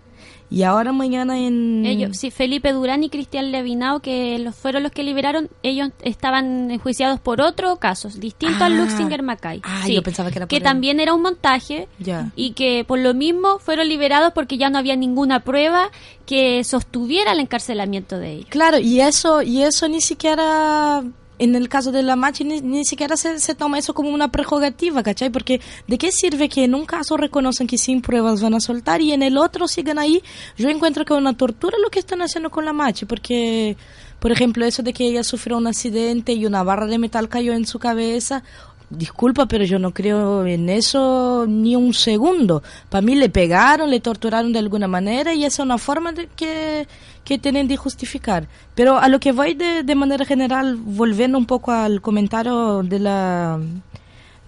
Y 0.49 0.63
ahora 0.63 0.93
mañana 0.93 1.37
en... 1.39 1.85
Ellos, 1.85 2.17
sí, 2.17 2.31
Felipe 2.31 2.71
Durán 2.71 3.03
y 3.03 3.09
Cristian 3.09 3.51
Levinao, 3.51 3.99
que 3.99 4.39
los, 4.39 4.55
fueron 4.55 4.83
los 4.83 4.91
que 4.91 5.03
liberaron, 5.03 5.49
ellos 5.61 5.89
estaban 6.01 6.71
enjuiciados 6.71 7.19
por 7.19 7.41
otro 7.41 7.75
caso, 7.77 8.09
distinto 8.09 8.63
al 8.63 8.73
ah. 8.73 8.83
Luxinger 8.83 9.23
Mackay. 9.23 9.61
Ah, 9.63 9.87
yo 9.89 10.01
pensaba 10.01 10.31
que 10.31 10.39
era 10.39 10.47
Que 10.47 10.61
también 10.61 10.99
era 10.99 11.13
un 11.13 11.21
montaje 11.21 11.87
y 12.35 12.51
que 12.51 12.85
por 12.87 12.99
lo 12.99 13.13
mismo 13.13 13.59
fueron 13.59 13.89
liberados 13.89 14.31
porque 14.33 14.57
ya 14.57 14.69
no 14.69 14.77
había 14.77 14.95
ninguna 14.95 15.41
prueba 15.41 15.91
que 16.25 16.63
sostuviera 16.63 17.33
el 17.33 17.39
encarcelamiento 17.39 18.17
de 18.17 18.33
ellos. 18.33 18.49
Claro, 18.49 18.79
y 18.79 19.01
eso, 19.01 19.41
y 19.41 19.63
eso 19.63 19.87
ni 19.89 20.01
siquiera 20.01 21.03
en 21.39 21.55
el 21.55 21.69
caso 21.69 21.91
de 21.91 22.03
la 22.03 22.15
Machi 22.15 22.43
ni, 22.43 22.85
siquiera 22.85 23.15
se, 23.17 23.39
se, 23.39 23.55
toma 23.55 23.77
eso 23.77 23.93
como 23.93 24.09
una 24.09 24.31
prerrogativa, 24.31 25.03
¿cachai? 25.03 25.29
Porque 25.29 25.61
¿de 25.87 25.97
qué 25.97 26.11
sirve 26.11 26.49
que 26.49 26.63
en 26.63 26.75
un 26.75 26.85
caso 26.85 27.17
reconocen 27.17 27.67
que 27.67 27.77
sin 27.77 28.01
pruebas 28.01 28.41
van 28.41 28.53
a 28.53 28.59
soltar 28.59 29.01
y 29.01 29.11
en 29.11 29.23
el 29.23 29.37
otro 29.37 29.67
sigan 29.67 29.99
ahí? 29.99 30.21
Yo 30.57 30.69
encuentro 30.69 31.05
que 31.05 31.13
es 31.13 31.19
una 31.19 31.37
tortura 31.37 31.77
lo 31.81 31.89
que 31.89 31.99
están 31.99 32.21
haciendo 32.21 32.49
con 32.49 32.65
la 32.65 32.73
Machi, 32.73 33.05
porque, 33.05 33.77
por 34.19 34.31
ejemplo, 34.31 34.65
eso 34.65 34.83
de 34.83 34.93
que 34.93 35.07
ella 35.07 35.23
sufrió 35.23 35.57
un 35.57 35.67
accidente 35.67 36.33
y 36.33 36.45
una 36.45 36.63
barra 36.63 36.87
de 36.87 36.97
metal 36.97 37.29
cayó 37.29 37.53
en 37.53 37.65
su 37.65 37.79
cabeza, 37.79 38.43
disculpa, 38.89 39.45
pero 39.47 39.65
yo 39.65 39.79
no 39.79 39.93
creo 39.93 40.45
en 40.45 40.69
eso 40.69 41.45
ni 41.47 41.75
un 41.75 41.93
segundo. 41.93 42.63
Para 42.89 43.01
mí 43.01 43.15
le 43.15 43.29
pegaron, 43.29 43.89
le 43.89 43.99
torturaron 43.99 44.53
de 44.53 44.59
alguna 44.59 44.87
manera 44.87 45.33
y 45.33 45.43
esa 45.43 45.63
es 45.63 45.65
una 45.65 45.77
forma 45.77 46.11
de 46.11 46.27
que, 46.27 46.87
que 47.23 47.37
tienen 47.37 47.67
de 47.67 47.77
justificar. 47.77 48.47
Pero 48.75 48.97
a 48.97 49.07
lo 49.09 49.19
que 49.19 49.31
voy 49.31 49.53
de, 49.53 49.83
de 49.83 49.95
manera 49.95 50.25
general, 50.25 50.77
volviendo 50.77 51.37
un 51.37 51.45
poco 51.45 51.71
al 51.71 52.01
comentario 52.01 52.83
de 52.83 52.99
la 52.99 53.59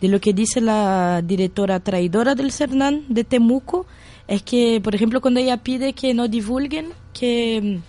de 0.02 0.08
lo 0.08 0.22
que 0.22 0.32
dice 0.32 0.62
la 0.62 1.22
directora 1.22 1.82
traidora 1.82 2.34
del 2.34 2.54
CERNAN 2.54 3.04
de 3.10 3.26
Temuco, 3.26 3.86
es 4.30 4.44
que, 4.44 4.80
por 4.82 4.96
ejemplo, 4.96 5.20
cuando 5.20 5.42
ella 5.42 5.58
pide 5.58 5.92
que 5.92 6.14
no 6.14 6.30
divulguen, 6.30 6.94
que 7.14 7.82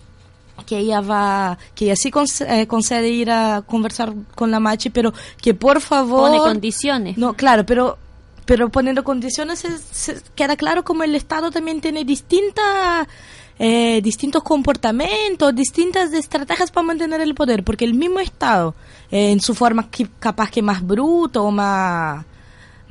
que 0.65 0.79
ella 0.79 1.01
va, 1.01 1.59
que 1.75 1.87
ella 1.87 1.97
sí 1.97 2.11
eh, 2.47 2.67
concede 2.67 3.09
ir 3.09 3.31
a 3.31 3.63
conversar 3.63 4.13
con 4.35 4.51
la 4.51 4.61
Machi, 4.61 4.91
pero 4.91 5.13
que 5.41 5.55
por 5.55 5.81
favor... 5.81 6.31
Pone 6.31 6.39
condiciones. 6.39 7.19
No, 7.19 7.35
claro, 7.35 7.65
pero 7.67 7.99
pero 8.47 8.69
poniendo 8.69 9.05
condiciones 9.05 9.63
queda 10.35 10.57
claro 10.57 10.83
como 10.83 11.05
el 11.05 11.15
Estado 11.15 11.53
también 11.53 11.81
tiene 11.81 12.05
distintas 12.05 13.07
eh, 13.63 14.01
distintos 14.03 14.43
comportamientos, 14.43 15.55
distintas 15.55 16.13
estrategias 16.15 16.71
para 16.71 16.87
mantener 16.87 17.21
el 17.21 17.35
poder, 17.35 17.63
porque 17.63 17.85
el 17.85 17.93
mismo 17.93 18.19
Estado, 18.19 18.75
eh, 19.11 19.33
en 19.33 19.41
su 19.41 19.55
forma 19.55 19.89
capaz 20.19 20.51
que 20.51 20.63
más 20.63 20.83
bruto 20.83 21.45
o 21.45 21.51
más, 21.51 22.25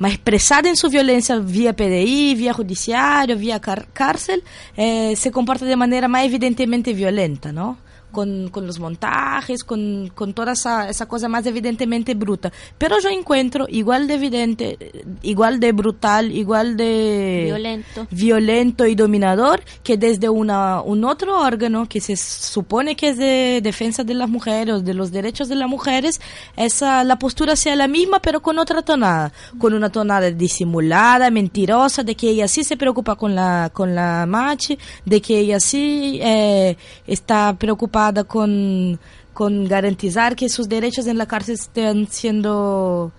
más 0.00 0.14
expresada 0.14 0.68
en 0.68 0.76
su 0.76 0.88
violencia 0.88 1.36
vía 1.36 1.74
PDI, 1.74 2.34
vía 2.34 2.54
judiciario, 2.54 3.36
vía 3.36 3.60
cárcel, 3.60 4.42
eh, 4.76 5.14
se 5.14 5.30
comporta 5.30 5.66
de 5.66 5.76
manera 5.76 6.08
más 6.08 6.24
evidentemente 6.24 6.94
violenta, 6.94 7.52
¿no? 7.52 7.76
Con, 8.10 8.48
con 8.48 8.66
los 8.66 8.78
montajes, 8.78 9.64
con, 9.64 10.10
con 10.14 10.34
toda 10.34 10.52
esa, 10.52 10.88
esa 10.88 11.06
cosa 11.06 11.28
más 11.28 11.46
evidentemente 11.46 12.14
bruta. 12.14 12.52
Pero 12.78 12.98
yo 13.00 13.08
encuentro 13.08 13.66
igual 13.68 14.06
de 14.06 14.14
evidente, 14.14 14.78
igual 15.22 15.60
de 15.60 15.72
brutal, 15.72 16.32
igual 16.32 16.76
de 16.76 17.44
violento, 17.46 18.06
violento 18.10 18.86
y 18.86 18.94
dominador 18.94 19.62
que 19.82 19.96
desde 19.96 20.28
una, 20.28 20.82
un 20.82 21.04
otro 21.04 21.40
órgano 21.40 21.88
que 21.88 22.00
se 22.00 22.16
supone 22.16 22.96
que 22.96 23.10
es 23.10 23.18
de 23.18 23.60
defensa 23.62 24.04
de 24.04 24.14
las 24.14 24.28
mujeres, 24.28 24.84
de 24.84 24.94
los 24.94 25.10
derechos 25.12 25.48
de 25.48 25.54
las 25.54 25.68
mujeres, 25.68 26.20
esa, 26.56 27.04
la 27.04 27.18
postura 27.18 27.56
sea 27.56 27.76
la 27.76 27.88
misma 27.88 28.20
pero 28.20 28.40
con 28.40 28.58
otra 28.58 28.82
tonada, 28.82 29.32
con 29.58 29.74
una 29.74 29.90
tonada 29.90 30.30
disimulada, 30.30 31.30
mentirosa, 31.30 32.02
de 32.02 32.14
que 32.14 32.30
ella 32.30 32.48
sí 32.48 32.64
se 32.64 32.76
preocupa 32.76 33.16
con 33.16 33.34
la, 33.34 33.70
con 33.72 33.94
la 33.94 34.26
machi, 34.26 34.78
de 35.04 35.20
que 35.20 35.38
ella 35.38 35.60
sí 35.60 36.18
eh, 36.22 36.76
está 37.06 37.54
preocupada 37.58 37.99
con, 38.26 38.98
con 39.32 39.66
garantizar 39.66 40.36
que 40.36 40.48
sus 40.48 40.68
derechos 40.68 41.06
en 41.06 41.18
la 41.18 41.26
cárcel 41.26 41.54
estén 41.54 42.08
siendo 42.08 43.12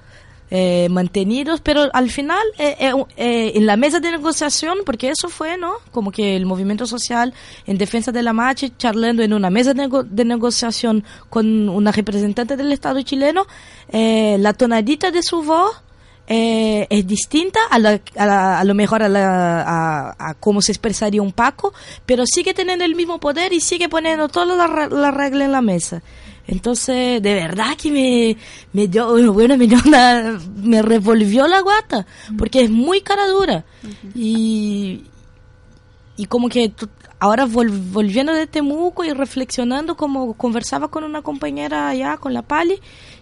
eh, 0.53 0.89
mantenidos, 0.89 1.61
pero 1.61 1.89
al 1.93 2.09
final 2.09 2.45
eh, 2.57 2.75
eh, 3.15 3.53
en 3.55 3.65
la 3.65 3.77
mesa 3.77 4.01
de 4.01 4.11
negociación, 4.11 4.79
porque 4.86 5.09
eso 5.09 5.29
fue, 5.29 5.57
¿no? 5.57 5.75
Como 5.91 6.11
que 6.11 6.36
el 6.36 6.45
movimiento 6.45 6.86
social 6.86 7.34
en 7.65 7.77
defensa 7.77 8.11
de 8.11 8.21
la 8.21 8.34
marcha, 8.34 8.67
charlando 8.77 9.23
en 9.23 9.32
una 9.32 9.49
mesa 9.49 9.73
de, 9.73 9.88
de 10.09 10.25
negociación 10.25 11.05
con 11.29 11.69
una 11.69 11.93
representante 11.93 12.57
del 12.57 12.73
Estado 12.73 13.01
chileno, 13.01 13.45
la 13.93 14.51
tonadita 14.51 15.09
de 15.09 15.23
su 15.23 15.41
voz 15.41 15.71
eh, 16.34 16.88
es 16.89 17.05
distinta 17.05 17.59
a, 17.69 18.59
a, 18.59 18.63
lo 18.63 18.73
mejor 18.73 19.03
a, 19.03 20.15
a, 20.17 20.34
cómo 20.36 20.61
se 20.61 20.71
expresaría 20.71 21.21
un 21.21 21.34
Paco, 21.34 21.73
pero 22.05 22.23
sigue 22.25 22.53
teniendo 22.53 22.86
el 22.86 22.95
mismo 22.95 23.19
poder 23.19 23.51
y 23.51 23.59
sigue 23.59 23.89
poniendo 23.89 24.29
toda 24.29 24.55
la, 24.55 24.88
la 24.88 25.11
regla 25.11 25.43
en 25.43 25.51
la 25.51 25.61
mesa. 25.61 26.01
Entonces, 26.47 27.21
de 27.21 27.34
verdad 27.34 27.75
que 27.75 27.91
me, 27.91 28.38
me 28.71 28.88
dio, 28.88 29.34
bueno, 29.34 29.57
me, 29.57 29.67
dio 29.67 29.77
me 30.55 30.82
revolvió 30.82 31.47
la 31.49 31.59
guata, 31.59 32.07
porque 32.38 32.61
es 32.61 32.69
muy 32.69 33.01
cara 33.01 33.27
dura. 33.27 33.65
Y, 34.15 35.03
y 36.15 36.25
como 36.27 36.47
que 36.47 36.71
ahora 37.22 37.45
volviendo 37.45 38.34
de 38.34 38.47
Temuco 38.47 39.03
y 39.03 39.13
reflexionando, 39.13 39.95
como 39.95 40.34
conversaba 40.34 40.88
con 40.88 41.03
una 41.03 41.22
compañera 41.22 41.88
allá, 41.88 42.17
con 42.17 42.34
la 42.34 42.41
Pali, 42.41 42.82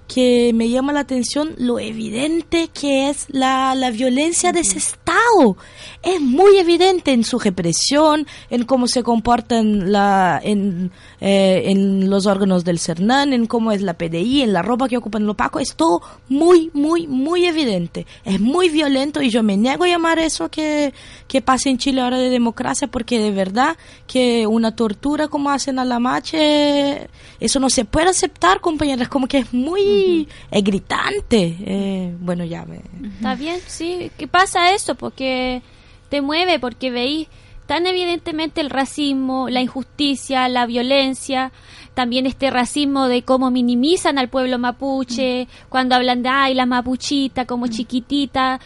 que 0.10 0.52
me 0.56 0.70
llama 0.70 0.92
la 0.92 1.02
atención 1.02 1.54
lo 1.58 1.78
evidente 1.78 2.70
que 2.74 3.10
es 3.10 3.28
la, 3.30 3.76
la 3.76 3.92
violencia 3.92 4.52
de 4.52 4.62
ese 4.62 4.80
Estado. 4.80 5.56
Es 6.02 6.20
muy 6.20 6.58
evidente 6.58 7.12
en 7.12 7.24
su 7.24 7.38
represión, 7.38 8.26
en 8.50 8.66
cómo 8.66 8.88
se 8.88 9.04
comporta 9.04 9.60
en, 9.60 9.92
la, 9.92 10.42
en, 10.44 10.92
eh, 11.22 11.64
en 11.66 12.10
los 12.10 12.26
órganos 12.26 12.64
del 12.64 12.80
CERNAN, 12.80 13.34
en 13.34 13.46
cómo 13.46 13.72
es 13.72 13.84
la 13.84 13.98
PDI, 13.98 14.42
en 14.42 14.54
la 14.54 14.64
ropa 14.64 14.90
que 14.90 14.98
ocupan 14.98 15.28
los 15.28 15.36
Paco. 15.36 15.60
Es 15.60 15.76
todo 15.76 16.02
muy, 16.28 16.72
muy, 16.74 17.06
muy 17.06 17.46
evidente. 17.46 18.08
Es 18.26 18.40
muy 18.40 18.70
violento 18.70 19.22
y 19.22 19.30
yo 19.30 19.44
me 19.44 19.58
niego 19.58 19.84
a 19.84 19.90
llamar 19.90 20.18
eso 20.18 20.50
que, 20.50 20.92
que 21.28 21.42
pasa 21.42 21.70
en 21.70 21.78
Chile 21.78 22.02
ahora 22.02 22.18
de 22.18 22.30
democracia 22.30 22.88
porque 22.88 23.20
de 23.20 23.32
verdad 23.32 23.78
que 24.08 24.48
una 24.48 24.76
tortura 24.76 25.28
como 25.28 25.50
hacen 25.50 25.80
a 25.80 25.86
la 25.86 26.00
mache, 26.00 27.10
eso 27.40 27.60
no 27.60 27.70
se 27.70 27.86
puede 27.86 28.10
aceptar, 28.10 28.62
compañeras. 28.62 29.08
Como 29.10 29.28
que 29.28 29.40
es 29.40 29.54
muy 29.54 30.28
es 30.52 30.64
gritante. 30.64 31.56
Eh, 31.60 32.16
bueno, 32.20 32.44
ya 32.44 32.66
me... 32.66 32.82
Está 33.16 33.36
bien, 33.36 33.60
sí. 33.68 34.12
¿Qué 34.18 34.28
pasa 34.28 34.74
eso? 34.74 34.96
Porque 34.96 35.62
te 36.10 36.22
mueve, 36.22 36.60
porque 36.60 36.92
veis 36.92 37.28
tan 37.70 37.86
evidentemente 37.86 38.62
el 38.62 38.72
racismo, 38.72 39.48
la 39.48 39.62
injusticia, 39.62 40.50
la 40.50 40.66
violencia, 40.66 41.52
también 41.94 42.26
este 42.26 42.50
racismo 42.50 43.08
de 43.08 43.22
cómo 43.22 43.52
minimizan 43.52 44.18
al 44.18 44.28
pueblo 44.28 44.58
mapuche, 44.58 45.48
cuando 45.70 45.94
hablan 45.94 46.24
de, 46.24 46.30
ay, 46.30 46.56
la 46.56 46.66
mapuchita 46.66 47.46
como 47.46 47.68
chiquitita, 47.68 48.60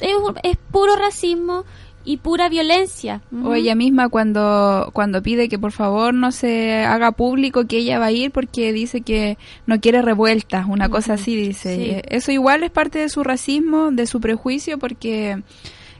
es 0.00 0.56
puro 0.72 0.96
racismo 0.96 1.64
y 2.04 2.16
pura 2.18 2.48
violencia. 2.48 3.20
O 3.44 3.54
ella 3.54 3.74
misma 3.74 4.08
cuando, 4.08 4.90
cuando 4.92 5.22
pide 5.22 5.48
que 5.48 5.58
por 5.58 5.72
favor 5.72 6.14
no 6.14 6.32
se 6.32 6.84
haga 6.84 7.12
público 7.12 7.66
que 7.66 7.78
ella 7.78 7.98
va 7.98 8.06
a 8.06 8.12
ir 8.12 8.30
porque 8.30 8.72
dice 8.72 9.02
que 9.02 9.36
no 9.66 9.80
quiere 9.80 10.00
revueltas, 10.00 10.66
una 10.68 10.88
cosa 10.88 11.14
así 11.14 11.36
dice. 11.36 12.02
Eso 12.08 12.32
igual 12.32 12.62
es 12.62 12.70
parte 12.70 12.98
de 12.98 13.08
su 13.08 13.24
racismo, 13.24 13.90
de 13.90 14.06
su 14.06 14.20
prejuicio 14.20 14.78
porque... 14.78 15.42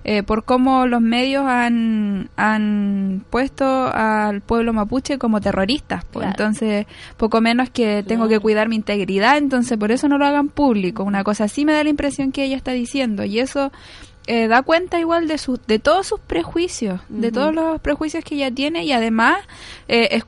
Eh, 0.04 0.22
por 0.22 0.44
cómo 0.44 0.86
los 0.86 1.02
medios 1.02 1.44
han, 1.44 2.30
han 2.36 3.24
puesto 3.28 3.92
al 3.92 4.40
pueblo 4.40 4.72
mapuche 4.72 5.18
como 5.18 5.40
terroristas. 5.40 6.04
Pues. 6.06 6.28
Entonces, 6.28 6.86
poco 7.18 7.42
menos 7.42 7.68
que 7.68 8.02
tengo 8.04 8.26
que 8.26 8.38
cuidar 8.38 8.70
mi 8.70 8.76
integridad, 8.76 9.36
entonces 9.36 9.76
por 9.76 9.92
eso 9.92 10.08
no 10.08 10.16
lo 10.16 10.24
hagan 10.24 10.48
público. 10.48 11.02
Una 11.02 11.24
cosa 11.24 11.44
así 11.44 11.66
me 11.66 11.72
da 11.72 11.82
la 11.84 11.90
impresión 11.90 12.32
que 12.32 12.44
ella 12.44 12.56
está 12.56 12.72
diciendo. 12.72 13.24
Y 13.24 13.40
eso 13.40 13.70
eh, 14.28 14.46
da 14.46 14.62
cuenta 14.62 15.00
igual 15.00 15.26
de, 15.26 15.38
sus 15.38 15.58
de 15.66 15.78
todos 15.78 16.06
sus 16.06 16.20
prejuicios, 16.20 17.00
de 17.08 17.32
todos 17.32 17.54
los 17.54 17.80
prejuicios 17.80 18.22
que 18.22 18.34
ella 18.34 18.50
tiene 18.50 18.84
y 18.84 18.92
además 18.92 19.38
eh, 19.88 20.20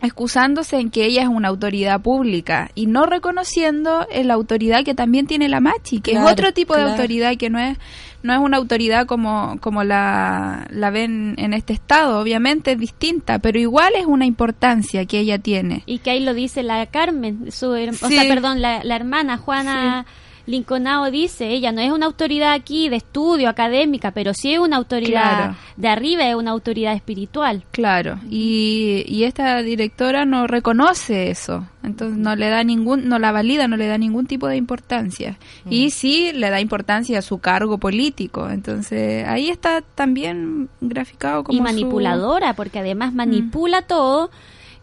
excusándose 0.00 0.78
en 0.78 0.90
que 0.90 1.04
ella 1.04 1.22
es 1.22 1.28
una 1.28 1.48
autoridad 1.48 2.00
pública 2.00 2.70
y 2.76 2.86
no 2.86 3.06
reconociendo 3.06 4.06
la 4.24 4.34
autoridad 4.34 4.84
que 4.84 4.94
también 4.94 5.26
tiene 5.26 5.48
la 5.48 5.60
Machi, 5.60 6.00
que 6.00 6.12
es 6.12 6.20
otro 6.20 6.52
tipo 6.52 6.76
de 6.76 6.82
autoridad 6.82 7.36
que 7.36 7.50
no 7.50 7.58
es 7.58 7.76
no 8.22 8.32
es 8.32 8.38
una 8.38 8.56
autoridad 8.56 9.06
como, 9.06 9.58
como 9.60 9.84
la, 9.84 10.66
la 10.70 10.90
ven 10.90 11.34
en 11.38 11.54
este 11.54 11.72
estado, 11.72 12.20
obviamente 12.20 12.72
es 12.72 12.78
distinta, 12.78 13.38
pero 13.38 13.58
igual 13.58 13.92
es 13.96 14.06
una 14.06 14.26
importancia 14.26 15.06
que 15.06 15.20
ella 15.20 15.38
tiene. 15.38 15.82
Y 15.86 15.98
que 15.98 16.10
ahí 16.10 16.20
lo 16.20 16.34
dice 16.34 16.62
la 16.62 16.84
Carmen, 16.86 17.52
su, 17.52 17.70
o 17.70 18.08
sea, 18.08 18.22
perdón, 18.28 18.60
la, 18.60 18.82
la 18.82 18.96
hermana 18.96 19.38
Juana. 19.38 20.06
Lincolnao 20.48 21.10
dice, 21.10 21.50
ella 21.50 21.72
no 21.72 21.82
es 21.82 21.92
una 21.92 22.06
autoridad 22.06 22.54
aquí 22.54 22.88
de 22.88 22.96
estudio 22.96 23.50
académica, 23.50 24.12
pero 24.12 24.32
sí 24.32 24.54
es 24.54 24.58
una 24.58 24.78
autoridad 24.78 25.56
de 25.76 25.88
arriba, 25.88 26.26
es 26.26 26.34
una 26.34 26.52
autoridad 26.52 26.94
espiritual. 26.94 27.64
Claro, 27.70 28.18
y, 28.30 29.04
y 29.06 29.24
esta 29.24 29.60
directora 29.60 30.24
no 30.24 30.46
reconoce 30.46 31.30
eso, 31.30 31.66
entonces 31.82 32.16
no 32.16 32.34
le 32.34 32.48
da 32.48 32.64
ningún, 32.64 33.08
no 33.08 33.18
la 33.18 33.30
valida, 33.30 33.68
no 33.68 33.76
le 33.76 33.88
da 33.88 33.98
ningún 33.98 34.26
tipo 34.26 34.48
de 34.48 34.56
importancia. 34.56 35.36
Mm. 35.66 35.72
Y 35.72 35.90
sí 35.90 36.32
le 36.32 36.48
da 36.48 36.62
importancia 36.62 37.18
a 37.18 37.22
su 37.22 37.40
cargo 37.40 37.76
político, 37.76 38.48
entonces 38.48 39.28
ahí 39.28 39.50
está 39.50 39.82
también 39.82 40.70
graficado 40.80 41.44
como... 41.44 41.58
Y 41.58 41.60
manipuladora, 41.60 42.54
porque 42.54 42.78
además 42.78 43.12
manipula 43.12 43.82
todo 43.82 44.30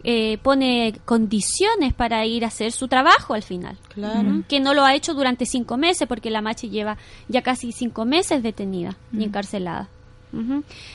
eh, 0.08 0.38
pone 0.44 0.94
condiciones 1.04 1.92
para 1.96 2.28
ir 2.28 2.46
a 2.46 2.50
hacer 2.50 2.72
su 2.72 2.88
trabajo 2.88 3.34
al 3.34 3.42
final. 3.42 3.76
Claro. 3.90 4.44
Que 4.48 4.60
no 4.60 4.76
lo 4.76 4.86
ha 4.86 4.94
hecho 4.94 5.16
durante 5.16 5.48
cinco 5.48 5.78
meses, 5.78 6.08
porque 6.08 6.30
la 6.30 6.44
Machi 6.44 6.70
lleva 6.70 6.98
ya 7.28 7.42
casi 7.42 7.72
cinco 7.72 8.06
meses 8.06 8.44
detenida 8.44 8.96
y 9.12 9.24
encarcelada. 9.24 9.90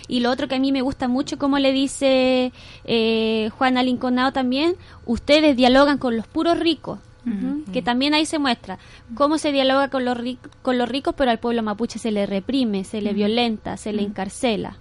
Y 0.06 0.20
lo 0.20 0.30
otro 0.30 0.46
que 0.46 0.54
a 0.54 0.58
mí 0.60 0.70
me 0.70 0.82
gusta 0.82 1.08
mucho, 1.08 1.38
como 1.38 1.58
le 1.58 1.72
dice 1.72 2.52
eh, 2.84 3.50
Juana 3.56 3.82
Linconao 3.82 4.32
también, 4.32 4.76
ustedes 5.06 5.56
dialogan 5.56 5.98
con 5.98 6.16
los 6.16 6.28
puros 6.28 6.58
ricos. 6.60 7.00
que 7.72 7.82
también 7.82 8.14
ahí 8.14 8.26
se 8.26 8.38
muestra 8.38 8.78
cómo 9.14 9.38
se 9.38 9.50
dialoga 9.50 9.88
con 9.88 10.04
los, 10.04 10.18
con 10.62 10.78
los 10.78 10.88
ricos, 10.88 11.14
pero 11.16 11.32
al 11.32 11.38
pueblo 11.38 11.62
mapuche 11.64 11.98
se 11.98 12.12
le 12.12 12.26
reprime, 12.26 12.84
se 12.84 13.00
le 13.00 13.12
violenta, 13.12 13.76
se 13.76 13.92
le 13.92 14.02
encarcela. 14.02 14.76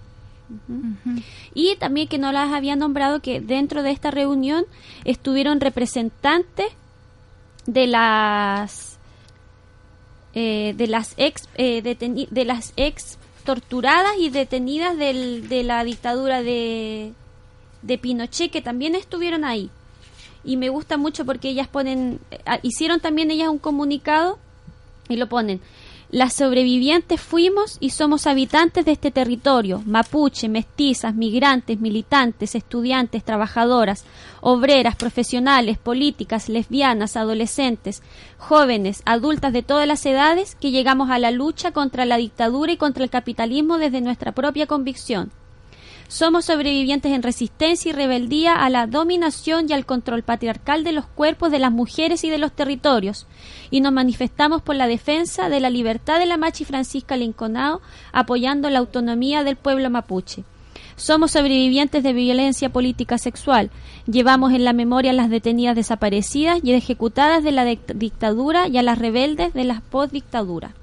Y 1.54 1.76
también 1.76 2.08
que 2.08 2.18
no 2.18 2.32
las 2.32 2.52
había 2.52 2.76
nombrado 2.76 3.20
que 3.20 3.40
dentro 3.40 3.82
de 3.82 3.90
esta 3.90 4.10
reunión 4.10 4.64
estuvieron 5.04 5.60
representantes 5.60 6.66
de 7.66 7.86
las 7.86 8.98
eh, 10.34 10.74
de 10.76 10.86
las 10.86 11.14
ex 11.16 11.48
eh, 11.56 11.82
de 11.82 12.44
las 12.44 12.72
ex 12.76 13.18
torturadas 13.44 14.12
y 14.18 14.30
detenidas 14.30 14.96
de 14.96 15.62
la 15.64 15.82
dictadura 15.84 16.42
de, 16.42 17.12
de 17.82 17.98
Pinochet 17.98 18.50
que 18.50 18.62
también 18.62 18.94
estuvieron 18.94 19.44
ahí. 19.44 19.70
Y 20.44 20.56
me 20.56 20.68
gusta 20.68 20.96
mucho 20.96 21.24
porque 21.24 21.48
ellas 21.48 21.68
ponen 21.68 22.20
eh, 22.30 22.38
hicieron 22.62 23.00
también 23.00 23.30
ellas 23.30 23.48
un 23.48 23.58
comunicado 23.58 24.38
y 25.08 25.16
lo 25.16 25.28
ponen 25.28 25.60
Las 26.12 26.34
sobrevivientes 26.34 27.20
fuimos 27.20 27.76
y 27.78 27.90
somos 27.90 28.26
habitantes 28.26 28.84
de 28.84 28.90
este 28.90 29.12
territorio, 29.12 29.80
mapuche, 29.86 30.48
mestizas, 30.48 31.14
migrantes, 31.14 31.78
militantes, 31.78 32.56
estudiantes, 32.56 33.22
trabajadoras, 33.22 34.04
obreras, 34.40 34.96
profesionales, 34.96 35.78
políticas, 35.78 36.48
lesbianas, 36.48 37.16
adolescentes, 37.16 38.02
jóvenes, 38.38 39.02
adultas 39.04 39.52
de 39.52 39.62
todas 39.62 39.86
las 39.86 40.04
edades 40.04 40.56
que 40.56 40.72
llegamos 40.72 41.10
a 41.10 41.20
la 41.20 41.30
lucha 41.30 41.70
contra 41.70 42.04
la 42.04 42.16
dictadura 42.16 42.72
y 42.72 42.76
contra 42.76 43.04
el 43.04 43.10
capitalismo 43.10 43.78
desde 43.78 44.00
nuestra 44.00 44.32
propia 44.32 44.66
convicción. 44.66 45.30
Somos 46.10 46.46
sobrevivientes 46.46 47.12
en 47.12 47.22
resistencia 47.22 47.88
y 47.88 47.92
rebeldía 47.92 48.56
a 48.56 48.68
la 48.68 48.88
dominación 48.88 49.66
y 49.68 49.74
al 49.74 49.86
control 49.86 50.24
patriarcal 50.24 50.82
de 50.82 50.90
los 50.90 51.06
cuerpos 51.06 51.52
de 51.52 51.60
las 51.60 51.70
mujeres 51.70 52.24
y 52.24 52.30
de 52.30 52.38
los 52.38 52.50
territorios, 52.50 53.28
y 53.70 53.80
nos 53.80 53.92
manifestamos 53.92 54.60
por 54.60 54.74
la 54.74 54.88
defensa 54.88 55.48
de 55.48 55.60
la 55.60 55.70
libertad 55.70 56.18
de 56.18 56.26
la 56.26 56.36
Machi 56.36 56.64
Francisca 56.64 57.16
Linconao, 57.16 57.80
apoyando 58.10 58.68
la 58.70 58.80
autonomía 58.80 59.44
del 59.44 59.54
pueblo 59.54 59.88
mapuche. 59.88 60.42
Somos 60.96 61.30
sobrevivientes 61.30 62.02
de 62.02 62.12
violencia 62.12 62.70
política 62.70 63.16
sexual. 63.16 63.70
Llevamos 64.06 64.52
en 64.52 64.64
la 64.64 64.72
memoria 64.72 65.12
a 65.12 65.14
las 65.14 65.30
detenidas 65.30 65.76
desaparecidas 65.76 66.58
y 66.64 66.72
ejecutadas 66.72 67.44
de 67.44 67.52
la 67.52 67.64
dictadura 67.64 68.66
y 68.66 68.78
a 68.78 68.82
las 68.82 68.98
rebeldes 68.98 69.54
de 69.54 69.62
la 69.62 69.80
postdictadura. 69.80 70.74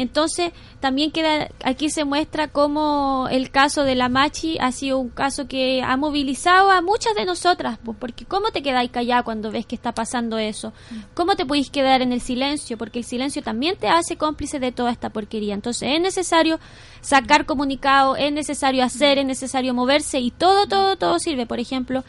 Entonces, 0.00 0.52
también 0.80 1.10
queda 1.10 1.48
aquí 1.62 1.90
se 1.90 2.06
muestra 2.06 2.48
cómo 2.48 3.28
el 3.30 3.50
caso 3.50 3.84
de 3.84 3.94
la 3.94 4.08
Machi 4.08 4.56
ha 4.58 4.72
sido 4.72 4.98
un 4.98 5.10
caso 5.10 5.46
que 5.46 5.82
ha 5.82 5.94
movilizado 5.98 6.70
a 6.70 6.80
muchas 6.80 7.14
de 7.14 7.26
nosotras, 7.26 7.78
pues, 7.84 7.98
porque 8.00 8.24
¿cómo 8.24 8.50
te 8.50 8.62
quedáis 8.62 8.90
callada 8.90 9.22
cuando 9.24 9.50
ves 9.50 9.66
que 9.66 9.74
está 9.74 9.92
pasando 9.92 10.38
eso? 10.38 10.72
¿Cómo 11.12 11.36
te 11.36 11.44
podéis 11.44 11.68
quedar 11.68 12.00
en 12.00 12.12
el 12.12 12.22
silencio? 12.22 12.78
Porque 12.78 13.00
el 13.00 13.04
silencio 13.04 13.42
también 13.42 13.76
te 13.76 13.88
hace 13.88 14.16
cómplice 14.16 14.58
de 14.58 14.72
toda 14.72 14.90
esta 14.90 15.10
porquería. 15.10 15.52
Entonces, 15.52 15.90
es 15.92 16.00
necesario 16.00 16.58
sacar 17.02 17.44
comunicado, 17.44 18.16
es 18.16 18.32
necesario 18.32 18.82
hacer, 18.82 19.18
es 19.18 19.26
necesario 19.26 19.74
moverse 19.74 20.18
y 20.18 20.30
todo, 20.30 20.66
todo, 20.66 20.96
todo 20.96 21.18
sirve. 21.18 21.44
Por 21.44 21.60
ejemplo, 21.60 22.04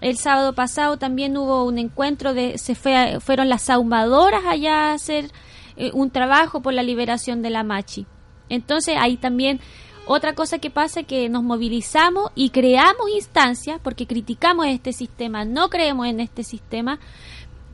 el 0.00 0.16
sábado 0.16 0.54
pasado 0.54 0.96
también 0.96 1.36
hubo 1.36 1.64
un 1.64 1.76
encuentro 1.76 2.32
de 2.32 2.56
se 2.56 2.74
fue, 2.74 3.20
fueron 3.20 3.50
las 3.50 3.68
ahumadoras 3.68 4.46
allá 4.46 4.92
a 4.92 4.94
hacer 4.94 5.30
eh, 5.76 5.90
un 5.92 6.10
trabajo 6.10 6.60
por 6.60 6.72
la 6.74 6.82
liberación 6.82 7.42
de 7.42 7.50
la 7.50 7.64
Machi. 7.64 8.06
Entonces 8.48 8.96
ahí 8.98 9.16
también 9.16 9.60
otra 10.06 10.34
cosa 10.34 10.58
que 10.58 10.70
pasa 10.70 11.00
es 11.00 11.06
que 11.06 11.28
nos 11.30 11.42
movilizamos 11.42 12.30
y 12.34 12.50
creamos 12.50 13.10
instancias 13.14 13.80
porque 13.82 14.06
criticamos 14.06 14.66
este 14.66 14.92
sistema, 14.92 15.46
no 15.46 15.70
creemos 15.70 16.06
en 16.06 16.20
este 16.20 16.44
sistema, 16.44 16.98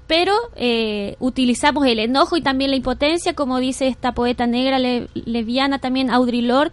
pero 0.07 0.35
eh, 0.55 1.17
utilizamos 1.19 1.87
el 1.87 1.99
enojo 1.99 2.37
y 2.37 2.43
también 2.43 2.71
la 2.71 2.77
impotencia, 2.77 3.35
como 3.35 3.59
dice 3.59 3.89
esta 3.89 4.13
poeta 4.13 4.47
negra 4.47 4.79
lesbiana 4.79 5.81
también 5.81 6.09
Audre 6.11 6.43
Lorde, 6.43 6.73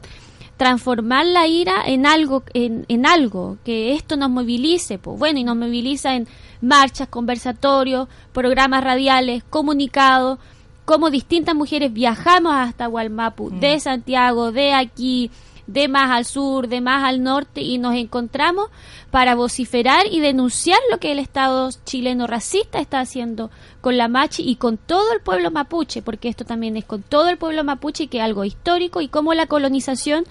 transformar 0.58 1.26
la 1.26 1.48
ira 1.48 1.84
en 1.86 2.06
algo, 2.06 2.44
en 2.54 3.06
algo, 3.06 3.58
que 3.64 3.94
esto 3.94 4.16
nos 4.16 4.30
movilice, 4.30 4.98
pues 4.98 5.18
bueno, 5.20 5.40
y 5.40 5.44
nos 5.44 5.56
moviliza 5.56 6.16
en 6.16 6.28
marchas, 6.62 7.08
conversatorios, 7.10 8.08
programas 8.32 8.84
radiales, 8.84 9.44
comunicados, 9.44 10.40
como 10.88 11.10
distintas 11.10 11.54
mujeres 11.54 11.92
viajamos 11.92 12.54
hasta 12.56 12.88
Hualmapu, 12.88 13.52
mm. 13.52 13.60
de 13.60 13.78
Santiago, 13.82 14.54
de 14.54 14.72
aquí, 14.72 15.30
de 15.68 15.90
más 15.90 16.12
al 16.12 16.24
sur, 16.24 16.70
de 16.70 16.80
más 16.80 17.04
al 17.04 17.22
norte, 17.22 17.60
y 17.60 17.78
nos 17.78 17.94
encontramos 17.94 18.70
para 19.12 19.36
vociferar 19.36 20.06
y 20.10 20.22
denunciar 20.22 20.80
lo 20.90 20.98
que 20.98 21.12
el 21.12 21.20
Estado 21.20 21.72
chileno 21.84 22.26
racista 22.26 22.80
está 22.80 23.02
haciendo 23.02 23.52
con 23.82 23.98
la 23.98 24.08
Machi 24.08 24.50
y 24.50 24.56
con 24.56 24.78
todo 24.78 25.12
el 25.12 25.20
pueblo 25.20 25.52
mapuche, 25.52 26.02
porque 26.02 26.30
esto 26.30 26.46
también 26.46 26.78
es 26.78 26.86
con 26.86 27.02
todo 27.02 27.28
el 27.28 27.38
pueblo 27.38 27.66
mapuche 27.66 28.06
y 28.06 28.08
que 28.08 28.20
es 28.20 28.24
algo 28.24 28.46
histórico, 28.46 29.02
y 29.02 29.10
cómo 29.10 29.34
la 29.34 29.48
colonización 29.48 30.24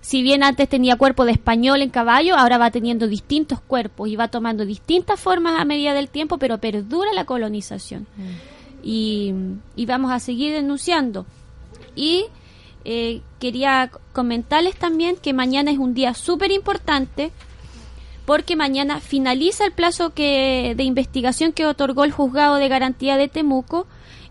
si 0.00 0.22
bien 0.22 0.42
antes 0.42 0.68
tenía 0.68 0.96
cuerpo 0.96 1.24
de 1.24 1.30
español 1.30 1.80
en 1.80 1.90
caballo, 1.90 2.34
ahora 2.34 2.58
va 2.58 2.72
teniendo 2.72 3.06
distintos 3.06 3.60
cuerpos 3.60 4.08
y 4.08 4.16
va 4.16 4.26
tomando 4.26 4.66
distintas 4.66 5.20
formas 5.20 5.60
a 5.60 5.64
medida 5.64 5.94
del 5.94 6.08
tiempo, 6.08 6.38
pero 6.38 6.58
perdura 6.58 7.12
la 7.12 7.24
colonización. 7.24 8.08
Mm 8.16 8.51
y, 8.82 9.34
vamos 9.86 10.12
a 10.12 10.20
seguir 10.20 10.52
denunciando. 10.52 11.26
Y 11.94 12.26
eh, 12.84 13.20
quería 13.38 13.90
comentarles 14.12 14.76
también 14.76 15.16
que 15.16 15.32
mañana 15.32 15.70
es 15.70 15.78
un 15.78 15.94
día 15.94 16.14
súper 16.14 16.50
importante 16.50 17.30
porque 18.24 18.56
mañana 18.56 19.00
finaliza 19.00 19.64
el 19.64 19.72
plazo 19.72 20.14
que, 20.14 20.74
de 20.76 20.84
investigación 20.84 21.52
que 21.52 21.66
otorgó 21.66 22.04
el 22.04 22.12
juzgado 22.12 22.56
de 22.56 22.68
garantía 22.68 23.16
de 23.16 23.28
Temuco 23.28 23.86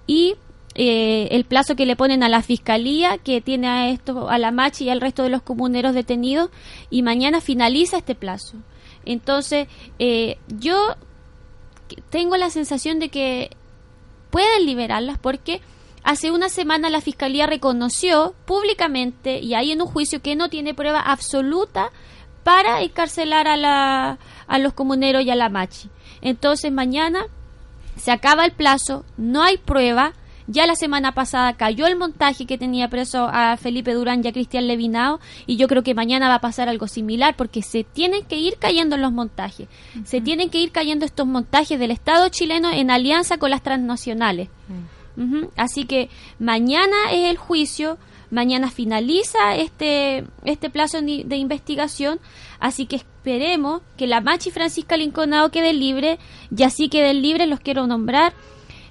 y 0.08 0.36
eh, 0.76 1.28
el 1.32 1.44
plazo 1.44 1.76
que 1.76 1.86
le 1.86 1.98
ponen 1.98 2.24
a 2.24 2.30
la 2.30 2.42
fiscalía 2.42 3.18
que 3.18 3.42
tiene 3.42 3.68
a 3.68 3.90
esto 3.90 4.30
a 4.30 4.38
la 4.38 4.52
Machi 4.52 4.86
y 4.86 4.90
al 4.90 5.02
resto 5.02 5.24
de 5.24 5.30
los 5.30 5.42
comuneros 5.42 5.94
detenidos 5.94 6.50
y 6.90 7.04
mañana 7.04 7.42
finaliza 7.42 7.98
este 7.98 8.16
plazo 8.16 8.56
entonces 9.04 9.68
eh, 10.00 10.38
yo 10.48 10.96
tengo 12.10 12.38
la 12.38 12.50
sensación 12.50 13.00
de 13.00 13.10
que 13.10 13.52
pueden 14.32 14.66
liberarlas 14.66 15.20
porque 15.20 15.62
hace 16.04 16.32
una 16.32 16.50
semana 16.50 16.90
la 16.90 17.02
Fiscalía 17.02 17.46
reconoció 17.46 18.34
públicamente 18.46 19.40
y 19.40 19.54
hay 19.54 19.72
en 19.72 19.82
un 19.82 19.88
juicio 19.88 20.22
que 20.22 20.36
no 20.36 20.50
tiene 20.50 20.74
prueba 20.74 21.00
absoluta 21.00 21.92
para 22.44 22.82
encarcelar 22.82 23.48
a, 23.48 23.58
la, 23.58 24.18
a 24.48 24.58
los 24.58 24.74
comuneros 24.74 25.24
y 25.24 25.30
a 25.30 25.36
la 25.36 25.50
machi. 25.50 25.90
Entonces 26.22 26.72
mañana 26.72 27.26
se 27.98 28.12
acaba 28.12 28.46
el 28.46 28.52
plazo, 28.52 29.06
no 29.18 29.44
hay 29.44 29.58
prueba. 29.58 30.14
Ya 30.52 30.68
la 30.68 30.76
semana 30.76 31.14
pasada 31.14 31.54
cayó 31.54 31.88
el 31.88 31.96
montaje 31.96 32.46
que 32.46 32.58
tenía 32.58 32.90
preso 32.90 33.30
a 33.32 33.56
Felipe 33.56 33.94
Durán 33.94 34.22
y 34.22 34.28
a 34.28 34.34
Cristian 34.34 34.68
Levinao 34.68 35.22
y 35.48 35.56
yo 35.56 35.70
creo 35.70 35.82
que 35.82 35.94
mañana 35.94 36.28
va 36.28 36.36
a 36.36 36.42
pasar 36.42 36.68
algo 36.68 36.90
similar 36.90 37.38
porque 37.38 37.62
se 37.62 37.86
tienen 37.86 38.26
que 38.26 38.36
ir 38.36 38.58
cayendo 38.60 38.98
los 38.98 39.14
montajes. 39.14 39.70
Se 40.04 40.20
tienen 40.20 40.50
que 40.50 40.60
ir 40.60 40.74
cayendo 40.74 41.06
estos 41.06 41.26
montajes 41.26 41.80
del 41.80 41.92
Estado 41.92 42.28
chileno 42.28 42.70
en 42.70 42.92
alianza 42.92 43.38
con 43.38 43.50
las 43.50 43.64
transnacionales. 43.64 44.50
Así 45.56 45.86
que 45.86 46.10
mañana 46.38 46.98
es 47.14 47.30
el 47.30 47.38
juicio, 47.38 47.98
mañana 48.30 48.70
finaliza 48.70 49.56
este, 49.56 50.26
este 50.44 50.70
plazo 50.70 51.02
de 51.02 51.36
investigación, 51.38 52.20
así 52.60 52.88
que 52.88 52.98
esperemos 52.98 53.84
que 53.96 54.06
la 54.06 54.20
Machi 54.20 54.52
Francisca 54.52 54.98
Linconado 54.98 55.50
quede 55.50 55.72
libre 55.72 56.20
y 56.54 56.64
así 56.64 56.90
queden 56.90 57.22
libres, 57.22 57.48
los 57.48 57.62
quiero 57.62 57.88
nombrar 57.88 58.34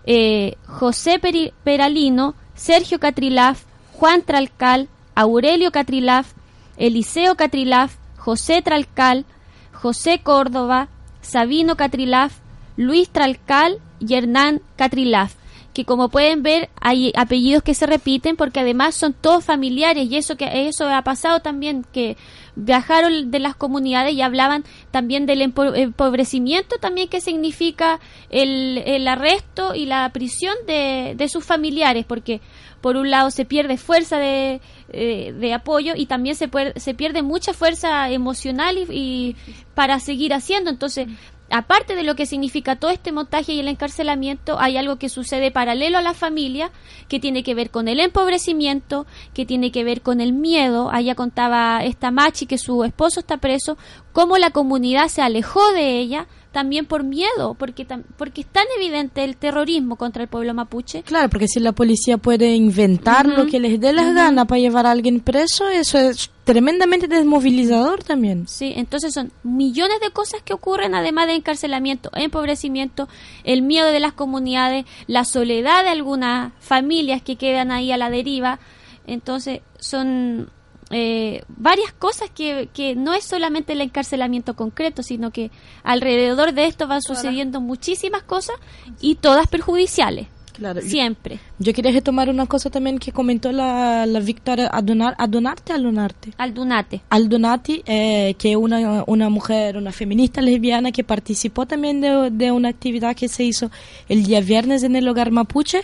eh, 0.05 0.57
José 0.67 1.21
Peralino, 1.65 2.35
Sergio 2.55 2.99
Catrilaf, 2.99 3.65
Juan 3.93 4.23
Tralcal, 4.23 4.89
Aurelio 5.15 5.71
Catrilaf, 5.71 6.33
Eliseo 6.77 7.35
Catrilaf, 7.37 7.97
José 8.17 8.63
Tralcal, 8.63 9.25
José 9.73 10.21
Córdoba, 10.23 10.89
Sabino 11.21 11.77
Catrilaf, 11.77 12.35
Luis 12.77 13.11
Tralcal 13.11 13.79
y 13.99 14.15
Hernán 14.15 14.63
Catrilaf 14.77 15.35
que 15.73 15.85
como 15.85 16.09
pueden 16.09 16.43
ver 16.43 16.69
hay 16.81 17.13
apellidos 17.17 17.63
que 17.63 17.75
se 17.75 17.87
repiten 17.87 18.37
porque 18.37 18.61
además 18.61 18.95
son 18.95 19.13
todos 19.13 19.45
familiares 19.45 20.09
y 20.11 20.17
eso 20.17 20.37
que 20.37 20.69
eso 20.69 20.89
ha 20.89 21.03
pasado 21.03 21.41
también 21.41 21.85
que 21.93 22.17
viajaron 22.57 23.31
de 23.31 23.39
las 23.39 23.55
comunidades 23.55 24.15
y 24.15 24.23
hablaban 24.23 24.65
también 24.91 25.27
del 25.27 25.43
empobrecimiento 25.43 26.77
también 26.79 27.09
que 27.09 27.21
significa 27.21 28.01
el, 28.31 28.83
el 28.87 29.07
arresto 29.09 29.75
y 29.75 29.87
la 29.87 30.09
prisión 30.13 30.55
de, 30.67 31.27
sus 31.29 31.45
familiares, 31.45 32.05
porque 32.07 32.41
por 32.81 32.97
un 32.97 33.11
lado 33.11 33.31
se 33.31 33.45
pierde 33.45 33.77
fuerza 33.77 34.19
de, 34.19 34.61
eh, 34.93 35.55
apoyo 35.55 35.95
y 35.97 36.07
también 36.07 36.35
se, 36.35 36.49
se 36.77 36.95
pierde 36.95 37.23
mucha 37.23 37.53
fuerza 37.53 38.11
emocional 38.11 38.79
y, 38.79 38.87
y 38.91 39.37
para 39.75 40.01
seguir 40.01 40.33
haciendo. 40.35 40.71
Entonces, 40.71 41.07
aparte 41.51 41.95
de 41.97 42.03
lo 42.03 42.15
que 42.15 42.27
significa 42.27 42.77
todo 42.77 42.91
este 42.91 43.13
montaje 43.13 43.53
y 43.53 43.61
el 43.61 43.69
encarcelamiento, 43.69 44.59
hay 44.59 44.77
algo 44.77 44.97
que 44.97 45.09
sucede 45.09 45.51
paralelo 45.51 45.99
a 45.99 46.03
la 46.03 46.15
familia, 46.15 46.71
que 47.09 47.21
tiene 47.21 47.43
que 47.43 47.55
ver 47.55 47.71
con 47.71 47.89
el 47.89 48.01
empobrecimiento, 48.01 49.07
que 49.35 49.47
tiene 49.47 49.73
que 49.73 49.85
ver 49.85 50.03
con 50.03 50.21
el 50.21 50.33
miedo. 50.33 50.91
Allá 50.91 51.15
contaba 51.15 51.85
esta 51.85 52.11
Machi 52.11 52.47
que 52.47 52.59
su 52.59 52.85
esposo 52.85 53.21
está 53.21 53.37
preso, 53.39 53.77
cómo 54.13 54.39
la 54.39 54.51
comunidad 54.51 55.09
se 55.09 55.23
alejó 55.23 55.73
de 55.73 55.99
ella, 55.99 56.27
también 56.53 56.87
por 56.87 57.05
miedo, 57.05 57.55
porque, 57.55 57.87
porque 58.17 58.41
es 58.41 58.47
tan 58.47 58.65
evidente 58.77 59.23
el 59.23 59.37
terrorismo 59.37 59.97
contra 59.97 60.23
el 60.23 60.29
pueblo 60.29 60.53
mapuche. 60.53 61.03
Claro, 61.03 61.29
porque 61.29 61.47
si 61.47 61.61
la 61.61 61.73
policía 61.73 62.19
puede 62.19 62.55
inventar 62.55 63.27
lo 63.27 63.47
que 63.47 63.61
les 63.61 63.81
dé 63.81 63.93
las 63.93 64.15
ganas 64.15 64.47
para 64.47 64.61
llevar 64.61 64.87
a 64.87 64.91
alguien 64.91 65.21
preso, 65.21 65.69
eso 65.69 65.99
es 65.99 66.31
tremendamente 66.45 67.07
desmovilizador 67.07 68.03
también. 68.03 68.49
Sí, 68.49 68.73
entonces 68.75 69.15
son 69.15 69.31
millones 69.45 70.01
de 70.01 70.11
cosas 70.11 70.43
que 70.43 70.53
ocurren, 70.53 70.95
además 70.95 71.29
de 71.29 71.35
encarcelamiento, 71.35 72.11
empobrecimiento, 72.15 73.09
el 73.45 73.63
miedo 73.63 73.87
de 73.89 74.01
las 74.01 74.13
comunidades, 74.13 74.87
la 75.07 75.25
soledad 75.25 75.85
de 75.85 75.91
algunas 75.91 76.53
familias 76.59 77.23
que 77.23 77.37
quedan 77.37 77.71
ahí 77.71 77.93
a 77.93 77.97
la 77.97 78.11
deriva. 78.11 78.59
Entonces 79.07 79.61
son 79.79 80.51
eh, 80.91 81.43
varias 81.49 81.93
cosas 81.93 82.31
que, 82.31 82.69
que 82.75 82.97
no 82.97 83.15
es 83.15 83.25
solamente 83.25 83.73
el 83.73 83.81
encarcelamiento 83.81 84.55
concreto, 84.55 85.03
sino 85.03 85.31
que 85.31 85.51
alrededor 85.85 86.53
de 86.53 86.67
esto 86.67 86.89
van 86.89 87.03
sucediendo 87.03 87.61
muchísimas 87.61 88.23
cosas 88.23 88.57
y 89.01 89.15
todas 89.15 89.47
perjudiciales. 89.47 90.27
Claro. 90.53 90.83
Siempre. 90.83 91.39
Yo 91.59 91.73
quería 91.73 91.91
retomar 91.91 92.29
una 92.29 92.45
cosa 92.45 92.69
también 92.69 92.99
que 92.99 93.13
comentó 93.13 93.51
la, 93.51 94.05
la 94.05 94.21
Victoria 94.21 94.69
Adonar, 94.71 95.15
Adonarte, 95.17 95.73
Aldunarte. 95.73 96.33
Aldunate. 96.37 97.01
Aldunati, 97.09 97.83
eh, 97.87 98.35
que 98.37 98.51
es 98.51 98.57
una, 98.57 99.05
una 99.07 99.31
mujer, 99.31 99.79
una 99.79 99.91
feminista 99.91 100.43
lesbiana 100.43 100.93
que 100.93 101.03
participó 101.03 101.65
también 101.65 102.03
de, 102.03 102.31
de 102.31 102.53
una 102.53 102.69
actividad 102.69 103.17
que 103.17 103.29
se 103.29 103.45
hizo 103.45 103.71
el 104.09 104.25
día 104.25 104.43
viernes 104.43 104.83
en 104.83 104.97
el 104.97 105.09
hogar 105.09 105.31
mapuche 105.31 105.83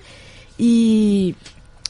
y 0.58 1.34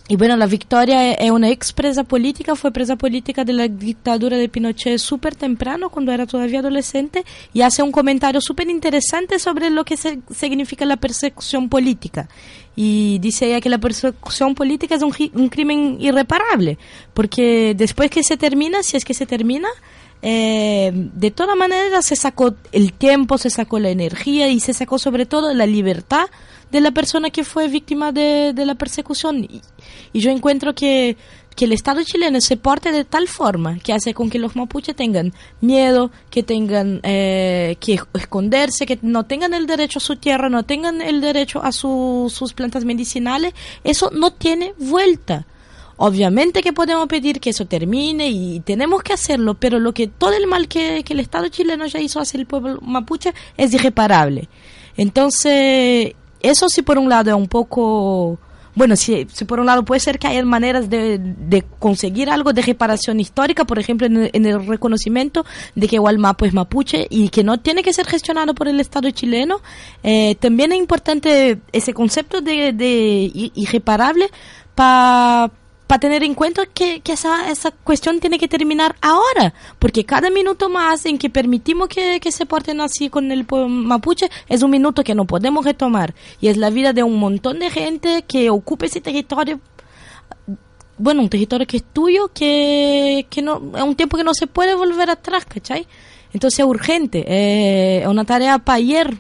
y 0.09 0.15
bueno, 0.15 0.37
la 0.37 0.47
Victoria 0.47 1.15
es 1.15 1.31
una 1.33 1.51
ex 1.51 1.73
presa 1.73 2.05
política, 2.05 2.55
fue 2.55 2.71
presa 2.71 2.95
política 2.95 3.45
de 3.45 3.53
la 3.53 3.67
dictadura 3.67 4.37
de 4.37 4.49
Pinochet 4.49 4.99
súper 4.99 5.35
temprano, 5.35 5.91
cuando 5.91 6.13
era 6.13 6.27
todavía 6.27 6.61
adolescente, 6.61 7.25
y 7.53 7.63
hace 7.63 7.83
un 7.83 7.91
comentario 7.91 8.41
súper 8.41 8.71
interesante 8.71 9.41
sobre 9.41 9.69
lo 9.69 9.85
que 9.85 9.97
se, 9.97 10.21
significa 10.33 10.85
la 10.85 10.97
persecución 10.97 11.69
política. 11.69 12.29
Y 12.77 13.19
dice 13.19 13.47
ella 13.47 13.61
que 13.61 13.69
la 13.69 13.79
persecución 13.79 14.55
política 14.55 14.95
es 14.95 15.03
un, 15.03 15.13
un 15.35 15.49
crimen 15.49 15.97
irreparable, 15.99 16.79
porque 17.13 17.75
después 17.77 18.09
que 18.09 18.23
se 18.23 18.37
termina, 18.37 18.85
si 18.85 18.97
es 18.97 19.05
que 19.05 19.15
se 19.15 19.27
termina, 19.27 19.69
eh, 20.23 20.91
de 20.93 21.31
todas 21.31 21.57
maneras 21.57 22.07
se 22.07 22.17
sacó 22.17 22.55
el 22.73 22.93
tiempo, 22.93 23.39
se 23.39 23.51
sacó 23.51 23.79
la 23.79 23.91
energía 23.91 24.49
y 24.49 24.61
se 24.61 24.73
sacó 24.73 24.99
sobre 24.99 25.27
todo 25.27 25.53
la 25.55 25.67
libertad 25.67 26.27
de 26.73 26.81
la 26.81 26.91
persona 26.91 27.31
que 27.31 27.45
fue 27.45 27.69
víctima 27.69 28.13
de, 28.13 28.53
de 28.55 28.67
la 28.67 28.75
persecución. 28.75 29.45
Y, 29.45 29.63
yo 30.19 30.31
encuentro 30.31 30.75
que, 30.75 31.17
que 31.55 31.67
el 31.67 31.73
Estado 31.73 32.03
chileno 32.03 32.41
se 32.41 32.57
porte 32.57 32.91
de 32.93 33.05
tal 33.05 33.29
forma 33.29 33.79
que 33.79 33.93
hace 33.93 34.15
con 34.15 34.31
que 34.31 34.39
los 34.39 34.57
mapuches 34.57 34.97
tengan 34.97 35.33
miedo, 35.61 36.11
que 36.31 36.43
tengan 36.43 37.01
eh, 37.03 37.77
que 37.81 38.01
esconderse, 38.15 38.87
que 38.87 38.99
no 39.03 39.25
tengan 39.25 39.55
el 39.55 39.67
derecho 39.67 39.99
a 39.99 40.03
su 40.03 40.17
tierra, 40.17 40.49
no 40.49 40.65
tengan 40.65 41.03
el 41.03 41.21
derecho 41.21 41.63
a 41.63 41.73
su, 41.73 42.33
sus 42.35 42.53
plantas 42.53 42.85
medicinales, 42.85 43.55
eso 43.85 44.11
no 44.13 44.33
tiene 44.33 44.75
vuelta. 44.79 45.47
Obviamente 45.99 46.63
que 46.63 46.73
podemos 46.73 47.07
pedir 47.07 47.41
que 47.41 47.51
eso 47.51 47.67
termine 47.67 48.29
y 48.29 48.61
tenemos 48.61 49.03
que 49.03 49.15
hacerlo, 49.15 49.55
pero 49.55 49.79
lo 49.79 49.95
que 49.95 50.09
todo 50.09 50.33
el 50.33 50.47
mal 50.47 50.69
que, 50.69 51.03
que 51.05 51.15
el 51.15 51.21
Estado 51.21 51.49
chileno 51.49 51.87
ya 51.87 52.01
hizo 52.01 52.21
hacia 52.21 52.39
el 52.39 52.47
pueblo 52.47 52.79
mapuche 52.83 53.33
es 53.57 53.73
irreparable. 53.73 54.49
Entonces, 54.97 56.15
eso 56.41 56.69
sí 56.69 56.83
por 56.83 56.99
un 56.99 57.09
lado 57.09 57.31
es 57.31 57.37
un 57.37 57.49
poco 57.49 58.39
bueno, 58.77 58.95
si, 58.95 59.25
por 59.47 59.59
un 59.59 59.65
lado 59.65 59.87
puede 59.87 60.01
ser 60.01 60.19
que 60.19 60.27
haya 60.27 60.45
maneras 60.45 60.91
de, 60.91 61.19
de, 61.19 61.65
conseguir 61.79 62.29
algo 62.29 62.53
de 62.53 62.61
reparación 62.61 63.19
histórica, 63.19 63.65
por 63.65 63.79
ejemplo, 63.79 64.07
en 64.07 64.17
el, 64.19 64.31
en 64.35 64.45
el 64.45 64.67
reconocimiento 64.67 65.47
de 65.75 65.89
que 65.89 65.99
Gualmapo 65.99 66.45
es 66.45 66.53
mapuche 66.53 67.07
y 67.09 67.31
que 67.31 67.43
no 67.43 67.59
tiene 67.59 67.83
que 67.83 67.95
ser 67.95 68.05
gestionado 68.05 68.55
por 68.55 68.69
el 68.69 68.79
Estado 68.79 69.11
chileno, 69.13 69.63
eh, 70.03 70.35
también 70.41 70.73
es 70.73 70.79
importante 70.79 71.59
ese 71.73 71.95
concepto 71.95 72.43
de, 72.43 72.75
de 72.75 73.31
irreparable 73.55 74.29
para 74.75 75.51
para 75.87 76.01
tener 76.01 76.25
en 76.25 76.35
cuenta 76.35 76.67
que, 76.67 77.01
que, 77.01 77.13
esa, 77.13 77.51
esa 77.51 77.71
cuestión 77.71 78.19
tiene 78.21 78.39
que 78.39 78.49
terminar 78.49 78.97
ahora, 79.01 79.55
porque 79.79 80.05
cada 80.05 80.31
minuto 80.31 80.69
más 80.69 81.07
en 81.07 81.19
que 81.19 81.31
permitimos 81.31 81.89
que, 81.89 82.19
que 82.21 82.33
se 82.33 82.47
porten 82.47 82.81
así 82.81 83.09
con 83.09 83.31
el 83.31 83.47
mapuche 83.51 84.29
es 84.49 84.63
un 84.63 84.71
minuto 84.71 85.05
que 85.05 85.15
no 85.15 85.25
podemos 85.27 85.65
retomar 85.65 86.15
y 86.41 86.49
es 86.49 86.57
la 86.57 86.71
vida 86.71 86.93
de 86.93 87.03
un 87.03 87.19
montón 87.19 87.59
de 87.61 87.71
gente 87.71 88.25
que 88.27 88.51
ocupa 88.51 88.87
ese 88.87 89.01
territorio 89.01 89.61
bueno, 90.99 91.21
un 91.21 91.29
territorio 91.29 91.67
que 91.67 91.79
es 91.79 91.85
tuyo, 91.85 92.29
que, 92.33 93.27
que 93.29 93.43
no, 93.43 93.61
es 93.77 93.83
un 93.83 93.95
tiempo 93.95 94.17
que 94.17 94.25
no 94.25 94.35
se 94.35 94.47
puede 94.47 94.75
volver 94.75 95.11
atrás, 95.11 95.45
¿cachai? 95.45 95.87
Entonces 96.33 96.61
es 96.61 96.67
urgente, 96.67 97.25
eh, 97.27 98.01
es 98.03 98.09
una 98.09 98.25
tarea 98.25 98.59
para 98.59 98.77
ayer, 98.77 99.17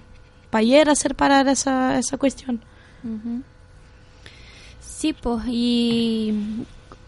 para 0.50 0.60
ayer 0.60 0.88
hacer 0.88 1.14
parar 1.14 1.48
esa, 1.48 1.98
esa 1.98 2.16
cuestión. 2.16 2.60
Sí, 4.96 5.12
pues, 5.12 5.42
y 5.46 6.32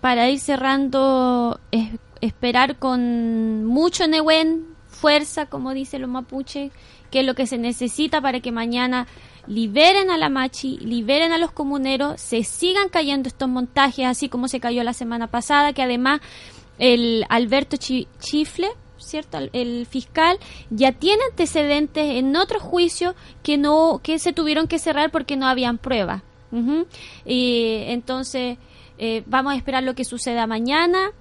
para 0.03 0.29
ir 0.29 0.41
cerrando, 0.41 1.59
es, 1.71 1.89
esperar 2.21 2.77
con 2.77 3.65
mucho 3.65 4.07
Nehuen, 4.07 4.67
fuerza, 4.89 5.47
como 5.47 5.73
dice 5.73 5.99
los 5.99 6.11
mapuche, 6.11 6.71
que 7.11 7.21
es 7.21 7.27
lo 7.27 7.35
que 7.35 7.47
se 7.47 7.57
necesita 7.57 8.21
para 8.21 8.41
que 8.41 8.53
mañana 8.53 9.07
liberen 9.47 10.11
a 10.11 10.19
la 10.19 10.29
machi, 10.29 10.77
liberen 10.77 11.33
a 11.33 11.39
los 11.39 11.51
comuneros, 11.51 12.21
se 12.21 12.45
sigan 12.45 12.91
cayendo 12.91 13.27
estos 13.27 13.49
montajes, 13.49 14.05
así 14.05 14.29
como 14.29 14.49
se 14.49 14.61
cayó 14.61 14.85
la 14.85 14.93
semana 14.93 15.29
pasada, 15.29 15.73
que 15.73 15.83
además 15.83 16.21
el 16.79 17.25
Alberto 17.31 17.79
Chifle, 17.79 18.69
¿cierto? 18.99 19.39
El 19.55 19.87
fiscal 19.87 20.39
ya 20.69 20.93
tiene 20.93 21.23
antecedentes 21.31 22.17
en 22.17 22.37
otros 22.37 22.63
juicios 22.63 23.15
que 23.43 23.57
no 23.57 24.01
que 24.03 24.19
se 24.19 24.35
tuvieron 24.35 24.69
que 24.69 24.79
cerrar 24.79 25.11
porque 25.11 25.37
no 25.37 25.47
habían 25.47 25.79
pruebas. 25.79 26.23
Uh. 26.51 26.85
Y 27.27 27.83
entonces 27.87 28.59
eh, 28.99 29.23
vamos 29.27 29.53
a 29.53 29.57
esperar 29.57 29.83
lo 29.83 29.95
que 29.95 30.05
suceda 30.05 30.47
mañana 30.47 31.13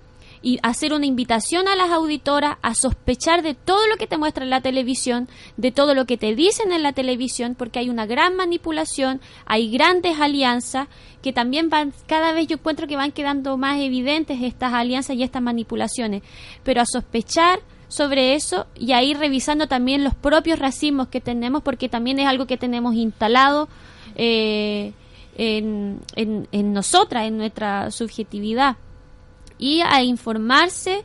y 0.42 0.60
hacer 0.64 0.94
una 0.94 1.06
invitación 1.06 1.68
a 1.68 1.76
las 1.76 1.90
auditoras 1.90 2.58
a 2.62 2.74
sospechar 2.74 3.42
de 3.42 3.54
todo 3.54 3.88
lo 3.88 3.98
que 3.98 4.08
te 4.08 4.18
muestra 4.18 4.44
en 4.44 4.50
la 4.50 4.62
televisión, 4.62 5.28
de 5.58 5.72
todo 5.72 5.94
lo 5.94 6.06
que 6.06 6.18
te 6.18 6.36
dicen 6.36 6.72
en 6.72 6.84
la 6.84 6.94
televisión, 6.94 7.56
porque 7.56 7.80
hay 7.80 7.90
una 7.90 8.06
gran 8.06 8.36
manipulación, 8.36 9.22
hay 9.46 9.72
grandes 9.72 10.20
alianzas 10.20 10.88
que 11.22 11.34
también 11.34 11.70
van, 11.70 11.94
cada 12.06 12.32
vez 12.32 12.48
yo 12.48 12.58
encuentro 12.58 12.88
que 12.88 12.96
van 12.96 13.12
quedando 13.12 13.58
más 13.58 13.80
evidentes 13.80 14.42
estas 14.42 14.74
alianzas 14.74 15.16
y 15.16 15.24
estas 15.24 15.42
manipulaciones, 15.42 16.24
pero 16.64 16.82
a 16.82 16.86
sospechar 16.86 17.60
sobre 17.88 18.36
eso 18.36 18.68
y 18.76 18.92
a 18.92 19.02
ir 19.02 19.18
revisando 19.18 19.68
también 19.68 20.04
los 20.04 20.14
propios 20.14 20.60
racismos 20.60 21.08
que 21.08 21.22
tenemos, 21.22 21.64
porque 21.64 21.90
también 21.90 22.20
es 22.20 22.28
algo 22.28 22.46
que 22.46 22.58
tenemos 22.58 22.96
instalado. 22.96 23.70
Eh, 24.16 24.94
en, 25.38 26.02
en, 26.16 26.48
en, 26.52 26.74
nosotras, 26.74 27.26
en 27.26 27.38
nuestra 27.38 27.92
subjetividad, 27.92 28.76
y 29.58 29.82
a 29.82 30.04
informarse 30.04 31.04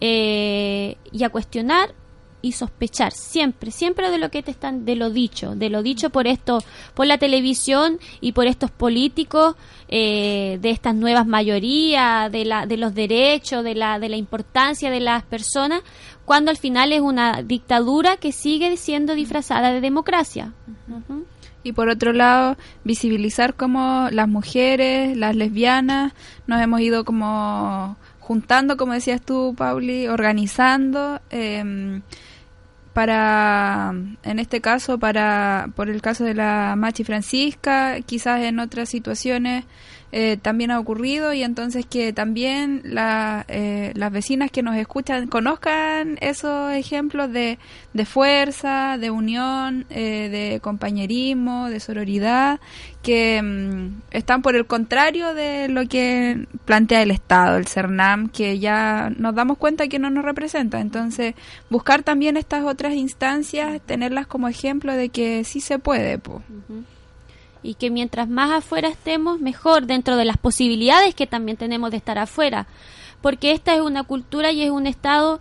eh, 0.00 0.96
y 1.10 1.24
a 1.24 1.30
cuestionar 1.30 1.94
y 2.42 2.52
sospechar 2.52 3.12
siempre, 3.12 3.70
siempre 3.70 4.10
de 4.10 4.18
lo 4.18 4.30
que 4.30 4.42
te 4.42 4.50
están, 4.50 4.84
de 4.84 4.96
lo 4.96 5.10
dicho, 5.10 5.54
de 5.54 5.70
lo 5.70 5.82
dicho 5.82 6.10
por 6.10 6.26
esto, 6.26 6.58
por 6.92 7.06
la 7.06 7.16
televisión 7.16 7.98
y 8.20 8.32
por 8.32 8.46
estos 8.48 8.70
políticos, 8.70 9.54
eh, 9.88 10.58
de 10.60 10.70
estas 10.70 10.96
nuevas 10.96 11.26
mayorías, 11.26 12.32
de 12.32 12.44
la, 12.44 12.66
de 12.66 12.76
los 12.78 12.94
derechos, 12.94 13.62
de 13.62 13.76
la, 13.76 14.00
de 14.00 14.08
la 14.08 14.16
importancia 14.16 14.90
de 14.90 15.00
las 15.00 15.22
personas, 15.22 15.82
cuando 16.24 16.50
al 16.50 16.56
final 16.56 16.92
es 16.92 17.00
una 17.00 17.42
dictadura 17.42 18.16
que 18.16 18.32
sigue 18.32 18.76
siendo 18.76 19.14
disfrazada 19.14 19.72
de 19.72 19.80
democracia. 19.80 20.52
Uh 20.88 21.12
-huh. 21.12 21.24
Y 21.62 21.72
por 21.72 21.88
otro 21.88 22.12
lado, 22.12 22.56
visibilizar 22.84 23.54
cómo 23.54 24.08
las 24.10 24.28
mujeres, 24.28 25.16
las 25.16 25.36
lesbianas, 25.36 26.12
nos 26.46 26.60
hemos 26.60 26.80
ido 26.80 27.04
como 27.04 27.96
juntando, 28.18 28.76
como 28.76 28.92
decías 28.92 29.20
tú, 29.20 29.54
Pauli, 29.56 30.08
organizando 30.08 31.20
eh, 31.30 32.00
para, 32.92 33.94
en 34.22 34.38
este 34.38 34.60
caso, 34.60 34.98
para 34.98 35.70
por 35.74 35.88
el 35.88 36.02
caso 36.02 36.24
de 36.24 36.34
la 36.34 36.74
Machi 36.76 37.04
Francisca, 37.04 38.00
quizás 38.02 38.42
en 38.42 38.58
otras 38.60 38.88
situaciones 38.88 39.64
eh, 40.14 40.36
también 40.36 40.70
ha 40.70 40.78
ocurrido 40.78 41.32
y 41.32 41.42
entonces 41.42 41.86
que 41.86 42.12
también 42.12 42.82
la, 42.84 43.46
eh, 43.48 43.92
las 43.94 44.12
vecinas 44.12 44.50
que 44.50 44.62
nos 44.62 44.76
escuchan 44.76 45.26
conozcan 45.26 46.18
esos 46.20 46.70
ejemplos 46.72 47.32
de, 47.32 47.58
de 47.94 48.04
fuerza, 48.04 48.98
de 48.98 49.10
unión, 49.10 49.86
eh, 49.88 50.28
de 50.28 50.60
compañerismo, 50.60 51.70
de 51.70 51.80
sororidad, 51.80 52.60
que 53.02 53.40
mm, 53.42 54.02
están 54.10 54.42
por 54.42 54.54
el 54.54 54.66
contrario 54.66 55.32
de 55.32 55.68
lo 55.68 55.88
que 55.88 56.46
plantea 56.66 57.00
el 57.00 57.10
Estado, 57.10 57.56
el 57.56 57.66
CERNAM, 57.66 58.28
que 58.28 58.58
ya 58.58 59.10
nos 59.16 59.34
damos 59.34 59.56
cuenta 59.56 59.88
que 59.88 59.98
no 59.98 60.10
nos 60.10 60.26
representa. 60.26 60.80
Entonces, 60.80 61.34
buscar 61.70 62.02
también 62.02 62.36
estas 62.36 62.64
otras 62.64 62.92
instancias, 62.92 63.80
tenerlas 63.86 64.26
como 64.26 64.48
ejemplo 64.48 64.92
de 64.92 65.08
que 65.08 65.44
sí 65.44 65.60
se 65.60 65.78
puede. 65.78 66.18
Po. 66.18 66.42
Y 67.62 67.74
que 67.74 67.90
mientras 67.90 68.28
más 68.28 68.50
afuera 68.50 68.88
estemos, 68.88 69.40
mejor 69.40 69.86
dentro 69.86 70.16
de 70.16 70.24
las 70.24 70.36
posibilidades 70.36 71.14
que 71.14 71.26
también 71.26 71.56
tenemos 71.56 71.90
de 71.90 71.96
estar 71.96 72.18
afuera, 72.18 72.66
porque 73.20 73.52
esta 73.52 73.74
es 73.74 73.80
una 73.80 74.02
cultura 74.02 74.50
y 74.52 74.62
es 74.62 74.70
un 74.70 74.86
estado 74.86 75.40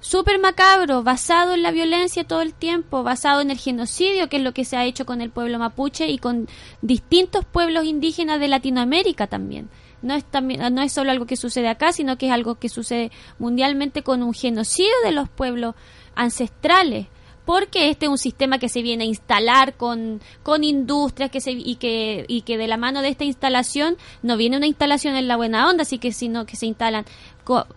súper 0.00 0.40
macabro, 0.40 1.02
basado 1.02 1.54
en 1.54 1.62
la 1.62 1.70
violencia 1.70 2.24
todo 2.24 2.42
el 2.42 2.52
tiempo, 2.52 3.02
basado 3.02 3.40
en 3.40 3.50
el 3.50 3.58
genocidio, 3.58 4.28
que 4.28 4.36
es 4.36 4.42
lo 4.42 4.52
que 4.52 4.64
se 4.64 4.76
ha 4.76 4.84
hecho 4.84 5.06
con 5.06 5.20
el 5.20 5.30
pueblo 5.30 5.58
mapuche 5.58 6.08
y 6.08 6.18
con 6.18 6.48
distintos 6.82 7.44
pueblos 7.44 7.84
indígenas 7.84 8.40
de 8.40 8.48
Latinoamérica 8.48 9.28
también. 9.28 9.70
No 10.02 10.14
es, 10.14 10.24
también, 10.24 10.74
no 10.74 10.82
es 10.82 10.92
solo 10.92 11.12
algo 11.12 11.26
que 11.26 11.36
sucede 11.36 11.68
acá, 11.68 11.92
sino 11.92 12.18
que 12.18 12.26
es 12.26 12.32
algo 12.32 12.56
que 12.56 12.68
sucede 12.68 13.12
mundialmente 13.38 14.02
con 14.02 14.24
un 14.24 14.34
genocidio 14.34 14.90
de 15.04 15.12
los 15.12 15.28
pueblos 15.28 15.76
ancestrales 16.16 17.06
porque 17.44 17.90
este 17.90 18.06
es 18.06 18.10
un 18.10 18.18
sistema 18.18 18.58
que 18.58 18.68
se 18.68 18.82
viene 18.82 19.04
a 19.04 19.06
instalar 19.06 19.74
con, 19.74 20.20
con 20.42 20.64
industrias 20.64 21.30
que 21.30 21.40
se, 21.40 21.52
y, 21.52 21.76
que, 21.76 22.24
y 22.28 22.42
que 22.42 22.56
de 22.56 22.68
la 22.68 22.76
mano 22.76 23.02
de 23.02 23.08
esta 23.08 23.24
instalación 23.24 23.96
no 24.22 24.36
viene 24.36 24.56
una 24.56 24.66
instalación 24.66 25.16
en 25.16 25.28
la 25.28 25.36
buena 25.36 25.68
onda, 25.68 25.82
así 25.82 25.98
que 25.98 26.12
sino 26.12 26.46
que 26.46 26.56
se 26.56 26.66
instalan 26.66 27.04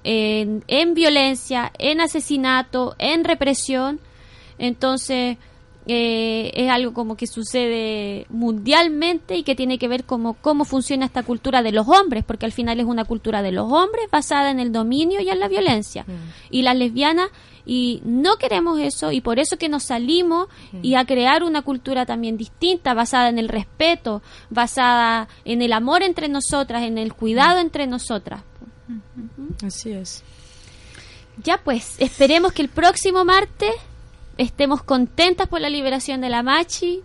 en, 0.03 0.63
en 0.67 0.93
violencia, 0.93 1.71
en 1.79 2.01
asesinato, 2.01 2.95
en 2.99 3.23
represión. 3.23 3.99
Entonces, 4.57 5.37
eh, 5.87 6.51
es 6.55 6.69
algo 6.71 6.93
como 6.93 7.15
que 7.15 7.27
sucede 7.27 8.25
mundialmente 8.29 9.35
y 9.35 9.43
que 9.43 9.53
tiene 9.53 9.77
que 9.77 9.87
ver 9.87 10.03
como 10.03 10.33
cómo 10.33 10.65
funciona 10.65 11.05
esta 11.05 11.21
cultura 11.21 11.61
de 11.61 11.71
los 11.71 11.87
hombres, 11.87 12.23
porque 12.23 12.45
al 12.45 12.51
final 12.51 12.79
es 12.79 12.85
una 12.85 13.05
cultura 13.05 13.43
de 13.43 13.51
los 13.51 13.71
hombres 13.71 14.05
basada 14.11 14.49
en 14.49 14.59
el 14.59 14.71
dominio 14.71 15.21
y 15.21 15.29
en 15.29 15.39
la 15.39 15.47
violencia. 15.47 16.03
Mm. 16.03 16.11
Y 16.49 16.61
las 16.63 16.75
lesbianas 16.75 17.29
y 17.65 18.01
no 18.05 18.37
queremos 18.37 18.79
eso 18.79 19.11
y 19.11 19.21
por 19.21 19.39
eso 19.39 19.57
que 19.57 19.69
nos 19.69 19.83
salimos 19.83 20.47
y 20.81 20.95
a 20.95 21.05
crear 21.05 21.43
una 21.43 21.63
cultura 21.63 22.05
también 22.05 22.37
distinta 22.37 22.93
basada 22.93 23.29
en 23.29 23.39
el 23.39 23.49
respeto, 23.49 24.21
basada 24.49 25.27
en 25.45 25.61
el 25.61 25.73
amor 25.73 26.03
entre 26.03 26.27
nosotras, 26.27 26.83
en 26.83 26.97
el 26.97 27.13
cuidado 27.13 27.59
entre 27.59 27.87
nosotras. 27.87 28.43
Así 29.65 29.91
es. 29.91 30.23
Ya 31.43 31.57
pues, 31.57 31.95
esperemos 31.99 32.53
que 32.53 32.61
el 32.61 32.69
próximo 32.69 33.25
martes 33.25 33.73
estemos 34.37 34.83
contentas 34.83 35.47
por 35.47 35.59
la 35.59 35.69
liberación 35.69 36.21
de 36.21 36.29
la 36.29 36.43
Machi 36.43 37.01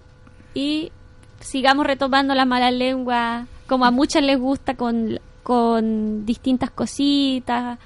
y 0.55 0.93
sigamos 1.41 1.87
retomando 1.87 2.35
la 2.35 2.45
mala 2.45 2.71
lengua 2.71 3.47
como 3.67 3.87
a 3.87 3.91
muchas 3.91 4.23
les 4.23 4.39
gusta 4.39 4.75
con, 4.75 5.21
con 5.43 6.27
distintas 6.27 6.71
cositas 6.71 7.79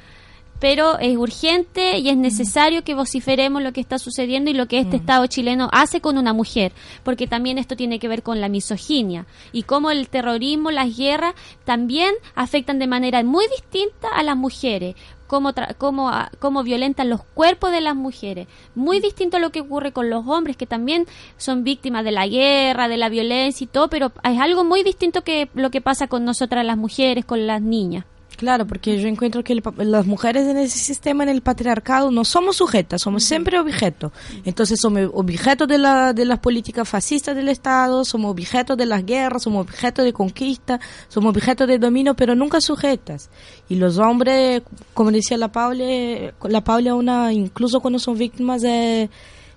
pero 0.64 0.98
es 0.98 1.14
urgente 1.18 1.98
y 1.98 2.08
es 2.08 2.16
necesario 2.16 2.84
que 2.84 2.94
vociferemos 2.94 3.62
lo 3.62 3.74
que 3.74 3.82
está 3.82 3.98
sucediendo 3.98 4.50
y 4.50 4.54
lo 4.54 4.64
que 4.64 4.78
este 4.78 4.96
Estado 4.96 5.26
chileno 5.26 5.68
hace 5.72 6.00
con 6.00 6.16
una 6.16 6.32
mujer, 6.32 6.72
porque 7.02 7.26
también 7.26 7.58
esto 7.58 7.76
tiene 7.76 7.98
que 7.98 8.08
ver 8.08 8.22
con 8.22 8.40
la 8.40 8.48
misoginia 8.48 9.26
y 9.52 9.64
cómo 9.64 9.90
el 9.90 10.08
terrorismo, 10.08 10.70
las 10.70 10.96
guerras 10.96 11.34
también 11.66 12.14
afectan 12.34 12.78
de 12.78 12.86
manera 12.86 13.22
muy 13.24 13.44
distinta 13.48 14.08
a 14.08 14.22
las 14.22 14.38
mujeres, 14.38 14.94
cómo, 15.26 15.52
cómo, 15.76 16.08
ah, 16.08 16.30
cómo, 16.38 16.62
violentan 16.62 17.10
los 17.10 17.22
cuerpos 17.22 17.70
de 17.70 17.82
las 17.82 17.94
mujeres. 17.94 18.48
Muy 18.74 19.00
distinto 19.00 19.36
a 19.36 19.40
lo 19.40 19.50
que 19.50 19.60
ocurre 19.60 19.92
con 19.92 20.08
los 20.08 20.26
hombres, 20.26 20.56
que 20.56 20.66
también 20.66 21.04
son 21.36 21.62
víctimas 21.62 22.04
de 22.04 22.12
la 22.12 22.26
guerra, 22.26 22.88
de 22.88 22.96
la 22.96 23.10
violencia 23.10 23.66
y 23.66 23.68
todo, 23.68 23.88
pero 23.88 24.12
es 24.22 24.40
algo 24.40 24.64
muy 24.64 24.82
distinto 24.82 25.24
que 25.24 25.50
lo 25.52 25.70
que 25.70 25.82
pasa 25.82 26.06
con 26.06 26.24
nosotras 26.24 26.64
las 26.64 26.78
mujeres, 26.78 27.26
con 27.26 27.46
las 27.46 27.60
niñas. 27.60 28.06
Claro, 28.36 28.66
porque 28.66 29.00
yo 29.00 29.08
encuentro 29.08 29.44
que 29.44 29.60
las 29.76 30.06
mujeres 30.06 30.46
en 30.48 30.56
ese 30.56 30.78
sistema, 30.78 31.22
en 31.22 31.28
el 31.28 31.40
patriarcado, 31.40 32.10
no 32.10 32.24
somos 32.24 32.56
sujetas, 32.56 33.02
somos 33.02 33.24
siempre 33.24 33.58
objetos. 33.58 34.12
Entonces 34.44 34.80
somos 34.80 35.08
objetos 35.12 35.68
de, 35.68 35.78
la, 35.78 36.12
de 36.12 36.24
las 36.24 36.40
políticas 36.40 36.88
fascistas 36.88 37.36
del 37.36 37.48
Estado, 37.48 38.04
somos 38.04 38.32
objetos 38.32 38.76
de 38.76 38.86
las 38.86 39.06
guerras, 39.06 39.44
somos 39.44 39.62
objetos 39.62 40.04
de 40.04 40.12
conquista, 40.12 40.80
somos 41.08 41.30
objetos 41.36 41.68
de 41.68 41.78
dominio, 41.78 42.14
pero 42.14 42.34
nunca 42.34 42.60
sujetas. 42.60 43.30
Y 43.68 43.76
los 43.76 43.98
hombres, 43.98 44.62
como 44.94 45.12
decía 45.12 45.38
la 45.38 45.52
Paula, 45.52 46.34
la 46.42 46.64
Paula 46.64 46.94
una, 46.94 47.32
incluso 47.32 47.80
cuando 47.80 47.98
son 47.98 48.18
víctimas, 48.18 48.64
eh, 48.64 49.08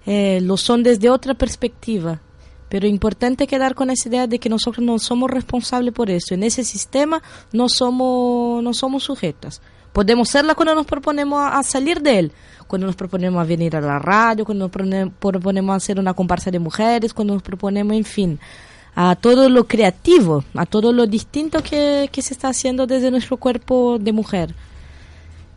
eh, 0.05 0.39
lo 0.41 0.55
son 0.55 0.83
desde 0.83 1.09
otra 1.09 1.33
perspectiva 1.33 2.21
pero 2.69 2.87
importante 2.87 3.47
quedar 3.47 3.75
con 3.75 3.89
esa 3.89 4.09
idea 4.09 4.27
de 4.27 4.39
que 4.39 4.49
nosotros 4.49 4.85
no 4.85 4.99
somos 4.99 5.29
responsables 5.31 5.93
por 5.93 6.09
eso. 6.09 6.33
En 6.33 6.43
ese 6.43 6.63
sistema 6.63 7.21
no 7.53 7.69
somos, 7.69 8.63
no 8.63 8.73
somos 8.73 9.03
sujetas. 9.03 9.61
Podemos 9.93 10.29
serla 10.29 10.53
cuando 10.53 10.75
nos 10.75 10.85
proponemos 10.85 11.39
a, 11.51 11.63
salir 11.63 12.01
de 12.01 12.19
él, 12.19 12.31
cuando 12.67 12.85
nos 12.87 12.95
proponemos 12.95 13.41
a 13.41 13.45
venir 13.45 13.75
a 13.75 13.81
la 13.81 13.99
radio, 13.99 14.45
cuando 14.45 14.69
nos 14.69 15.11
proponemos 15.19 15.73
a 15.73 15.77
hacer 15.77 15.99
una 15.99 16.13
comparsa 16.13 16.51
de 16.51 16.59
mujeres, 16.59 17.13
cuando 17.13 17.33
nos 17.33 17.41
proponemos, 17.41 17.95
en 17.95 18.03
fin, 18.03 18.39
a 18.95 19.15
todo 19.15 19.49
lo 19.49 19.65
creativo, 19.65 20.43
a 20.53 20.65
todo 20.65 20.91
lo 20.91 21.07
distinto 21.07 21.63
que, 21.63 22.09
que 22.11 22.21
se 22.21 22.33
está 22.33 22.49
haciendo 22.49 22.85
desde 22.85 23.09
nuestro 23.09 23.37
cuerpo 23.37 23.97
de 23.99 24.11
mujer. 24.11 24.53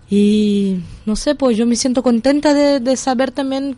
Y 0.09 0.81
no 1.07 1.17
sé, 1.17 1.35
pues 1.35 1.57
yo 1.57 1.67
me 1.67 1.77
siento 1.77 2.03
contenta 2.03 2.55
de, 2.55 2.81
de 2.81 2.97
saber 2.97 3.31
también 3.31 3.77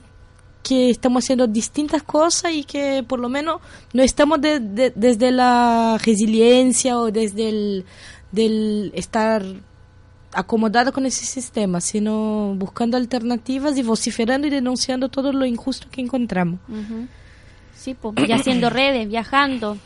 que 0.63 0.91
estamos 0.91 1.25
haciendo 1.25 1.47
distintas 1.47 2.03
cosas 2.03 2.53
y 2.53 2.65
que 2.65 3.05
por 3.07 3.19
lo 3.19 3.29
menos 3.29 3.61
no 3.93 4.03
estamos 4.03 4.41
desde 4.41 5.31
la 5.33 5.99
resiliencia 6.05 6.99
o 6.99 7.11
desde 7.11 7.49
el 7.49 7.85
del 8.31 8.91
estar 8.95 9.45
acomodado 10.33 10.93
con 10.93 11.05
ese 11.05 11.27
sistema, 11.27 11.81
sino 11.81 12.55
buscando 12.57 12.97
alternativas 12.97 13.77
y 13.77 13.83
vociferando 13.83 14.47
y 14.47 14.51
denunciando 14.51 15.09
todo 15.09 15.33
lo 15.33 15.45
injusto 15.45 15.89
que 15.91 16.01
encontramos. 16.01 16.59
Sí, 17.77 17.95
pues, 17.95 18.15
y 18.27 18.33
haciendo 18.33 18.71
redes, 18.71 19.09
viajando, 19.09 19.77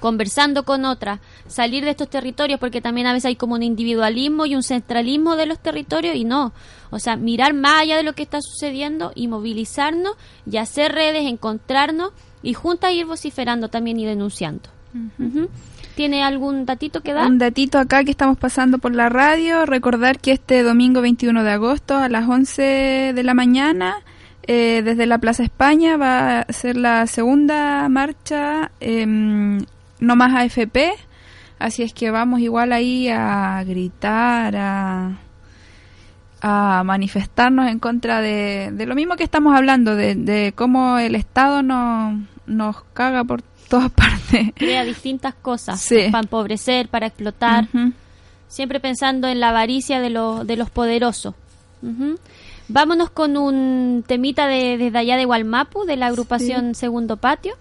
conversando 0.00 0.64
con 0.64 0.84
otras, 0.84 1.20
salir 1.46 1.84
de 1.84 1.90
estos 1.90 2.08
territorios, 2.08 2.60
porque 2.60 2.80
también 2.80 3.06
a 3.06 3.12
veces 3.12 3.26
hay 3.26 3.36
como 3.36 3.54
un 3.54 3.62
individualismo 3.62 4.46
y 4.46 4.54
un 4.54 4.62
centralismo 4.62 5.36
de 5.36 5.46
los 5.46 5.58
territorios 5.58 6.16
y 6.16 6.24
no. 6.24 6.52
O 6.90 6.98
sea, 6.98 7.16
mirar 7.16 7.54
más 7.54 7.82
allá 7.82 7.96
de 7.96 8.02
lo 8.02 8.14
que 8.14 8.22
está 8.22 8.40
sucediendo 8.40 9.12
y 9.14 9.28
movilizarnos 9.28 10.14
y 10.50 10.56
hacer 10.56 10.92
redes, 10.92 11.26
encontrarnos 11.26 12.12
y 12.42 12.54
juntas 12.54 12.92
ir 12.92 13.06
vociferando 13.06 13.68
también 13.68 13.98
y 13.98 14.04
denunciando. 14.04 14.70
¿Tiene 15.94 16.22
algún 16.22 16.66
datito 16.66 17.00
que 17.00 17.12
dar? 17.12 17.26
Un 17.26 17.38
datito 17.38 17.78
acá 17.78 18.04
que 18.04 18.10
estamos 18.10 18.38
pasando 18.38 18.78
por 18.78 18.94
la 18.94 19.08
radio. 19.08 19.66
Recordar 19.66 20.18
que 20.18 20.32
este 20.32 20.62
domingo 20.62 21.00
21 21.00 21.42
de 21.42 21.50
agosto 21.50 21.96
a 21.96 22.08
las 22.08 22.28
11 22.28 23.12
de 23.14 23.22
la 23.22 23.34
mañana 23.34 23.96
eh, 24.46 24.82
desde 24.84 25.06
la 25.06 25.18
Plaza 25.18 25.42
España 25.42 25.96
va 25.96 26.40
a 26.40 26.52
ser 26.52 26.76
la 26.76 27.06
segunda 27.06 27.88
marcha 27.88 28.70
em, 28.80 29.58
no 29.98 30.16
más 30.16 30.34
AFP, 30.34 30.92
así 31.58 31.82
es 31.82 31.92
que 31.92 32.10
vamos 32.10 32.40
igual 32.40 32.72
ahí 32.72 33.08
a 33.08 33.64
gritar, 33.64 34.54
a, 34.56 35.18
a 36.40 36.82
manifestarnos 36.84 37.68
en 37.68 37.80
contra 37.80 38.20
de, 38.20 38.72
lo 38.86 38.94
mismo 38.94 39.16
que 39.16 39.24
estamos 39.24 39.56
hablando, 39.56 39.96
de, 39.96 40.52
cómo 40.54 40.98
el 40.98 41.16
Estado 41.16 41.62
no, 41.62 42.24
nos 42.46 42.82
caga 42.92 43.24
por 43.24 43.42
todas 43.68 43.90
partes. 43.92 44.52
Crea 44.54 44.84
distintas 44.84 45.34
cosas 45.34 45.84
para 46.12 46.20
empobrecer, 46.20 46.88
para 46.88 47.06
explotar, 47.06 47.66
siempre 48.46 48.78
pensando 48.78 49.26
en 49.26 49.40
la 49.40 49.48
avaricia 49.48 50.00
de, 50.00 50.10
de 50.44 50.56
los 50.56 50.70
poderosos. 50.70 51.34
Vámonos 52.68 53.10
con 53.10 53.36
un 53.36 54.04
temita 54.06 54.48
de, 54.48 54.76
desde 54.76 54.98
allá 54.98 55.16
de 55.16 55.24
Gualmapu, 55.24 55.84
de 55.84 55.96
la 55.96 56.06
agrupación 56.06 56.74
Segundo 56.74 57.16
Patio. 57.16 57.54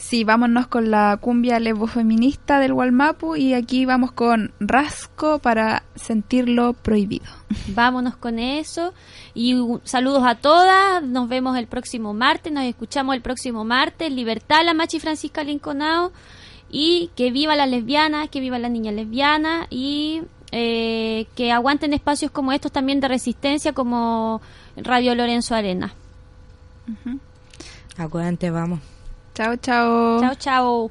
Sí, 0.00 0.24
vámonos 0.24 0.66
con 0.66 0.90
la 0.90 1.18
cumbia 1.20 1.60
feminista 1.86 2.58
del 2.58 2.72
Gualmapu 2.72 3.36
y 3.36 3.52
aquí 3.52 3.84
vamos 3.84 4.12
con 4.12 4.50
Rasco 4.58 5.40
para 5.40 5.82
sentirlo 5.94 6.72
prohibido. 6.72 7.26
Vámonos 7.74 8.16
con 8.16 8.38
eso 8.38 8.94
y 9.34 9.54
saludos 9.84 10.22
a 10.24 10.36
todas, 10.36 11.02
nos 11.02 11.28
vemos 11.28 11.56
el 11.58 11.66
próximo 11.66 12.14
martes, 12.14 12.50
nos 12.50 12.64
escuchamos 12.64 13.14
el 13.14 13.20
próximo 13.20 13.64
martes, 13.66 14.10
libertad 14.10 14.64
la 14.64 14.72
Machi 14.72 15.00
Francisca 15.00 15.44
Linconao 15.44 16.12
y 16.70 17.10
que 17.14 17.30
viva 17.30 17.54
la 17.54 17.66
lesbiana, 17.66 18.28
que 18.28 18.40
viva 18.40 18.58
la 18.58 18.70
niña 18.70 18.92
lesbiana 18.92 19.66
y 19.68 20.22
eh, 20.52 21.26
que 21.34 21.52
aguanten 21.52 21.92
espacios 21.92 22.30
como 22.30 22.52
estos 22.52 22.72
también 22.72 23.00
de 23.00 23.08
resistencia 23.08 23.72
como 23.72 24.40
Radio 24.76 25.14
Lorenzo 25.14 25.54
Arena. 25.54 25.92
Aguante, 27.96 28.50
vamos. 28.50 28.80
Chao, 29.34 29.56
chao. 29.56 30.20
Chao, 30.20 30.34
chao. 30.34 30.90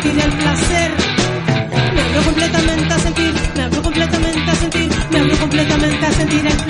sentir 0.00 0.24
el 0.24 0.32
placer. 0.32 0.90
Me 1.94 2.00
abro 2.02 2.22
completamente 2.22 2.94
a 2.94 2.98
sentir, 2.98 3.34
me 3.54 3.62
abro 3.62 3.82
completamente 3.82 4.50
a 4.50 4.54
sentir, 4.54 4.90
me 5.10 5.18
abro 5.18 5.36
completamente 5.38 6.06
a 6.06 6.12
sentir 6.12 6.46
el 6.46 6.56
placer. 6.56 6.69